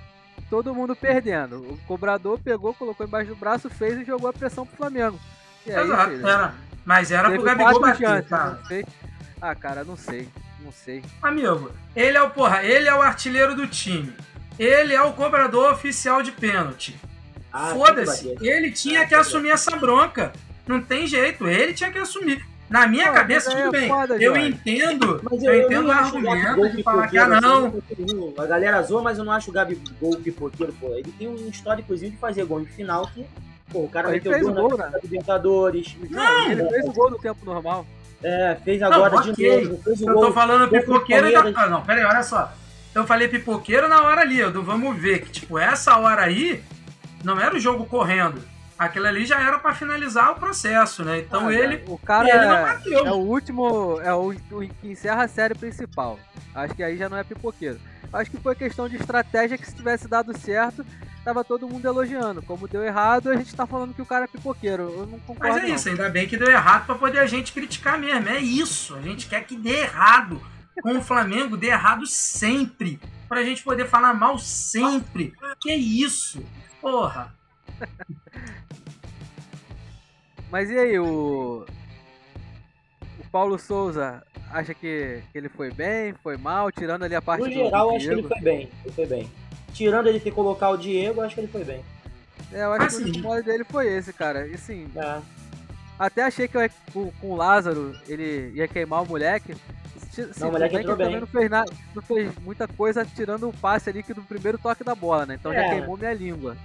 todo 0.49 0.73
mundo 0.75 0.95
perdendo. 0.95 1.57
O 1.59 1.79
cobrador 1.87 2.39
pegou, 2.39 2.73
colocou 2.73 3.05
embaixo 3.05 3.31
do 3.31 3.37
braço, 3.37 3.69
fez 3.69 3.99
e 3.99 4.05
jogou 4.05 4.31
a 4.31 4.33
pressão 4.33 4.65
pro 4.65 4.77
Flamengo. 4.77 5.19
E 5.67 5.73
aí, 5.73 5.85
Exato, 5.85 6.11
filho, 6.13 6.29
era. 6.29 6.55
Mas 6.85 7.11
era 7.11 7.31
pro 7.31 7.43
Gabigol 7.43 7.81
bater, 7.81 8.07
chances, 8.07 8.29
cara. 8.31 8.51
não 8.53 8.65
sei. 8.67 8.87
Ah, 9.43 9.55
cara, 9.55 9.85
não 9.85 9.97
sei. 9.97 10.29
Não 10.61 10.73
sei. 10.73 11.03
Amigo, 11.21 11.71
ele 11.97 12.17
é 12.17 12.23
o, 12.23 12.31
porra, 12.31 12.63
ele 12.63 12.89
é 12.89 12.95
o 12.95 13.03
artilheiro 13.03 13.55
do 13.55 13.67
time. 13.67 14.15
Ele 14.59 14.95
é 14.95 15.03
o 15.03 15.13
cobrador 15.13 15.73
oficial 15.73 16.23
de 16.23 16.33
pênalti. 16.33 16.95
Ah, 17.53 17.69
Foda-se, 17.75 18.35
ele 18.41 18.71
tinha 18.73 19.03
Ah, 19.03 19.07
que 19.07 19.15
assumir 19.15 19.51
essa 19.51 19.77
bronca. 19.77 20.33
Não 20.67 20.81
tem 20.81 21.07
jeito, 21.07 21.47
ele 21.47 21.73
tinha 21.75 21.91
que 21.91 21.99
assumir. 21.99 22.45
Na 22.71 22.87
minha 22.87 23.07
Não, 23.07 23.13
cabeça, 23.15 23.51
mas 23.51 23.59
aí 23.59 23.65
tudo 23.67 23.77
é 23.77 23.81
bem. 23.81 23.89
foda, 23.89 24.15
eu 24.17 24.35
Jorge. 24.35 24.49
entendo, 24.49 25.21
Mas 25.23 25.43
eu, 25.43 25.63
entendo 25.63 25.87
o 25.87 25.93
argumento 25.93 26.77
de 26.77 26.83
falar 26.83 27.09
que, 27.09 27.19
ah, 27.19 27.29
não. 27.29 27.67
assim, 27.67 28.35
A 28.39 28.47
galera 28.47 28.83
zoa, 28.83 29.03
mas 29.03 29.19
eu 29.19 29.25
não 29.25 29.33
acho 29.33 29.51
o 29.51 29.53
Gabigol 29.53 30.17
pipoqueiro, 30.17 30.73
pô. 30.81 30.89
Ele 30.95 31.13
tem 31.19 31.29
um 31.29 31.35
históricozinho 31.49 32.13
de 32.13 32.17
fazer 32.17 32.45
gol 32.47 32.61
em 32.63 32.65
final 32.67 33.07
que, 33.09 33.25
pô, 33.71 33.81
o 33.81 33.89
cara 33.89 34.09
meteu 34.09 34.33
fez 34.33 34.43
gol 34.45 34.53
o 34.53 34.55
gol, 34.71 34.79
na 34.79 34.89
né? 34.89 34.99
Libertadores. 35.03 35.95
Não, 36.11 36.51
ele 36.51 36.69
fez 36.71 36.85
o 36.87 36.93
gol 36.93 37.11
no 37.11 37.19
tempo 37.19 37.45
normal. 37.45 37.87
É, 38.23 38.57
fez 38.65 38.83
agora 38.83 39.15
Não, 39.17 39.23
de 39.23 39.31
ok. 39.33 39.65
novo. 39.69 39.83
Fez 39.85 40.01
o 40.01 40.09
Eu 40.09 40.15
gol. 40.15 40.27
tô 40.27 40.33
falando 40.33 40.71
gol 40.71 40.81
pipoqueiro 40.81 41.29
e 41.29 41.33
da... 41.33 41.53
Ah, 41.55 41.67
não, 41.69 41.83
pera 41.83 42.01
aí, 42.01 42.07
olha 42.07 42.23
só. 42.23 42.51
Eu 42.95 43.07
falei 43.07 43.29
pipoqueiro 43.29 43.89
na 43.89 44.03
hora 44.03 44.21
ali, 44.21 44.45
do 44.51 44.63
vamos 44.63 44.97
ver, 44.97 45.23
que 45.23 45.31
tipo, 45.31 45.59
essa 45.59 45.97
hora 45.99 46.23
aí 46.23 46.63
não 47.25 47.41
era 47.41 47.57
o 47.57 47.61
jogo 47.61 47.85
correndo. 47.87 48.41
Aquilo 48.79 49.07
ali 49.07 49.25
já 49.25 49.41
era 49.41 49.59
pra 49.59 49.73
finalizar 49.75 50.33
o 50.33 50.35
processo, 50.35 51.05
né? 51.05 51.19
Então 51.21 51.47
Ah, 51.49 51.55
ele, 51.55 51.83
O 51.87 51.97
cara 51.99 52.29
ele 52.29 52.45
não 52.45 52.57
é, 52.57 52.63
bateu. 52.63 53.07
é 53.07 53.11
o 53.13 53.17
último. 53.17 54.01
É 54.01 54.13
o, 54.13 54.31
o 54.31 54.69
que 54.69 54.89
encerra 54.89 55.25
a 55.25 55.29
série 55.29 55.55
principal. 55.55 56.19
Acho 56.55 56.75
que 56.75 56.83
aí 56.83 56.97
já 56.97 57.09
não 57.09 57.17
é 57.17 57.23
pipoqueiro. 57.25 57.79
Acho 58.13 58.31
que 58.31 58.37
foi 58.37 58.55
questão 58.55 58.89
de 58.89 58.97
estratégia 58.97 59.57
que 59.59 59.67
se 59.67 59.75
tivesse 59.75 60.09
dado 60.09 60.37
certo, 60.37 60.85
tava 61.25 61.45
todo 61.45 61.69
mundo 61.69 61.87
elogiando. 61.87 62.43
Como 62.43 62.67
deu 62.69 62.83
errado, 62.83 63.31
a 63.31 63.37
gente 63.37 63.55
tá 63.55 63.65
falando 63.67 63.95
que 63.95 64.03
o 64.03 64.07
cara 64.07 64.25
é 64.25 64.29
pipoqueiro. 64.29 64.83
Eu 64.83 65.07
não 65.07 65.19
concordo. 65.21 65.55
Mas 65.55 65.65
é 65.65 65.69
não. 65.69 65.75
isso, 65.75 65.89
ainda 65.89 66.09
bem 66.09 66.27
que 66.27 66.37
deu 66.37 66.51
errado 66.51 66.87
pra 66.87 66.95
poder 66.97 67.21
a 67.21 67.27
gente 67.27 67.53
criticar 67.53 67.97
mesmo. 67.99 68.29
É 68.29 68.39
isso. 68.41 68.95
A 68.97 69.01
gente 69.03 69.29
quer 69.29 69.45
que 69.45 69.57
dê 69.57 69.83
errado. 69.83 70.41
Com 70.83 70.99
o 70.99 71.03
Flamengo, 71.03 71.57
dê 71.57 71.69
errado 71.69 72.07
sempre. 72.07 73.01
Pra 73.29 73.43
gente 73.45 73.63
poder 73.63 73.87
falar 73.89 74.13
mal 74.15 74.39
sempre. 74.39 75.33
Que 75.61 75.73
isso? 75.75 76.45
Porra. 76.81 77.35
Mas 80.51 80.71
e 80.71 80.79
aí, 80.79 80.99
o. 80.99 81.67
O 83.19 83.29
Paulo 83.31 83.59
Souza 83.59 84.23
acha 84.51 84.73
que, 84.75 85.21
que 85.33 85.39
ele 85.39 85.49
foi 85.49 85.71
bem, 85.73 86.15
foi 86.23 86.37
mal, 86.37 86.71
tirando 86.71 87.03
ali 87.05 87.15
a 87.15 87.23
parte 87.23 87.41
No 87.43 87.49
do- 87.49 87.53
geral, 87.53 87.89
do 87.91 87.97
acho 87.97 88.07
que 88.07 88.13
ele 88.13 88.23
foi 88.29 88.41
bem. 88.41 88.71
Ele 88.85 88.95
foi 88.95 89.07
bem. 89.07 89.31
Tirando 89.73 90.07
ele 90.09 90.21
ter 90.21 90.31
colocado 90.31 90.75
o 90.75 90.79
Diego, 90.79 91.21
acho 91.21 91.35
que 91.35 91.41
ele 91.41 91.49
foi 91.49 91.65
bem. 91.65 91.85
É, 92.53 92.63
eu 92.63 92.73
acho 92.73 92.99
que 92.99 93.03
o 93.05 93.11
Assim. 93.11 93.21
mole 93.21 93.43
dele 93.43 93.65
foi 93.65 93.89
esse, 93.93 94.13
cara. 94.13 94.47
E 94.47 94.57
sim, 94.57 94.87
É. 94.95 95.21
até 95.99 96.23
achei 96.23 96.47
que 96.47 96.57
eu 96.57 96.71
com, 96.93 97.11
com 97.21 97.31
o 97.31 97.37
Lázaro 97.37 97.97
ele 98.07 98.53
ia 98.55 98.69
queimar 98.69 99.03
o 99.03 99.07
moleque. 99.07 99.57
Sim, 100.15 100.31
Não, 100.39 100.49
o 100.49 100.53
moleque 100.53 100.75
bem 100.75 100.83
entrou 100.83 100.97
bem. 100.97 101.21
não 101.21 101.27
fez, 101.27 101.51
nada, 101.51 101.73
não 101.95 102.03
fez 102.03 102.33
muita 102.39 102.69
coisa 102.69 103.05
tirando 103.05 103.49
o 103.49 103.53
passe 103.53 103.91
ali 103.91 104.03
que 104.03 104.15
do 104.15 104.23
primeiro 104.23 104.57
toque 104.59 104.85
da 104.85 104.95
bola, 104.95 105.27
né? 105.27 105.35
Então 105.35 105.53
já 105.53 105.61
É. 105.61 105.69
queimou 105.71 105.97
minha 105.97 106.13
língua. 106.15 106.57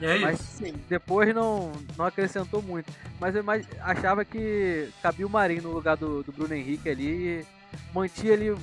E 0.00 0.06
é 0.06 0.18
Mas 0.18 0.38
sim, 0.40 0.74
depois 0.88 1.34
não, 1.34 1.72
não 1.96 2.04
acrescentou 2.04 2.60
muito. 2.60 2.92
Mas 3.20 3.34
eu 3.34 3.42
imag- 3.42 3.66
achava 3.80 4.24
que 4.24 4.88
cabia 5.02 5.26
o 5.26 5.30
Marinho 5.30 5.62
no 5.62 5.72
lugar 5.72 5.96
do, 5.96 6.22
do 6.22 6.32
Bruno 6.32 6.52
Henrique 6.54 6.88
ali 6.90 7.06
e 7.40 7.46
mantinha 7.94 8.34
ali 8.34 8.50
o, 8.50 8.56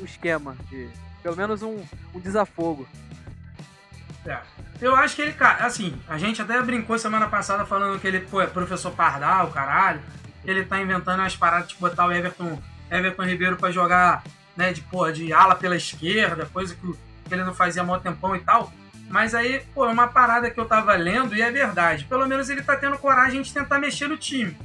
o 0.00 0.02
esquema. 0.04 0.56
De, 0.68 0.88
pelo 1.22 1.36
menos 1.36 1.62
um, 1.62 1.82
um 2.14 2.18
desafogo. 2.18 2.88
É. 4.26 4.38
Eu 4.80 4.96
acho 4.96 5.14
que 5.16 5.22
ele, 5.22 5.32
cara, 5.32 5.66
assim, 5.66 5.94
a 6.08 6.16
gente 6.18 6.40
até 6.40 6.60
brincou 6.62 6.98
semana 6.98 7.28
passada 7.28 7.64
falando 7.66 8.00
que 8.00 8.06
ele, 8.06 8.20
pô, 8.20 8.40
é 8.40 8.46
professor 8.46 8.90
Pardal, 8.92 9.50
caralho. 9.50 10.00
Ele 10.44 10.64
tá 10.64 10.80
inventando 10.80 11.20
umas 11.20 11.36
paradas 11.36 11.68
de 11.68 11.76
botar 11.76 12.06
o 12.06 12.12
Everton, 12.12 12.58
Everton 12.90 13.24
Ribeiro 13.24 13.56
pra 13.56 13.70
jogar, 13.70 14.22
né, 14.56 14.72
de, 14.72 14.80
pô, 14.80 15.10
de 15.10 15.32
ala 15.32 15.54
pela 15.54 15.76
esquerda, 15.76 16.46
coisa 16.46 16.74
que 16.74 17.34
ele 17.34 17.44
não 17.44 17.54
fazia 17.54 17.82
há 17.82 17.84
mó 17.84 17.98
tempão 17.98 18.34
e 18.34 18.40
tal. 18.40 18.72
Mas 19.08 19.34
aí, 19.34 19.62
pô, 19.74 19.86
é 19.86 19.92
uma 19.92 20.06
parada 20.06 20.50
que 20.50 20.58
eu 20.58 20.64
tava 20.64 20.94
lendo 20.94 21.34
e 21.34 21.42
é 21.42 21.50
verdade. 21.50 22.04
Pelo 22.04 22.26
menos 22.28 22.48
ele 22.48 22.62
tá 22.62 22.76
tendo 22.76 22.96
coragem 22.96 23.42
de 23.42 23.52
tentar 23.52 23.78
mexer 23.78 24.08
no 24.08 24.16
time. 24.16 24.56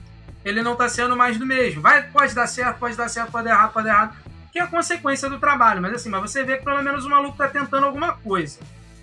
Ele 0.44 0.62
não 0.62 0.76
tá 0.76 0.88
sendo 0.88 1.18
mais 1.18 1.38
do 1.40 1.46
mesmo. 1.46 1.82
Vai, 1.82 2.04
pode 2.04 2.36
dar 2.36 2.46
certo, 2.46 2.78
pode 2.78 2.96
dar 2.96 3.10
certo, 3.10 3.32
pode 3.32 3.46
dar 3.46 3.56
errado, 3.56 3.74
pode 3.74 3.88
dar 3.88 3.94
errado. 3.94 4.18
Que 4.52 4.60
é 4.60 4.62
a 4.62 4.68
consequência 4.68 5.28
do 5.28 5.40
trabalho. 5.40 5.82
Mas 5.82 5.94
assim, 5.96 6.10
mas 6.10 6.22
você 6.22 6.44
vê 6.44 6.58
que 6.58 6.64
pelo 6.64 6.84
menos 6.84 7.06
o 7.06 7.10
maluco 7.10 7.36
tá 7.36 7.48
tentando 7.48 7.88
alguma 7.88 8.14
coisa, 8.14 8.60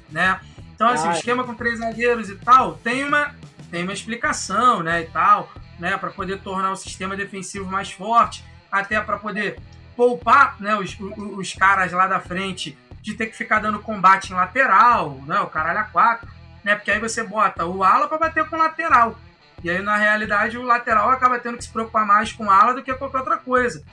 né? 0.09 0.41
Então, 0.73 0.89
assim, 0.89 1.09
o 1.09 1.13
esquema 1.13 1.43
com 1.43 1.55
três 1.55 1.81
zagueiros 1.81 2.29
e 2.29 2.37
tal 2.37 2.75
tem 2.77 3.05
uma, 3.05 3.35
tem 3.71 3.83
uma 3.83 3.93
explicação, 3.93 4.83
né? 4.83 5.03
E 5.03 5.07
tal, 5.07 5.53
né? 5.79 5.97
Para 5.97 6.11
poder 6.11 6.41
tornar 6.41 6.71
o 6.71 6.77
sistema 6.77 7.17
defensivo 7.17 7.69
mais 7.69 7.91
forte, 7.91 8.45
até 8.73 8.99
para 9.01 9.19
poder 9.19 9.61
poupar 9.95 10.57
né, 10.59 10.75
os, 10.75 10.97
os, 10.99 11.53
caras 11.53 11.93
lá 11.93 12.07
da 12.07 12.19
frente 12.19 12.77
de 13.03 13.13
ter 13.15 13.27
que 13.27 13.37
ficar 13.37 13.59
dando 13.59 13.79
combate 13.79 14.33
em 14.33 14.35
lateral, 14.35 15.21
né? 15.27 15.39
O 15.41 15.49
caralho 15.49 15.81
a 15.81 15.85
quatro, 15.85 16.29
né? 16.65 16.75
Porque 16.75 16.91
aí 16.91 16.99
você 16.99 17.23
bota 17.23 17.67
o 17.67 17.85
ala 17.85 18.09
para 18.09 18.17
bater 18.17 18.49
com 18.49 18.57
o 18.57 18.59
lateral. 18.59 19.19
E 19.63 19.71
aí, 19.71 19.83
na 19.83 19.97
realidade, 19.97 20.57
o 20.57 20.63
lateral 20.63 21.11
acaba 21.11 21.39
tendo 21.39 21.59
que 21.59 21.65
se 21.65 21.71
preocupar 21.71 22.07
mais 22.07 22.33
com 22.33 22.51
ala 22.51 22.75
do 22.75 22.83
que 22.83 22.95
qualquer 22.95 23.19
outra 23.19 23.37
coisa. 23.37 23.85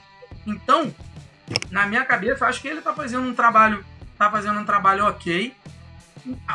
Então, 0.46 0.92
na 1.70 1.86
minha 1.86 2.04
cabeça, 2.04 2.46
acho 2.46 2.60
que 2.60 2.68
ele 2.68 2.80
tá 2.80 2.92
fazendo 2.92 3.28
um 3.28 3.34
trabalho, 3.34 3.84
tá 4.16 4.30
fazendo 4.30 4.58
um 4.58 4.64
trabalho 4.64 5.06
ok. 5.06 5.54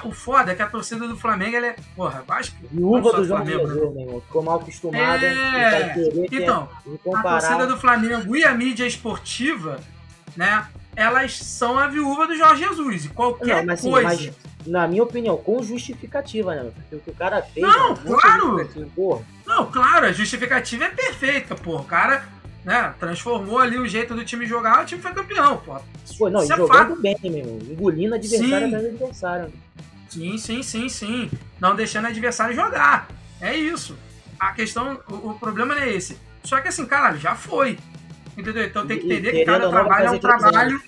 O 0.04 0.12
foda 0.12 0.52
é 0.52 0.56
que 0.56 0.62
a 0.62 0.68
torcida 0.68 1.08
do 1.08 1.18
Flamengo, 1.18 1.56
ela 1.56 1.68
é, 1.68 1.76
porra, 1.96 2.24
eu 2.28 2.34
acho 2.36 2.52
que 2.52 2.64
não 2.64 2.70
Viúva 3.02 3.14
do 3.14 3.26
Flamengo, 3.26 3.68
né? 3.68 3.74
Jesus, 3.74 3.94
meu 3.94 4.02
irmão. 4.04 4.22
Ficou 4.22 4.44
mal 4.44 4.56
acostumada. 4.60 5.26
É, 5.26 5.72
vai 5.72 5.94
querer 5.94 6.28
que- 6.30 6.36
Então, 6.38 6.70
e 6.86 7.16
a 7.16 7.22
torcida 7.22 7.68
do 7.68 7.78
Flamengo 7.78 8.36
e 8.36 8.44
a 8.46 8.54
mídia 8.54 8.86
esportiva, 8.86 9.80
né? 10.36 10.68
Elas 10.96 11.38
são 11.38 11.78
a 11.78 11.88
viúva 11.88 12.28
do 12.28 12.36
Jorge 12.36 12.64
Jesus. 12.64 13.06
E 13.06 13.10
qualquer 13.10 13.58
Não, 13.58 13.66
mas, 13.66 13.80
assim, 13.80 13.92
coisa. 13.92 14.08
mas, 14.08 14.32
na 14.66 14.88
minha 14.88 15.04
opinião, 15.04 15.36
com 15.38 15.62
justificativa, 15.62 16.56
né? 16.56 16.72
Porque 16.74 16.96
o 16.96 17.00
que 17.00 17.10
o 17.12 17.14
cara 17.16 17.42
fez. 17.42 17.66
Não, 17.66 17.86
é 17.86 17.88
muito 17.90 18.06
claro! 18.22 18.42
justificativo, 18.60 18.92
Porra, 18.96 19.22
Não, 19.46 19.66
claro, 19.72 20.06
a 20.06 20.12
justificativa 20.12 20.86
é 20.86 20.90
perfeita, 20.90 21.54
pô. 21.56 21.78
O 21.78 21.84
cara, 21.84 22.26
né, 22.66 22.94
transformou 23.00 23.60
ali 23.60 23.78
o 23.78 23.88
jeito 23.88 24.16
do 24.16 24.26
time 24.26 24.46
jogar, 24.46 24.82
o 24.82 24.86
time 24.86 25.00
foi 25.02 25.14
campeão, 25.14 25.58
pô. 25.58 25.80
Pô, 26.18 26.30
não, 26.30 26.42
Isso 26.44 26.52
é 26.52 26.58
jogando 26.58 26.88
fato. 26.90 27.02
bem, 27.02 27.16
meu 27.24 27.32
irmão. 27.38 27.60
Engolindo 27.62 28.16
adversário 28.16 28.68
Sim. 28.70 28.76
adversário. 28.76 29.54
Sim, 30.10 30.38
sim, 30.38 30.64
sim, 30.64 30.90
sim. 30.90 31.32
Não 31.60 31.76
deixando 31.76 32.06
o 32.06 32.08
adversário 32.08 32.56
jogar. 32.56 33.08
É 33.40 33.56
isso. 33.56 33.96
A 34.40 34.52
questão, 34.54 35.00
o, 35.08 35.30
o 35.32 35.40
problema 35.40 35.76
não 35.76 35.82
é 35.84 35.90
esse. 35.94 36.18
Só 36.44 36.60
que 36.60 36.68
assim, 36.70 36.86
caralho, 36.86 37.20
já 37.20 37.36
foi. 37.36 37.78
Entendeu? 38.38 38.64
Então 38.66 38.86
tem 38.88 38.98
que 38.98 39.06
E- 39.06 39.10
e 39.10 39.14
entender 39.14 39.32
que 39.32 39.46
cada 39.46 39.70
trabalho 39.70 40.08
é 40.08 40.12
um 40.12 40.20
trabalho. 40.20 40.82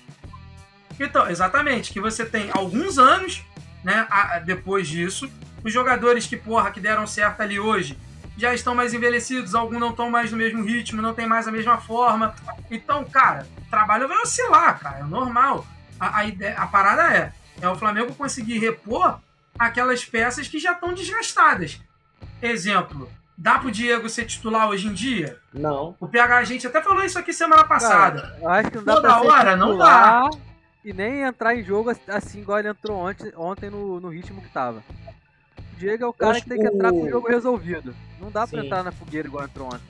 Então, 0.98 1.28
exatamente, 1.30 1.92
que 1.92 2.00
você 2.00 2.24
tem 2.24 2.50
alguns 2.52 2.98
anos, 2.98 3.42
né, 3.84 4.06
a- 4.10 4.38
depois 4.40 4.88
disso. 4.88 5.30
Os 5.64 5.72
jogadores 5.72 6.26
que, 6.26 6.36
porra, 6.36 6.70
que 6.70 6.80
deram 6.80 7.06
certo 7.06 7.40
ali 7.40 7.58
hoje 7.60 7.96
já 8.38 8.54
estão 8.54 8.74
mais 8.74 8.94
envelhecidos, 8.94 9.54
alguns 9.54 9.80
não 9.80 9.90
estão 9.90 10.08
mais 10.08 10.30
no 10.30 10.38
mesmo 10.38 10.62
ritmo, 10.64 11.02
não 11.02 11.12
tem 11.12 11.26
mais 11.26 11.48
a 11.48 11.52
mesma 11.52 11.76
forma. 11.78 12.34
Então, 12.70 13.04
cara, 13.04 13.46
o 13.66 13.68
trabalho 13.68 14.06
vai 14.06 14.16
oscilar, 14.18 14.78
cara, 14.78 15.00
é 15.00 15.02
normal. 15.02 15.66
A, 15.98 16.18
a, 16.18 16.24
ideia, 16.24 16.56
a 16.56 16.66
parada 16.68 17.02
é, 17.14 17.32
é 17.60 17.68
o 17.68 17.74
Flamengo 17.74 18.14
conseguir 18.14 18.58
repor 18.58 19.18
aquelas 19.58 20.04
peças 20.04 20.46
que 20.46 20.60
já 20.60 20.72
estão 20.72 20.94
desgastadas. 20.94 21.80
Exemplo, 22.40 23.10
dá 23.36 23.58
pro 23.58 23.72
Diego 23.72 24.08
ser 24.08 24.24
titular 24.26 24.68
hoje 24.68 24.86
em 24.86 24.94
dia? 24.94 25.38
Não. 25.52 25.96
O 25.98 26.06
PH, 26.06 26.36
a 26.38 26.44
gente 26.44 26.64
até 26.64 26.80
falou 26.80 27.04
isso 27.04 27.18
aqui 27.18 27.32
semana 27.32 27.64
passada. 27.64 28.38
Cara, 28.40 28.52
acho 28.60 28.70
que 28.70 28.76
não 28.76 28.84
dá 28.84 28.94
Toda 28.94 29.08
pra 29.08 29.18
ser 29.20 29.26
hora, 29.26 29.56
não 29.56 29.70
titular 29.72 30.30
E 30.84 30.92
nem 30.92 31.22
entrar 31.22 31.56
em 31.56 31.64
jogo 31.64 31.90
assim 32.06 32.40
igual 32.40 32.60
ele 32.60 32.68
entrou 32.68 32.96
ontem, 32.96 33.32
ontem 33.36 33.68
no, 33.68 33.98
no 33.98 34.08
ritmo 34.08 34.40
que 34.40 34.48
tava. 34.48 34.84
O 35.72 35.76
Diego 35.76 36.04
é 36.04 36.06
o 36.06 36.12
cara 36.12 36.32
acho 36.32 36.42
que 36.44 36.48
tem 36.50 36.60
que 36.60 36.66
entrar 36.68 36.90
com 36.92 37.02
o- 37.02 37.10
jogo 37.10 37.28
resolvido. 37.28 37.92
Não 38.20 38.30
dá 38.30 38.46
pra 38.46 38.60
Sim. 38.60 38.66
entrar 38.66 38.82
na 38.82 38.92
fogueira 38.92 39.28
igual 39.28 39.44
entrou 39.44 39.68
ontem. 39.68 39.80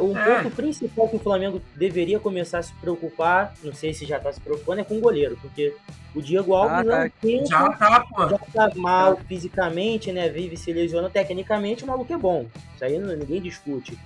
O 0.00 0.16
É. 0.16 0.42
ponto 0.42 0.54
principal 0.54 1.08
que 1.08 1.16
o 1.16 1.18
Flamengo 1.18 1.60
deveria 1.74 2.20
começar 2.20 2.58
a 2.58 2.62
se 2.62 2.72
preocupar, 2.74 3.52
não 3.64 3.72
sei 3.74 3.92
se 3.92 4.06
já 4.06 4.20
tá 4.20 4.32
se 4.32 4.40
preocupando, 4.40 4.80
é 4.80 4.84
com 4.84 4.96
o 4.96 5.00
goleiro, 5.00 5.36
porque 5.42 5.74
o 6.14 6.22
Diego 6.22 6.54
Alves 6.54 6.78
Ah, 6.78 6.84
tá. 6.84 7.04
um 7.06 7.10
tempo 7.28 7.46
Já 7.46 7.72
tá, 7.72 8.06
já 8.30 8.38
tá 8.38 8.70
mal 8.76 9.16
fisicamente, 9.26 10.12
né? 10.12 10.28
Vive 10.28 10.56
se 10.56 10.72
lesionando. 10.72 11.10
Tecnicamente, 11.12 11.82
o 11.82 11.86
maluco 11.88 12.12
é 12.12 12.16
bom. 12.16 12.46
Isso 12.76 12.84
aí 12.84 12.96
não- 12.98 13.16
ninguém 13.16 13.40
discute. 13.42 13.98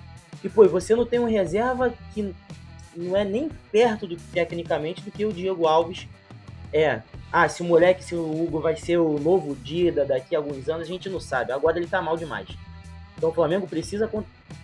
E, 0.43 0.49
pô, 0.49 0.67
você 0.67 0.95
não 0.95 1.05
tem 1.05 1.19
um 1.19 1.29
reserva 1.29 1.93
que 2.13 2.33
não 2.95 3.15
é 3.15 3.23
nem 3.23 3.47
perto 3.71 4.07
do 4.07 4.15
tecnicamente 4.15 5.03
do 5.03 5.11
que 5.11 5.25
o 5.25 5.31
Diego 5.33 5.67
Alves 5.67 6.07
é. 6.73 7.01
Ah, 7.31 7.47
se 7.47 7.61
o 7.61 7.65
moleque, 7.65 8.03
se 8.03 8.15
o 8.15 8.21
Hugo 8.43 8.59
vai 8.59 8.75
ser 8.75 8.97
o 8.97 9.19
novo 9.19 9.53
Dida 9.55 10.05
daqui 10.05 10.35
a 10.35 10.39
alguns 10.39 10.67
anos, 10.69 10.87
a 10.87 10.91
gente 10.91 11.07
não 11.09 11.19
sabe. 11.19 11.51
Agora 11.51 11.77
ele 11.77 11.87
tá 11.87 12.01
mal 12.01 12.17
demais. 12.17 12.47
Então 13.17 13.29
o 13.29 13.33
Flamengo 13.33 13.67
precisa 13.67 14.07
con- 14.07 14.23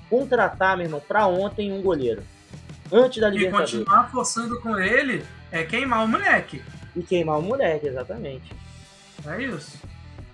contratar, 0.10 0.78
meu 0.78 0.86
irmão, 0.86 1.02
pra 1.08 1.28
ontem 1.28 1.72
um 1.72 1.82
goleiro. 1.82 2.24
Antes 2.92 3.20
da 3.20 3.30
E 3.30 3.32
Libertadores. 3.32 3.72
continuar 3.72 4.12
forçando 4.12 4.60
com 4.62 4.78
ele 4.78 5.26
é 5.52 5.64
queimar 5.64 6.04
o 6.04 6.08
moleque. 6.08 6.62
E 6.96 7.02
queimar 7.02 7.40
o 7.40 7.42
moleque, 7.42 7.88
exatamente. 7.88 8.54
É 9.26 9.42
isso. 9.42 9.80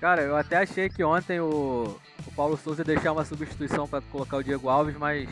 Cara, 0.01 0.21
eu 0.21 0.35
até 0.35 0.57
achei 0.57 0.89
que 0.89 1.03
ontem 1.03 1.39
o, 1.39 1.97
o 2.27 2.31
Paulo 2.35 2.57
Souza 2.57 2.81
ia 2.81 2.85
deixar 2.85 3.11
uma 3.13 3.23
substituição 3.23 3.87
pra 3.87 4.01
colocar 4.01 4.37
o 4.37 4.43
Diego 4.43 4.67
Alves, 4.69 4.97
mas 4.97 5.29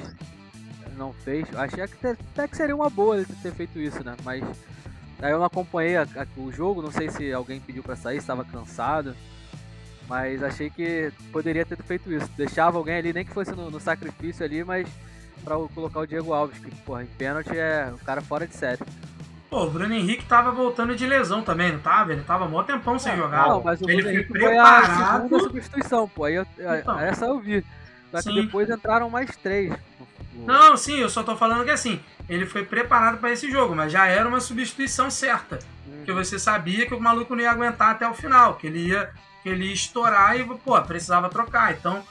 não 0.95 1.11
fez. 1.13 1.45
Achei 1.55 1.85
que 1.87 1.93
até, 2.07 2.11
até 2.33 2.47
que 2.47 2.55
seria 2.55 2.75
uma 2.75 2.89
boa 2.89 3.17
ele 3.17 3.25
ter 3.41 3.51
feito 3.53 3.77
isso, 3.79 4.03
né? 4.03 4.15
Mas 4.23 4.43
aí 5.21 5.31
eu 5.31 5.37
não 5.39 5.45
acompanhei 5.45 5.97
a- 5.97 6.03
a- 6.15 6.27
o 6.39 6.51
jogo, 6.51 6.81
não 6.81 6.91
sei 6.91 7.09
se 7.09 7.31
alguém 7.33 7.59
pediu 7.59 7.83
pra 7.83 7.95
sair, 7.95 8.17
estava 8.17 8.43
cansado. 8.45 9.15
Mas 10.07 10.41
achei 10.41 10.69
que 10.69 11.11
poderia 11.31 11.65
ter 11.65 11.77
feito 11.83 12.11
isso. 12.11 12.29
Deixava 12.37 12.77
alguém 12.77 12.95
ali, 12.97 13.11
nem 13.13 13.25
que 13.25 13.33
fosse 13.33 13.51
no, 13.51 13.69
no 13.69 13.79
sacrifício 13.79 14.45
ali, 14.45 14.63
mas 14.63 14.87
pra 15.43 15.57
o- 15.57 15.67
colocar 15.69 15.99
o 15.99 16.07
Diego 16.07 16.33
Alves, 16.33 16.57
que, 16.59 16.71
porra, 16.81 17.03
em 17.03 17.07
pênalti 17.07 17.51
é 17.57 17.91
o 17.93 17.97
cara 18.05 18.21
fora 18.21 18.47
de 18.47 18.55
série. 18.55 18.79
Pô, 19.49 19.63
o 19.63 19.69
Bruno 19.69 19.93
Henrique 19.93 20.25
tava 20.25 20.51
voltando 20.51 20.95
de 20.95 21.05
lesão 21.05 21.41
também, 21.41 21.71
não 21.71 21.79
tava? 21.79 22.11
Ele 22.13 22.21
tava 22.23 22.47
mó 22.47 22.63
tempão 22.63 22.97
sem 22.99 23.15
jogar. 23.15 23.47
Não, 23.47 23.61
mas 23.63 23.81
o 23.81 23.89
ele 23.89 24.01
Bruno 24.01 24.03
foi 24.03 24.13
Henrique 24.13 24.29
foi 24.39 24.57
a 24.57 24.81
preparado. 24.81 25.21
segunda 25.23 25.43
substituição, 25.43 26.07
pô. 26.07 26.23
Aí 26.25 26.35
eu, 26.35 26.45
Então. 26.57 26.99
essa 26.99 27.25
eu 27.25 27.39
vi. 27.39 27.63
Só 28.11 28.17
que 28.17 28.23
Sim. 28.23 28.41
depois 28.45 28.69
entraram 28.69 29.09
mais 29.09 29.35
três. 29.37 29.73
Não, 30.45 30.77
sim, 30.77 30.99
eu 30.99 31.09
só 31.09 31.23
tô 31.23 31.35
falando 31.35 31.65
que 31.65 31.71
assim, 31.71 31.99
ele 32.29 32.45
foi 32.45 32.63
preparado 32.63 33.17
pra 33.17 33.31
esse 33.31 33.49
jogo, 33.51 33.75
mas 33.75 33.91
já 33.91 34.05
era 34.05 34.27
uma 34.27 34.39
substituição 34.39 35.09
certa. 35.09 35.59
Porque 35.97 36.11
você 36.13 36.37
sabia 36.39 36.85
que 36.85 36.93
o 36.93 36.99
maluco 36.99 37.35
não 37.35 37.41
ia 37.41 37.51
aguentar 37.51 37.89
até 37.91 38.07
o 38.07 38.13
final, 38.13 38.55
que 38.55 38.67
ele 38.67 38.87
ia, 38.87 39.09
ele 39.47 39.65
ia 39.65 39.73
estourar 39.73 40.37
e, 40.37 40.45
pô, 40.45 40.81
precisava 40.81 41.29
trocar. 41.29 41.73
Então, 41.73 42.03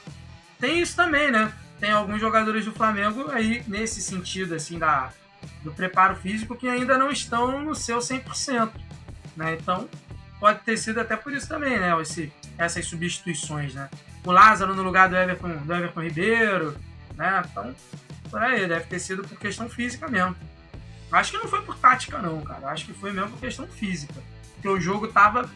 tem 0.59 0.79
isso 0.81 0.95
também, 0.95 1.31
né? 1.31 1.51
Tem 1.79 1.91
alguns 1.91 2.19
jogadores 2.19 2.65
do 2.65 2.71
Flamengo 2.71 3.29
aí, 3.31 3.63
nesse 3.67 4.01
sentido, 4.01 4.55
assim, 4.55 4.79
da, 4.79 5.11
do 5.63 5.71
preparo 5.71 6.15
físico, 6.15 6.55
que 6.55 6.67
ainda 6.67 6.97
não 6.97 7.11
estão 7.11 7.61
no 7.61 7.75
seu 7.75 7.99
100%. 7.99 8.71
Né? 9.35 9.57
Então, 9.59 9.87
pode 10.39 10.59
ter 10.61 10.77
sido 10.77 10.99
até 10.99 11.15
por 11.15 11.31
isso 11.33 11.47
também, 11.47 11.79
né? 11.79 11.99
Esse, 12.01 12.33
essas 12.57 12.85
substituições, 12.85 13.73
né? 13.73 13.89
O 14.25 14.31
Lázaro 14.31 14.73
no 14.73 14.81
lugar 14.81 15.07
do 15.07 15.15
Everton, 15.15 15.57
do 15.57 15.73
Everton 15.73 16.01
Ribeiro, 16.01 16.75
né? 17.15 17.43
Então, 17.49 17.75
por 18.29 18.41
aí, 18.41 18.67
deve 18.67 18.85
ter 18.85 18.99
sido 18.99 19.23
por 19.23 19.37
questão 19.37 19.69
física 19.69 20.07
mesmo. 20.07 20.35
Acho 21.11 21.31
que 21.31 21.37
não 21.37 21.47
foi 21.47 21.61
por 21.61 21.77
tática, 21.77 22.17
não, 22.17 22.41
cara. 22.41 22.69
Acho 22.69 22.85
que 22.85 22.93
foi 22.93 23.11
mesmo 23.11 23.31
por 23.31 23.39
questão 23.39 23.67
física. 23.67 24.21
Porque 24.55 24.67
o 24.67 24.79
jogo 24.79 25.07
tava 25.07 25.49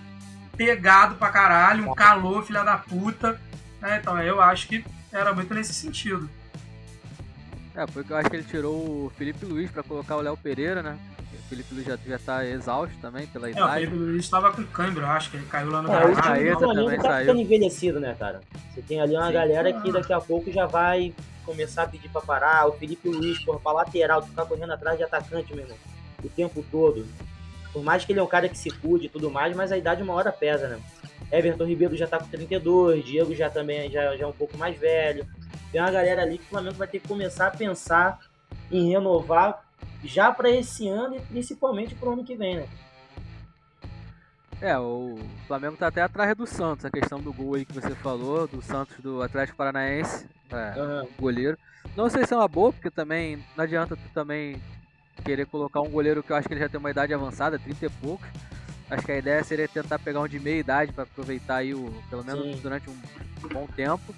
pegado 0.56 1.16
pra 1.16 1.30
caralho, 1.30 1.90
um 1.90 1.94
calor, 1.96 2.44
filha 2.44 2.64
da 2.64 2.78
puta. 2.78 3.40
Né? 3.82 4.00
Então 4.02 4.22
eu 4.22 4.42
acho 4.42 4.68
que 4.68 4.84
era 5.12 5.34
muito 5.34 5.54
nesse 5.54 5.74
sentido. 5.74 6.30
É, 7.76 7.86
porque 7.86 8.12
eu 8.12 8.18
acho 8.18 8.30
que 8.30 8.36
ele 8.36 8.44
tirou 8.44 8.76
o 9.06 9.12
Felipe 9.18 9.46
Luiz 9.46 9.72
pra 9.72 9.82
colocar 9.84 10.18
o 10.18 10.22
Léo 10.22 10.36
Pereira, 10.38 10.84
né? 10.84 10.98
O 11.34 11.50
Felipe 11.52 11.74
Luiz 11.74 11.86
já, 11.88 11.98
já 12.06 12.20
tá 12.20 12.46
exausto 12.46 12.96
também 13.02 13.26
pela 13.28 13.50
É, 13.50 13.54
o. 13.64 13.70
Felipe 13.74 13.96
Luiz 13.96 14.24
estava 14.26 14.52
com 14.52 14.64
câimbra, 14.66 15.06
eu 15.06 15.10
acho 15.10 15.32
que 15.32 15.38
ele 15.38 15.46
caiu 15.48 15.70
lá 15.72 15.82
no 15.82 15.92
É, 15.94 16.08
do 16.08 16.16
Flamengo 16.16 16.60
também 16.60 16.98
tá 16.98 17.04
saiu. 17.04 17.26
ficando 17.26 17.42
envelhecido, 17.42 18.00
né, 18.00 18.16
cara? 18.20 18.42
Você 18.74 18.82
tem 18.82 19.00
ali 19.02 19.16
uma 19.16 19.28
Sim. 19.28 19.34
galera 19.34 19.74
que 19.74 19.92
daqui 19.92 20.14
a 20.14 20.20
pouco 20.22 20.52
já 20.52 20.66
vai 20.66 21.14
começar 21.46 21.84
a 21.84 21.88
pedir 21.88 22.10
pra 22.10 22.22
parar. 22.22 22.68
O 22.68 22.74
Felipe 22.74 23.08
Luiz, 23.10 23.40
porra, 23.44 23.60
pra 23.60 23.72
lateral, 23.72 24.22
ficar 24.22 24.46
correndo 24.46 24.72
atrás 24.74 24.98
de 24.98 25.04
atacante, 25.04 25.54
meu 25.54 25.64
irmão, 25.64 25.78
o 26.24 26.30
tempo 26.30 26.64
todo. 26.70 27.06
Por 27.74 27.84
mais 27.84 28.04
que 28.04 28.12
ele 28.12 28.20
é 28.20 28.24
um 28.24 28.28
cara 28.28 28.50
que 28.50 28.58
se 28.58 28.70
cuide 28.70 29.06
e 29.06 29.10
tudo 29.10 29.32
mais, 29.32 29.56
mas 29.56 29.72
a 29.72 29.78
idade 29.78 30.04
uma 30.04 30.14
hora 30.14 30.32
pesa, 30.32 30.68
né? 30.68 30.80
Everton 31.32 31.66
Ribeiro 31.66 31.96
já 31.96 32.08
tá 32.08 32.20
com 32.20 32.28
32, 32.28 33.06
Diego 33.06 33.34
já 33.34 33.50
também 33.50 33.90
já, 33.90 34.16
já 34.18 34.24
é 34.26 34.28
um 34.28 34.34
pouco 34.34 34.58
mais 34.58 34.78
velho. 34.78 35.26
Tem 35.72 35.80
uma 35.80 35.92
galera 35.92 36.22
ali 36.22 36.38
que 36.38 36.44
o 36.44 36.50
Flamengo 36.50 36.76
vai 36.76 36.88
ter 36.88 37.00
que 37.00 37.08
começar 37.08 37.48
a 37.48 37.52
pensar 37.52 38.20
em 38.70 38.90
renovar 38.90 39.64
já 40.04 40.32
pra 40.32 40.50
esse 40.50 40.88
ano 40.88 41.16
e 41.16 41.22
principalmente 41.22 41.96
pro 41.96 42.12
ano 42.12 42.26
que 42.26 42.36
vem, 42.36 42.58
né? 42.58 42.68
É, 44.60 44.78
o 44.78 45.18
Flamengo 45.48 45.76
tá 45.76 45.88
até 45.88 46.02
atrás 46.04 46.36
do 46.36 46.46
Santos, 46.46 46.86
a 46.86 46.92
questão 46.92 47.20
do 47.20 47.34
gol 47.34 47.56
aí 47.56 47.66
que 47.66 47.74
você 47.74 47.96
falou, 47.96 48.48
do 48.48 48.62
Santos 48.62 48.96
do 49.00 49.24
Atlético 49.24 49.58
Paranaense, 49.58 50.28
é, 50.52 50.80
Aham. 50.80 51.08
goleiro. 51.20 51.58
Não 51.96 52.10
sei 52.10 52.26
se 52.28 52.34
é 52.34 52.38
uma 52.38 52.48
boa, 52.48 52.72
porque 52.72 52.92
também 52.92 53.44
não 53.58 53.64
adianta 53.64 53.96
tu 53.96 54.10
também 54.14 54.62
querer 55.24 55.46
colocar 55.46 55.82
um 55.82 55.90
goleiro 55.90 56.24
que 56.24 56.32
eu 56.32 56.36
acho 56.36 56.48
que 56.48 56.54
ele 56.54 56.62
já 56.62 56.70
tem 56.70 56.80
uma 56.80 56.92
idade 56.92 57.14
avançada, 57.14 57.60
30 57.60 57.86
e 57.86 57.90
poucos. 57.90 58.28
Acho 58.90 59.06
que 59.06 59.12
a 59.12 59.18
ideia 59.18 59.44
seria 59.44 59.68
tentar 59.68 60.00
pegar 60.00 60.20
um 60.20 60.28
de 60.28 60.40
meia 60.40 60.60
idade 60.60 60.92
para 60.92 61.04
aproveitar 61.04 61.58
aí 61.58 61.74
o, 61.74 61.94
pelo 62.10 62.26
menos 62.26 62.44
Sim. 62.44 62.62
durante 62.62 62.90
um 62.90 62.98
bom 63.48 63.66
tempo. 63.68 64.14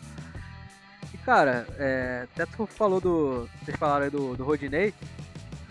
E 1.14 1.18
cara, 1.20 1.68
é, 1.78 2.28
até 2.34 2.46
tu 2.46 2.66
falou 2.66 3.00
do. 3.00 3.48
Vocês 3.64 3.78
falaram 3.78 4.06
aí 4.06 4.10
do, 4.10 4.36
do 4.36 4.44
Rodinei. 4.44 4.94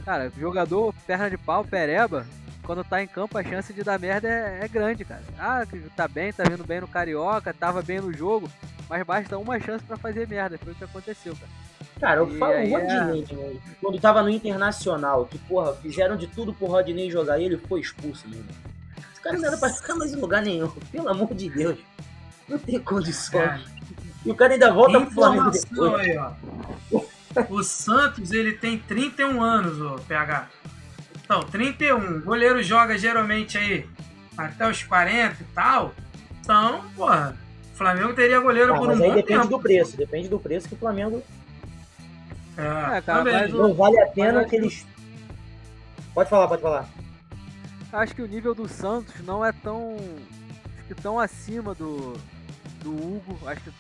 Cara, 0.05 0.31
jogador 0.39 0.95
perna 1.07 1.29
de 1.31 1.37
pau, 1.37 1.65
pereba, 1.65 2.27
quando 2.63 2.85
tá 2.85 3.03
em 3.03 3.09
campo 3.09 3.37
a 3.37 3.43
chance 3.43 3.73
de 3.73 3.83
dar 3.83 3.99
merda 3.99 4.29
é, 4.29 4.61
é 4.63 4.69
grande, 4.69 5.05
cara. 5.05 5.23
Ah, 5.39 5.63
tá 5.97 6.07
bem, 6.07 6.33
tá 6.33 6.45
vindo 6.45 6.65
bem 6.65 6.81
no 6.81 6.89
Carioca, 6.89 7.53
tava 7.53 7.83
bem 7.83 8.01
no 8.01 8.13
jogo, 8.13 8.49
mas 8.89 9.05
basta 9.05 9.39
uma 9.39 9.59
chance 9.59 9.85
pra 9.85 9.97
fazer 9.97 10.29
merda. 10.29 10.59
Foi 10.59 10.73
o 10.73 10.77
que 10.77 10.85
aconteceu, 10.85 11.35
cara. 11.37 11.51
Cara, 12.03 12.19
eu 12.19 12.27
falo 12.37 12.53
aí 12.53 12.69
o 12.73 12.79
é- 12.79 12.99
Rodinei, 13.05 13.27
mano, 13.33 13.63
quando 13.81 14.01
tava 14.01 14.23
no 14.25 14.29
Internacional, 14.29 15.25
que, 15.27 15.39
porra, 15.39 15.73
fizeram 15.75 16.17
de 16.17 16.27
tudo 16.27 16.53
pro 16.53 16.67
Rodinei 16.67 17.09
jogar 17.09 17.39
e 17.39 17.45
ele 17.45 17.57
foi 17.57 17.79
expulso, 17.79 18.29
mano. 18.29 18.45
Esse 19.13 19.21
cara 19.23 19.39
não 19.39 19.47
era 19.47 19.57
pra 19.57 19.71
ficar 19.71 19.95
mais 19.95 20.13
em 20.13 20.17
lugar 20.17 20.43
nenhum, 20.43 20.69
pelo 20.91 21.09
amor 21.09 21.33
de 21.33 21.49
Deus. 21.49 21.79
Não 22.49 22.59
tem 22.59 22.81
condições. 22.81 23.41
É. 23.45 23.61
E 24.27 24.31
o 24.33 24.35
cara 24.35 24.55
ainda 24.55 24.73
volta 24.73 25.01
pro 25.01 25.11
Flamengo 25.13 25.51
depois. 25.53 25.95
aí, 26.01 26.17
ó. 26.19 26.33
O 27.49 27.63
Santos, 27.63 28.33
ele 28.33 28.53
tem 28.53 28.79
31 28.79 29.41
anos, 29.41 29.81
ô 29.81 29.95
PH. 30.07 30.49
Então, 31.25 31.41
31. 31.45 32.17
O 32.19 32.23
goleiro 32.23 32.61
joga 32.65 32.99
geralmente 32.99 33.57
aí 33.57 33.87
até 34.37 34.69
os 34.69 34.83
40 34.83 35.37
e 35.41 35.45
tal. 35.55 35.95
Então, 36.41 36.85
porra, 36.97 37.37
o 37.73 37.77
Flamengo 37.77 38.13
teria 38.13 38.41
goleiro 38.41 38.75
Ah, 38.75 38.79
por 38.79 38.89
mas 38.89 38.99
um 38.99 39.03
aí 39.05 39.09
bom 39.11 39.15
depende 39.15 39.41
tempo. 39.41 39.57
do 39.57 39.61
preço, 39.63 39.97
depende 39.97 40.29
do 40.29 40.39
preço 40.41 40.69
que 40.69 40.75
o 40.75 40.79
Flamengo 40.79 41.23
É, 42.57 42.99
É, 42.99 43.01
cara, 43.01 43.03
também. 43.03 43.33
mas 43.35 43.53
não 43.53 43.75
vale 43.75 44.01
a 44.01 44.07
pena 44.09 44.45
que 44.45 44.57
eles. 44.57 44.87
Pode 46.15 46.29
falar, 46.29 46.49
pode 46.49 46.63
falar. 46.63 46.89
Acho 47.93 48.15
que 48.15 48.23
o 48.23 48.27
nível 48.29 48.55
do 48.55 48.69
Santos 48.69 49.15
não 49.25 49.45
é 49.45 49.53
tão. 49.53 49.97
Acho 50.79 50.87
que 50.89 50.95
tão 50.95 51.19
acima 51.19 51.75
do, 51.75 52.15
do 52.83 52.91
Hugo. 52.91 53.39
Acho 53.47 53.61
que 53.63 53.73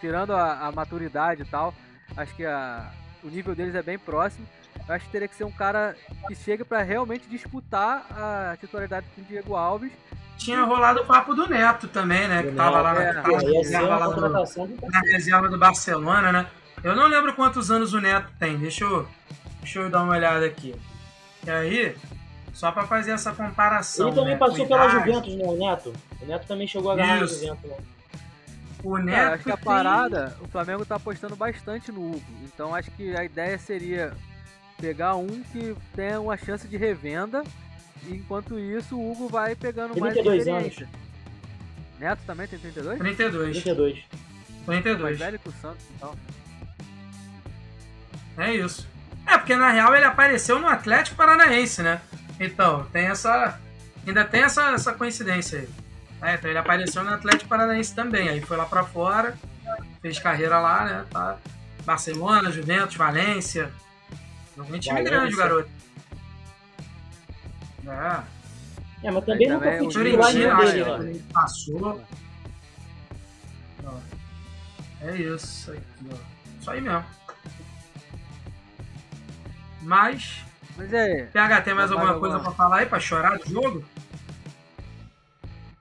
tirando 0.00 0.32
a, 0.34 0.66
a 0.66 0.72
maturidade 0.72 1.42
e 1.42 1.44
tal, 1.44 1.74
acho 2.16 2.34
que 2.34 2.44
a, 2.44 2.90
o 3.22 3.28
nível 3.28 3.54
deles 3.54 3.74
é 3.74 3.82
bem 3.82 3.98
próximo. 3.98 4.46
Eu 4.88 4.94
acho 4.94 5.04
que 5.06 5.12
teria 5.12 5.28
que 5.28 5.34
ser 5.36 5.44
um 5.44 5.52
cara 5.52 5.94
que 6.26 6.34
chegue 6.34 6.64
pra 6.64 6.82
realmente 6.82 7.28
disputar 7.28 8.06
a 8.10 8.56
titularidade 8.58 9.06
com 9.14 9.20
o 9.20 9.24
Diego 9.24 9.54
Alves. 9.54 9.92
Tinha 10.38 10.62
rolado 10.64 11.02
o 11.02 11.06
papo 11.06 11.34
do 11.34 11.46
Neto 11.46 11.86
também, 11.88 12.26
né? 12.26 12.42
Que 12.42 12.50
Do 12.50 12.56
tava 12.56 12.80
lá 12.80 12.94
Neto, 12.94 13.14
na, 13.14 13.20
é. 13.20 13.22
tava 13.22 13.38
reserva 13.52 13.86
uma 13.86 13.96
lá 13.98 14.06
do 14.08 14.88
na 14.90 15.00
reserva 15.12 15.48
do 15.50 15.58
Barcelona, 15.58 16.32
né? 16.32 16.46
Eu 16.82 16.96
não 16.96 17.06
lembro 17.06 17.34
quantos 17.34 17.70
anos 17.70 17.92
o 17.92 18.00
Neto 18.00 18.30
tem. 18.38 18.56
Deixa 18.58 18.84
eu, 18.84 19.06
deixa 19.60 19.80
eu 19.80 19.90
dar 19.90 20.02
uma 20.02 20.14
olhada 20.14 20.46
aqui. 20.46 20.74
E 21.46 21.50
aí, 21.50 21.96
só 22.52 22.72
pra 22.72 22.86
fazer 22.86 23.12
essa 23.12 23.32
comparação. 23.32 24.08
Ele 24.08 24.16
também 24.16 24.32
né, 24.32 24.38
passou 24.38 24.66
pela 24.66 24.86
idade, 24.86 25.06
Juventus, 25.06 25.34
né, 25.36 25.44
o 25.44 25.56
Neto? 25.56 25.92
O 26.20 26.26
Neto 26.26 26.46
também 26.46 26.66
chegou 26.66 26.90
a 26.92 26.96
na 26.96 27.18
Isso. 27.18 27.40
Juventus, 27.40 27.70
né? 27.70 27.76
O 28.82 28.96
Neto 28.96 29.16
Cara, 29.16 29.34
acho 29.34 29.44
que 29.44 29.50
a 29.50 29.56
tem- 29.56 29.64
parada, 29.64 30.36
o 30.40 30.48
Flamengo 30.48 30.86
tá 30.86 30.96
apostando 30.96 31.36
bastante 31.36 31.92
no 31.92 32.12
Hugo. 32.12 32.22
Então 32.44 32.74
acho 32.74 32.90
que 32.92 33.14
a 33.14 33.24
ideia 33.24 33.58
seria 33.58 34.12
pegar 34.80 35.16
um 35.16 35.42
que 35.52 35.76
tenha 35.94 36.18
uma 36.20 36.36
chance 36.36 36.66
de 36.66 36.76
revenda. 36.78 37.42
E 38.06 38.14
enquanto 38.14 38.58
isso, 38.58 38.96
o 38.96 39.12
Hugo 39.12 39.28
vai 39.28 39.54
pegando 39.54 39.98
mais 40.00 40.14
32 40.14 40.46
experiência. 40.46 40.88
Neto 41.98 42.20
também 42.26 42.46
tem 42.48 42.58
32? 42.58 42.98
32. 42.98 43.62
32. 43.62 44.04
Mais 44.66 44.82
32. 44.82 45.18
velho 45.18 45.38
que 45.38 45.48
o 45.50 45.52
Santos 45.52 45.84
então. 45.94 46.14
É 48.40 48.54
isso. 48.54 48.88
É, 49.26 49.36
porque 49.36 49.54
na 49.54 49.70
real 49.70 49.94
ele 49.94 50.04
apareceu 50.04 50.58
no 50.58 50.66
Atlético 50.66 51.16
Paranaense, 51.16 51.82
né? 51.82 52.00
Então, 52.40 52.84
tem 52.86 53.06
essa. 53.06 53.60
Ainda 54.06 54.24
tem 54.24 54.42
essa, 54.42 54.70
essa 54.72 54.94
coincidência 54.94 55.60
aí. 55.60 55.68
É, 56.22 56.34
então 56.34 56.50
ele 56.50 56.58
apareceu 56.58 57.04
no 57.04 57.10
Atlético 57.10 57.48
Paranaense 57.48 57.94
também. 57.94 58.28
Aí 58.28 58.40
foi 58.40 58.56
lá 58.56 58.64
pra 58.64 58.82
fora, 58.82 59.36
fez 60.00 60.18
carreira 60.18 60.58
lá, 60.58 60.84
né? 60.84 61.04
Tá. 61.10 61.36
Barcelona, 61.84 62.50
Juventus, 62.50 62.96
Valência. 62.96 63.70
Jogou 64.56 64.74
em 64.74 64.80
time 64.80 65.02
grande, 65.02 65.36
garoto. 65.36 65.70
É. 67.86 68.22
É, 69.02 69.10
mas 69.10 69.24
também 69.24 69.46
Aí 69.46 69.52
nunca 69.52 69.64
também 69.64 69.78
fui 69.78 69.92
Fiorentina, 69.92 70.54
acho 70.54 70.72
dele, 70.72 70.84
que 70.84 70.90
né? 70.90 71.10
ele 71.10 71.24
passou. 71.32 72.04
Ó, 73.84 73.98
É 75.02 75.16
isso 75.16 75.72
aqui, 75.72 75.82
ó. 76.10 76.16
Isso 76.60 76.70
aí 76.70 76.80
mesmo. 76.80 77.04
Mas, 79.82 80.44
Mas 80.76 80.92
é, 80.92 81.24
PH, 81.26 81.62
tem 81.62 81.74
mais 81.74 81.90
alguma 81.90 82.18
coisa 82.18 82.38
pra 82.40 82.50
falar 82.52 82.78
aí 82.78 82.86
pra 82.86 83.00
chorar 83.00 83.38
do 83.38 83.48
jogo? 83.48 83.84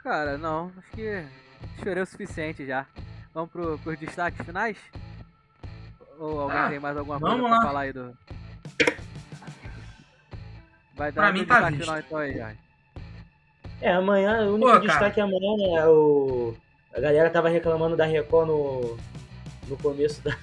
cara, 0.02 0.38
não. 0.38 0.72
Acho 0.78 0.92
que 0.92 1.26
chorei 1.84 2.02
o 2.04 2.06
suficiente 2.06 2.66
já. 2.66 2.86
Vamos 3.34 3.52
pro, 3.52 3.78
pros 3.80 4.00
destaques 4.00 4.44
finais? 4.46 4.78
Ou 6.18 6.40
alguém 6.42 6.58
Ah, 6.58 6.70
tem 6.70 6.80
mais 6.80 6.98
alguma 6.98 7.20
coisa 7.20 7.38
pra 7.38 7.48
lá. 7.50 7.62
falar 7.62 7.80
aí 7.82 7.94
do. 7.94 8.18
Vai 10.96 11.12
Pra 11.12 11.26
dar 11.28 11.34
mim 11.34 11.42
o 11.42 11.46
tá 11.46 11.56
destaque 11.56 11.76
visto. 11.78 11.84
final 11.86 12.00
então 12.00 12.18
aí, 12.18 12.38
já. 12.38 12.52
É, 13.82 13.94
amanhã, 13.94 14.42
o 14.46 14.56
único 14.56 14.60
Pô, 14.72 14.76
cara. 14.76 14.80
destaque 14.88 15.22
amanhã, 15.22 15.56
né, 15.58 15.76
é 15.82 15.88
o... 15.88 16.54
A 16.94 17.00
galera 17.00 17.30
tava 17.30 17.48
reclamando 17.48 17.96
da 17.96 18.04
Record 18.06 18.48
no, 18.48 18.98
no 19.68 19.78
começo 19.78 20.22
da... 20.22 20.36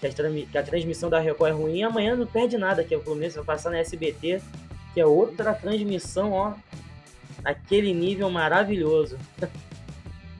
Que 0.00 0.58
a, 0.58 0.62
transmissão 0.62 1.08
da 1.08 1.18
Record 1.18 1.52
é 1.52 1.54
ruim, 1.54 1.82
amanhã 1.82 2.14
não 2.14 2.26
perde 2.26 2.58
nada, 2.58 2.84
que 2.84 2.94
é 2.94 2.98
o 2.98 3.02
Fluminense 3.02 3.36
vai 3.36 3.44
passar 3.44 3.70
na 3.70 3.78
SBT, 3.78 4.42
que 4.92 5.00
é 5.00 5.06
outra 5.06 5.54
transmissão, 5.54 6.32
ó, 6.32 6.52
aquele 7.44 7.94
nível 7.94 8.30
maravilhoso. 8.30 9.18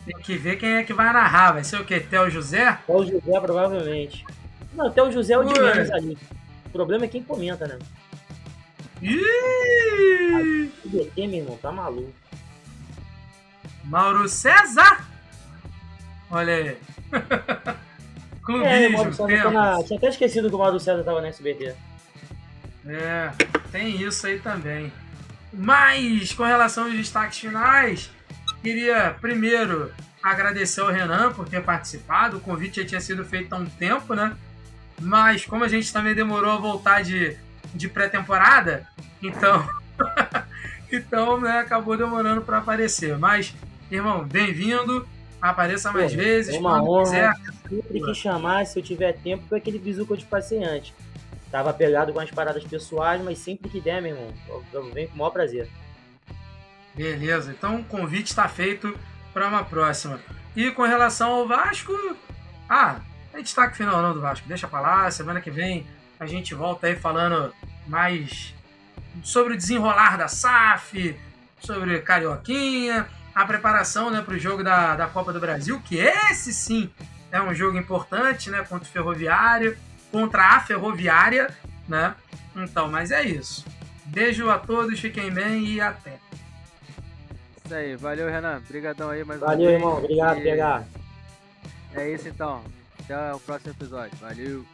Tem 0.04 0.16
que 0.22 0.36
ver 0.36 0.56
quem 0.56 0.74
é 0.74 0.84
que 0.84 0.92
vai 0.92 1.12
narrar. 1.12 1.52
Vai 1.52 1.64
ser 1.64 1.80
o 1.80 1.84
quê? 1.84 1.98
Theo 1.98 2.30
José? 2.30 2.68
Até 2.68 2.92
o 2.92 3.04
José, 3.04 3.40
provavelmente. 3.40 4.24
Não, 4.74 4.86
até 4.86 5.02
o 5.02 5.10
José 5.10 5.34
é 5.34 5.38
o 5.38 5.44
de 5.44 5.58
menos 5.58 5.90
ali. 5.90 6.18
O 6.66 6.70
problema 6.70 7.06
é 7.06 7.08
quem 7.08 7.22
comenta, 7.22 7.66
né? 7.66 7.78
Ih! 9.02 10.70
O 10.84 10.88
BT, 10.88 11.26
meu 11.26 11.40
irmão, 11.40 11.56
tá 11.56 11.72
maluco. 11.72 12.12
Mauro 13.84 14.28
César! 14.28 15.06
Olha 16.30 16.54
aí. 16.54 16.76
É, 18.48 18.88
Clubismo, 18.88 19.12
César 19.12 19.42
tá 19.42 19.50
na... 19.50 19.82
Tinha 19.82 19.98
até 19.98 20.08
esquecido 20.08 20.48
que 20.48 20.54
o 20.54 20.58
Mauro 20.58 20.78
César 20.78 21.02
tava 21.02 21.20
na 21.20 21.28
SBT. 21.28 21.74
É, 22.86 23.32
tem 23.72 24.00
isso 24.00 24.26
aí 24.26 24.38
também. 24.38 24.92
Mas, 25.52 26.32
com 26.32 26.44
relação 26.44 26.84
aos 26.84 26.94
destaques 26.94 27.38
finais, 27.38 28.10
queria 28.62 29.16
primeiro 29.20 29.92
agradecer 30.22 30.80
ao 30.80 30.88
Renan 30.88 31.32
por 31.32 31.48
ter 31.48 31.62
participado. 31.62 32.36
O 32.36 32.40
convite 32.40 32.80
já 32.80 32.86
tinha 32.86 33.00
sido 33.00 33.24
feito 33.24 33.52
há 33.52 33.56
um 33.56 33.66
tempo, 33.66 34.14
né? 34.14 34.36
Mas, 35.00 35.44
como 35.44 35.64
a 35.64 35.68
gente 35.68 35.92
também 35.92 36.14
demorou 36.14 36.52
a 36.52 36.56
voltar 36.58 37.02
de, 37.02 37.36
de 37.74 37.88
pré-temporada, 37.88 38.86
então, 39.22 39.68
então 40.92 41.40
né, 41.40 41.58
acabou 41.58 41.96
demorando 41.96 42.42
para 42.42 42.58
aparecer. 42.58 43.18
Mas, 43.18 43.54
irmão, 43.90 44.24
bem-vindo. 44.24 45.06
Apareça 45.40 45.92
mais 45.92 46.12
Pô, 46.12 46.18
vezes, 46.18 46.54
é 46.54 46.58
uma 46.58 46.82
honra. 46.82 47.04
quiser. 47.04 47.34
Sempre 47.68 48.00
que 48.00 48.14
chamar, 48.14 48.66
se 48.66 48.78
eu 48.78 48.82
tiver 48.82 49.12
tempo, 49.12 49.44
foi 49.48 49.58
aquele 49.58 49.78
bizu 49.78 50.06
que 50.06 50.12
eu 50.12 50.16
te 50.16 50.24
passei 50.24 50.62
antes. 50.64 50.94
Tava 51.50 51.72
pegado 51.72 52.12
com 52.12 52.20
as 52.20 52.30
paradas 52.30 52.64
pessoais, 52.64 53.22
mas 53.22 53.38
sempre 53.38 53.68
que 53.68 53.80
der, 53.80 54.02
meu 54.02 54.14
irmão, 54.14 54.34
eu, 54.48 54.64
eu 54.72 54.92
venho 54.92 55.08
com 55.08 55.14
o 55.14 55.18
maior 55.18 55.30
prazer. 55.30 55.68
Beleza, 56.94 57.54
então 57.56 57.80
o 57.80 57.84
convite 57.84 58.28
está 58.28 58.48
feito 58.48 58.98
para 59.32 59.46
uma 59.46 59.64
próxima. 59.64 60.18
E 60.56 60.70
com 60.70 60.82
relação 60.82 61.30
ao 61.30 61.46
Vasco, 61.46 61.92
ah, 62.68 63.00
tem 63.32 63.42
destaque 63.42 63.76
final 63.76 64.00
não 64.00 64.14
do 64.14 64.20
Vasco, 64.20 64.48
deixa 64.48 64.66
pra 64.66 64.80
lá, 64.80 65.10
semana 65.10 65.40
que 65.40 65.50
vem 65.50 65.86
a 66.18 66.26
gente 66.26 66.54
volta 66.54 66.86
aí 66.86 66.96
falando 66.96 67.52
mais 67.86 68.54
sobre 69.22 69.54
o 69.54 69.56
desenrolar 69.56 70.16
da 70.16 70.28
SAF, 70.28 71.14
sobre 71.60 71.98
Carioquinha, 72.00 73.06
a 73.36 73.44
preparação 73.44 74.10
né, 74.10 74.22
para 74.22 74.32
o 74.32 74.38
jogo 74.38 74.64
da, 74.64 74.96
da 74.96 75.06
Copa 75.08 75.30
do 75.30 75.38
Brasil, 75.38 75.78
que 75.84 75.98
esse 75.98 76.54
sim 76.54 76.90
é 77.30 77.38
um 77.38 77.54
jogo 77.54 77.76
importante, 77.76 78.48
né, 78.48 78.64
contra 78.66 78.88
o 78.88 78.90
Ferroviário, 78.90 79.76
contra 80.10 80.56
a 80.56 80.60
Ferroviária, 80.60 81.54
né? 81.86 82.14
Então, 82.56 82.88
mas 82.88 83.10
é 83.10 83.22
isso. 83.22 83.66
Beijo 84.06 84.48
a 84.48 84.58
todos, 84.58 84.98
fiquem 84.98 85.30
bem 85.30 85.66
e 85.66 85.80
até. 85.82 86.18
Isso 87.62 87.74
aí, 87.74 87.94
valeu 87.94 88.30
Renan, 88.30 88.56
obrigadão 88.56 89.10
aí 89.10 89.22
mais 89.22 89.38
Valeu, 89.38 89.70
irmão. 89.70 89.98
Obrigado, 89.98 90.38
E 90.38 90.42
pegar. 90.42 90.86
É 91.94 92.08
isso 92.10 92.28
então, 92.28 92.64
até 93.04 93.34
o 93.34 93.40
próximo 93.40 93.72
episódio, 93.72 94.16
valeu. 94.18 94.64